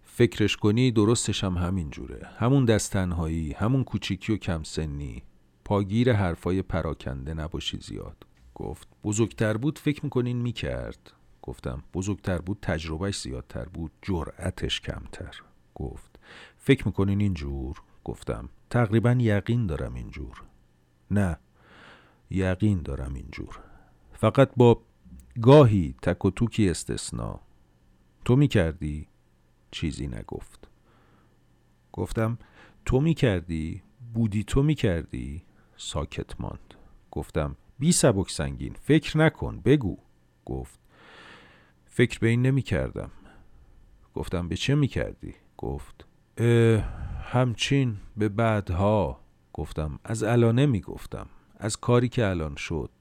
[0.04, 2.28] فکرش کنی درستش هم همین جوره.
[2.38, 5.24] همون دستنهایی همون کوچیکی و کم سنی.
[5.68, 8.26] پاگیر حرفای پراکنده نباشی زیاد.
[8.56, 15.42] گفت بزرگتر بود؟ فکر می‌کنین می‌کرد؟ گفتم بزرگتر بود تجربهش زیادتر بود جرأتش کمتر.
[15.76, 16.20] گفت
[16.58, 20.44] فکر می‌کنین اینجور گفتم تقریبا یقین دارم اینجور
[21.12, 21.38] نه
[22.30, 23.60] یقین دارم اینجور
[24.14, 24.82] فقط با
[25.42, 27.40] گاهی تک و توکی استثنا.
[28.26, 29.08] تو می‌کردی؟
[29.72, 30.68] چیزی نگفت.
[31.94, 32.38] گفتم
[32.86, 33.84] تو می‌کردی؟
[34.14, 35.47] بودی تو می‌کردی؟
[35.78, 36.74] ساکت ماند.
[37.12, 39.98] گفتم بی سبک سنگین فکر نکن بگو.
[40.46, 40.80] گفت
[41.86, 43.12] فکر به این نمی کردم
[44.16, 46.06] گفتم به چه می کردی؟ گفت
[47.22, 49.20] همچین به بعدها.
[49.54, 51.28] گفتم از الانه می گفتم
[51.58, 52.92] از کاری که الان شد.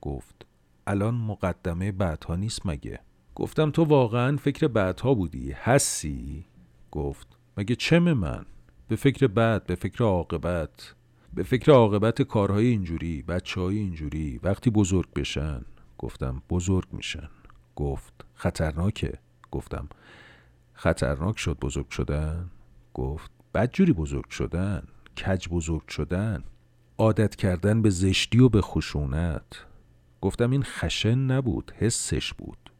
[0.00, 0.46] گفت
[0.86, 3.00] الان مقدمه بعدها نیست مگه؟
[3.34, 6.46] گفتم تو واقعا فکر بعدها بودی هستی؟
[6.90, 8.46] گفت مگه چه من؟
[8.88, 10.94] به فکر بعد به فکر عاقبت؟
[11.38, 15.64] به فکر عاقبت کارهای اینجوری بچه های اینجوری وقتی بزرگ بشن
[15.98, 17.28] گفتم بزرگ میشن.
[17.76, 19.18] گفت خطرناکه.
[19.50, 19.88] گفتم
[20.72, 22.50] خطرناک شد بزرگ شدن؟
[22.94, 24.82] گفت بدجوری بزرگ شدن.
[25.24, 26.44] کج بزرگ شدن.
[26.98, 29.66] عادت کردن به زشتی و به خشونت.
[30.20, 32.70] گفتم این خشن نبود حسش بود.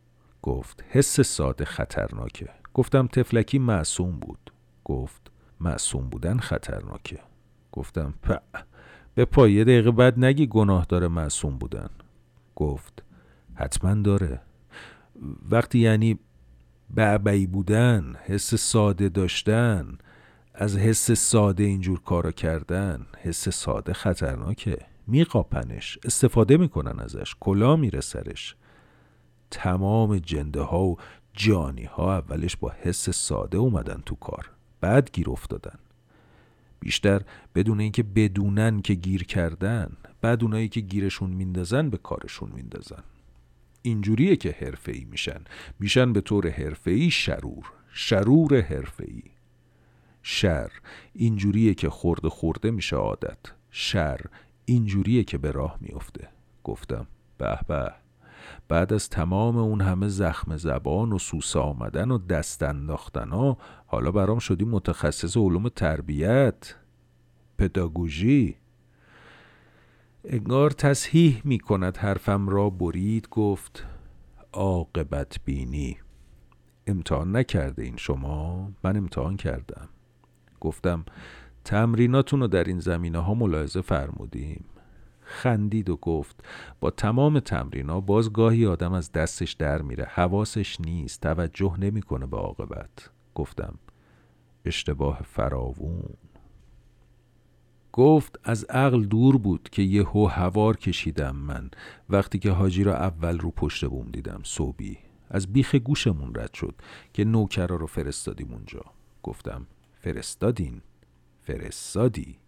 [0.43, 2.49] گفت حس ساده خطرناکه.
[2.75, 4.53] گفتم تفلکی معصوم بود.
[4.85, 5.31] گفت
[5.61, 7.28] معصوم بودن خطرناکه.
[7.73, 8.41] گفتم په
[9.15, 11.91] به پای دقیقه بعد نگی گناه داره معصوم بودن.
[12.57, 13.03] گفت
[13.55, 14.41] حتما داره.
[15.51, 16.19] وقتی یعنی
[16.91, 19.99] بعبعی بودن حس ساده داشتن
[20.55, 24.79] از حس ساده اینجور کارا کردن حس ساده خطرناکه.
[25.07, 28.57] میقاپنش استفاده می‌کنن ازش کلا میره سرش.
[29.51, 30.97] تمام جنده ها و
[31.33, 34.51] جانی ها اولش با حس ساده اومدن تو کار
[34.81, 35.79] بعد گیر افتادن.
[36.81, 37.23] بیشتر
[37.55, 43.03] بدون اینکه بدونن که گیر کردن بعد اونایی که گیرشون میندازن به کارشون میندازن.
[43.83, 45.41] اینجوریه که حرفه ای میشن.
[45.81, 47.73] میشن به طور حرفه ای شرور.
[47.93, 49.23] شرور حرفه ای
[50.23, 50.71] شر
[51.15, 53.39] اینجوریه که خورده خورده میشه عادت.
[53.71, 54.21] شر
[54.65, 56.29] اینجوریه که به راه میفته.
[56.65, 57.07] گفتم
[57.39, 58.08] به به.
[58.69, 64.11] بعد از تمام اون همه زخم زبان و سوسه آمدن و دست انداختن ها حالا
[64.11, 66.75] برام شدی متخصص علوم تربیت
[67.59, 68.57] پداگوژی.
[70.25, 73.87] انگار تصحیح می کند حرفم را برید گفت
[74.53, 75.97] عاقبت بینی.
[76.87, 79.89] امتحان نکرده این شما؟ من امتحان کردم.
[80.61, 81.05] گفتم
[81.65, 84.65] تمریناتون رو در این زمینه ها ملاحظه فرمودیم.
[85.29, 86.45] خندید و گفت
[86.81, 92.37] با تمام تمرینا باز گاهی آدم از دستش در میره حواسش نیست توجه نمی‌کنه به
[92.37, 93.11] عاقبت.
[93.35, 93.79] گفتم
[94.65, 96.15] اشتباه فراوون.
[97.93, 101.71] گفت از عقل دور بود که یه هو هوار کشیدم من.
[102.09, 104.99] وقتی که حاجی را اول رو پشت بوم دیدم صوبی
[105.31, 106.75] از بیخ گوشمون رد شد
[107.13, 108.85] که نوکرا رو فرستادیم اونجا.
[109.23, 110.83] گفتم فرستادین؟
[111.41, 112.39] فرستادی.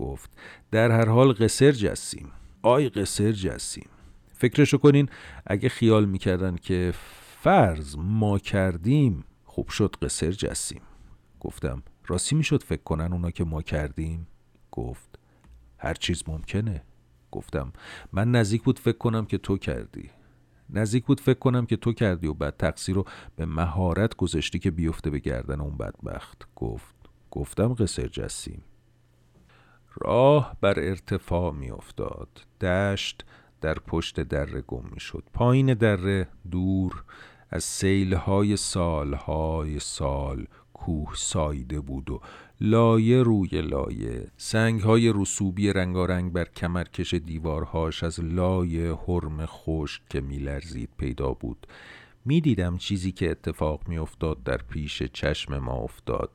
[0.00, 0.30] گفت
[0.70, 2.32] در هر حال قصر جسیم
[2.62, 3.88] آی قصر جسیم
[4.32, 5.08] فکرشو کنین
[5.46, 6.92] اگه خیال می‌کردن که
[7.42, 10.82] فرض ما کردیم خوب شد قصر جسیم
[11.40, 14.26] گفتم راستی می‌شد فکر کنن اونا که ما کردیم؟
[14.72, 15.18] گفت
[15.78, 16.82] هر چیز ممکنه.
[17.30, 17.72] گفتم
[18.12, 20.10] من نزدیک بود فکر کنم که تو کردی.
[20.70, 23.04] نزدیک بود فکر کنم که تو کردی و بعد تقصیر رو
[23.36, 26.48] به مهارت گذاشتی که بیفته به گردن اون بدبخت.
[26.56, 26.94] گفت
[27.30, 28.62] گفتم قصر جسیم
[29.94, 32.28] راه بر ارتفاع می افتاد
[32.60, 33.24] دشت
[33.60, 37.04] در پشت دره گم می شد پایین دره دور
[37.50, 42.20] از سیلهای سالهای سال کوه سایده بود و
[42.60, 44.26] لایه روی لایه.
[44.36, 51.66] سنگهای رسوبی رنگارنگ بر کمرکش دیوارهاش از لایه حرم خشک که میلرزید پیدا بود.
[52.24, 56.30] می‌دیدم چیزی که اتفاق میافتاد در پیش چشم ما افتاد.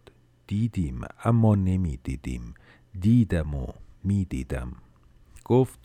[0.47, 2.53] دیدیم اما نمی‌دیدیم.
[2.99, 3.67] دیدم و
[4.03, 4.71] می‌دیدم.
[5.45, 5.79] گفت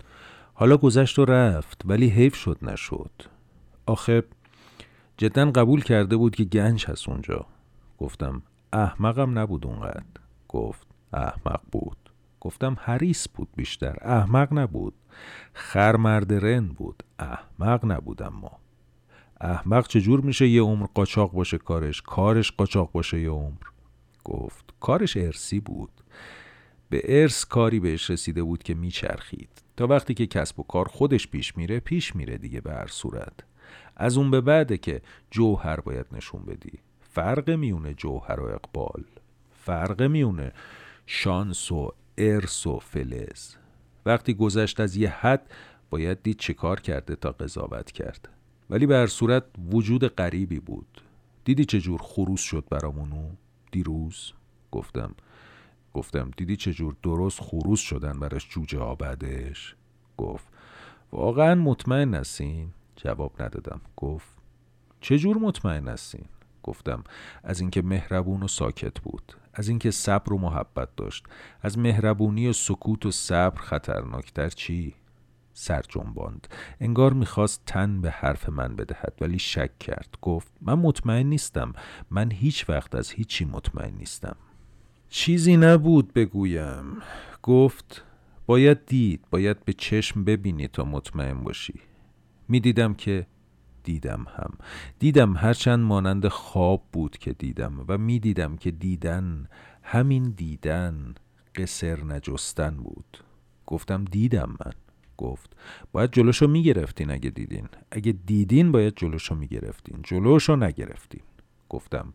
[0.54, 3.10] حالا گذشت و رفت ولی حیف شد نشد.
[3.86, 4.24] آخه
[5.16, 7.46] جدا قبول کرده بود که گنج هست اونجا.
[7.98, 8.42] گفتم
[8.72, 10.20] احمقم نبود اونقدر.
[10.48, 11.96] گفت احمق بود.
[12.40, 14.94] گفتم حریس بود بیشتر احمق نبود.
[15.54, 18.50] خرمرد رن بود احمق نبود اما.
[19.40, 23.62] احمق چجور میشه یه عمر قاچاق باشه کارش؟ کارش قاچاق باشه یه عمر.
[24.24, 25.90] گفت کارش ارسی بود.
[26.90, 29.50] به ارث کاری بهش رسیده بود که میچرخید.
[29.76, 33.32] تا وقتی که کسب و کار خودش پیش میره پیش میره دیگه به هر صورت.
[33.96, 36.78] از اون به بعده که جوهر باید نشون بدی.
[37.00, 39.04] فرق میونه جوهر و اقبال.
[39.52, 40.52] فرق میونه
[41.06, 43.54] شانس و ارث و فلز.
[44.06, 45.50] وقتی گذشت از یه حد
[45.90, 48.28] باید دید چه کار کرده تا قضاوت کرد.
[48.70, 51.02] ولی به هر صورت وجود غریبی بود.
[51.44, 53.30] دیدی چه جور خروس شد برامونو
[53.72, 54.32] دیروز
[54.70, 55.14] گفتم.
[55.94, 59.76] گفتم دیدی چه جور درست خروس شدن براش جوجه آبدش
[60.16, 60.48] گفت
[61.12, 63.80] واقعا مطمئن هستین؟ جواب ندادم.
[63.96, 64.28] گفت
[65.00, 66.24] چه جور مطمئن هستین؟
[66.62, 67.04] گفتم
[67.44, 71.24] از اینکه مهربون و ساکت بود از اینکه صبر و محبت داشت
[71.62, 74.94] از مهربونی و سکوت و صبر خطرناکتر چی؟
[75.52, 76.48] سر جنباند.
[76.80, 80.18] انگار می‌خواست تن به حرف من بدهد ولی شک کرد.
[80.22, 81.72] گفت من مطمئن نیستم.
[82.10, 84.36] من هیچ وقت از هیچی مطمئن نیستم.
[85.12, 86.84] چیزی نبود بگویم.
[87.42, 88.04] گفت
[88.46, 91.80] باید دید باید به چشم ببینی تا مطمئن باشی.
[92.48, 93.26] می‌دیدم که
[93.84, 94.50] دیدم هم.
[94.98, 99.48] دیدم هرچند مانند خواب بود که دیدم و می‌دیدم که دیدن
[99.82, 101.14] همین دیدن
[101.54, 103.18] قصر نجستن بود.
[103.66, 104.72] گفتم دیدم من.
[105.16, 105.56] گفت
[105.92, 107.68] باید جلوشو می‌گرفتین اگه دیدین.
[107.90, 110.00] اگه دیدین باید جلوشو می‌گرفتین.
[110.02, 111.22] جلوشو نگرفتین.
[111.68, 112.12] گفتم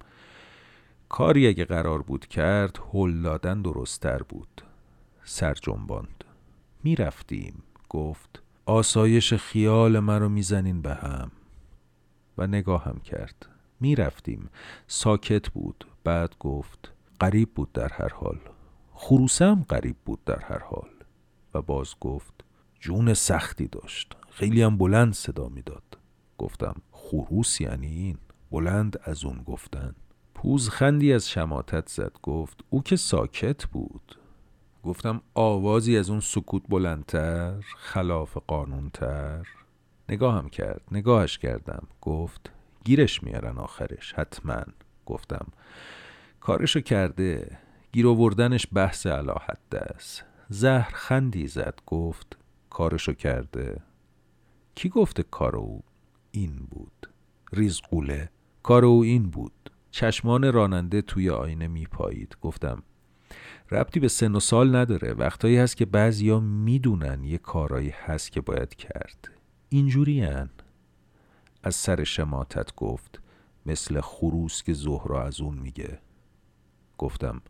[1.15, 4.61] کاری اگه قرار بود کرد هل دادن درستتر بود.
[5.23, 6.23] سر جنباند.
[6.83, 7.63] می‌رفتیم.
[7.89, 11.31] گفت آسایش خیال مرا می‌زنین به هم.
[12.37, 13.47] و نگاهم کرد.
[13.79, 14.49] می‌رفتیم.
[14.87, 15.85] ساکت بود.
[16.03, 18.39] بعد گفت قریب بود در هر حال.
[18.93, 20.89] خروسم قریب بود در هر حال.
[21.53, 22.33] و باز گفت
[22.79, 24.15] جون سختی داشت.
[24.29, 25.97] خیلی هم بلند صدا می‌داد.
[26.37, 28.17] گفتم خروس یعنی این؟
[28.51, 29.95] بلند از اون گفتن.
[30.45, 34.19] پوزخندی از شماتت زد گفت او که ساکت بود.
[34.83, 39.47] گفتم آوازی از اون سکوت بلندتر خلاف قانونتر.
[40.09, 42.51] نگاهم کرد نگاهش کردم گفت
[42.83, 44.63] گیرش میارن آخرش حتما.
[45.05, 45.47] گفتم
[46.39, 47.57] کارشو کرده
[47.91, 52.37] گیر آوردنش بحث علاحت است زهر خندی زد گفت
[52.69, 53.81] کارشو کرده.
[54.75, 55.83] کی گفته کار او
[56.31, 57.09] این بود؟
[57.53, 58.29] ریزقوله
[58.63, 59.51] کار او این بود.
[59.95, 62.37] چشمان راننده توی آینه میپایید.
[62.41, 62.83] گفتم
[63.71, 65.13] ربطی به سن و سال نداره.
[65.13, 69.31] وقتایی هست که بعضیا می‌دونن یه کارایی هست که باید کرد.
[69.69, 70.49] اینجوری هن.
[71.63, 73.21] از سر شماتت گفت
[73.65, 75.99] مثل خروس که زهرا از اون میگه.
[76.97, 77.41] گفتم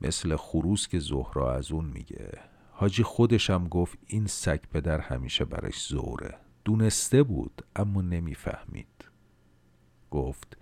[0.00, 2.38] مثل خروس که زهرا از اون میگه.
[2.72, 8.99] حاجی خودشم گفت این سگ پدر همیشه برش زوره دونسته بود اما نمی‌فهمید.
[10.10, 10.56] گفت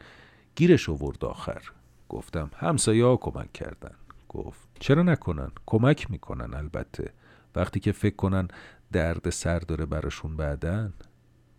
[0.57, 1.63] گیرش ورد آخر.
[2.09, 3.95] گفتم همسایه ها کمک کردن.
[4.29, 7.13] گفت چرا نکنن؟ کمک می‌کنن البته.
[7.57, 8.49] وقتی که فکر کنن
[8.93, 10.93] درد سر داره براشون بعدن.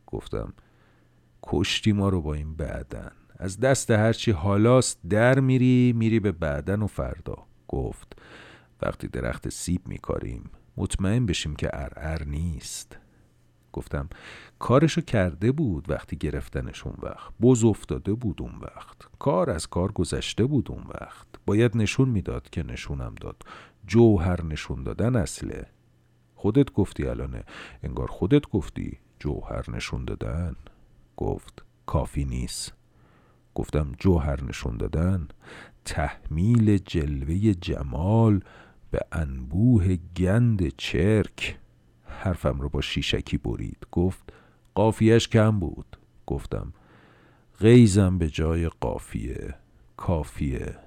[0.08, 0.54] گفتم
[1.44, 3.12] کشتی ما رو با این بعدن.
[3.38, 7.38] از دست هرچی حالاست در میری میری به بعدن و فردا.
[7.68, 8.14] گفت
[8.82, 12.98] وقتی درخت سیب میکاریم مطمئن بشیم که ارعر نیست.
[13.74, 14.10] گفتم
[14.60, 17.34] کارشو کرده بود وقتی گرفتنش اون وقت.
[17.42, 18.98] بز افتاده بود اون وقت.
[19.20, 21.28] کار از کار گذشته بود اون وقت.
[21.46, 23.44] باید نشون می‌داد که نشونم داد.
[23.88, 25.66] جوهر نشون دادن اصله.
[26.36, 27.44] خودت گفتی الانه.
[27.84, 30.56] انگار خودت گفتی جوهر نشون دادن.
[31.18, 32.74] گفت کافی نیست.
[33.56, 35.28] گفتم جوهر نشون دادن؟
[35.86, 38.42] تحمیل جلوه جمال
[38.92, 41.60] به انبوه گند چرک.
[42.20, 43.88] حرفم رو با شیشکی برید.
[43.92, 44.34] گفت
[44.76, 45.98] قافیش کم بود.
[46.28, 46.74] گفتم
[47.60, 49.56] غیزم به جای قافیه.
[49.98, 50.78] کافیه.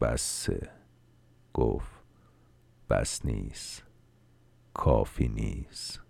[0.00, 0.70] بسه.
[1.54, 1.92] گفت
[2.90, 3.82] بس نیست.
[4.74, 6.03] کافی نیست.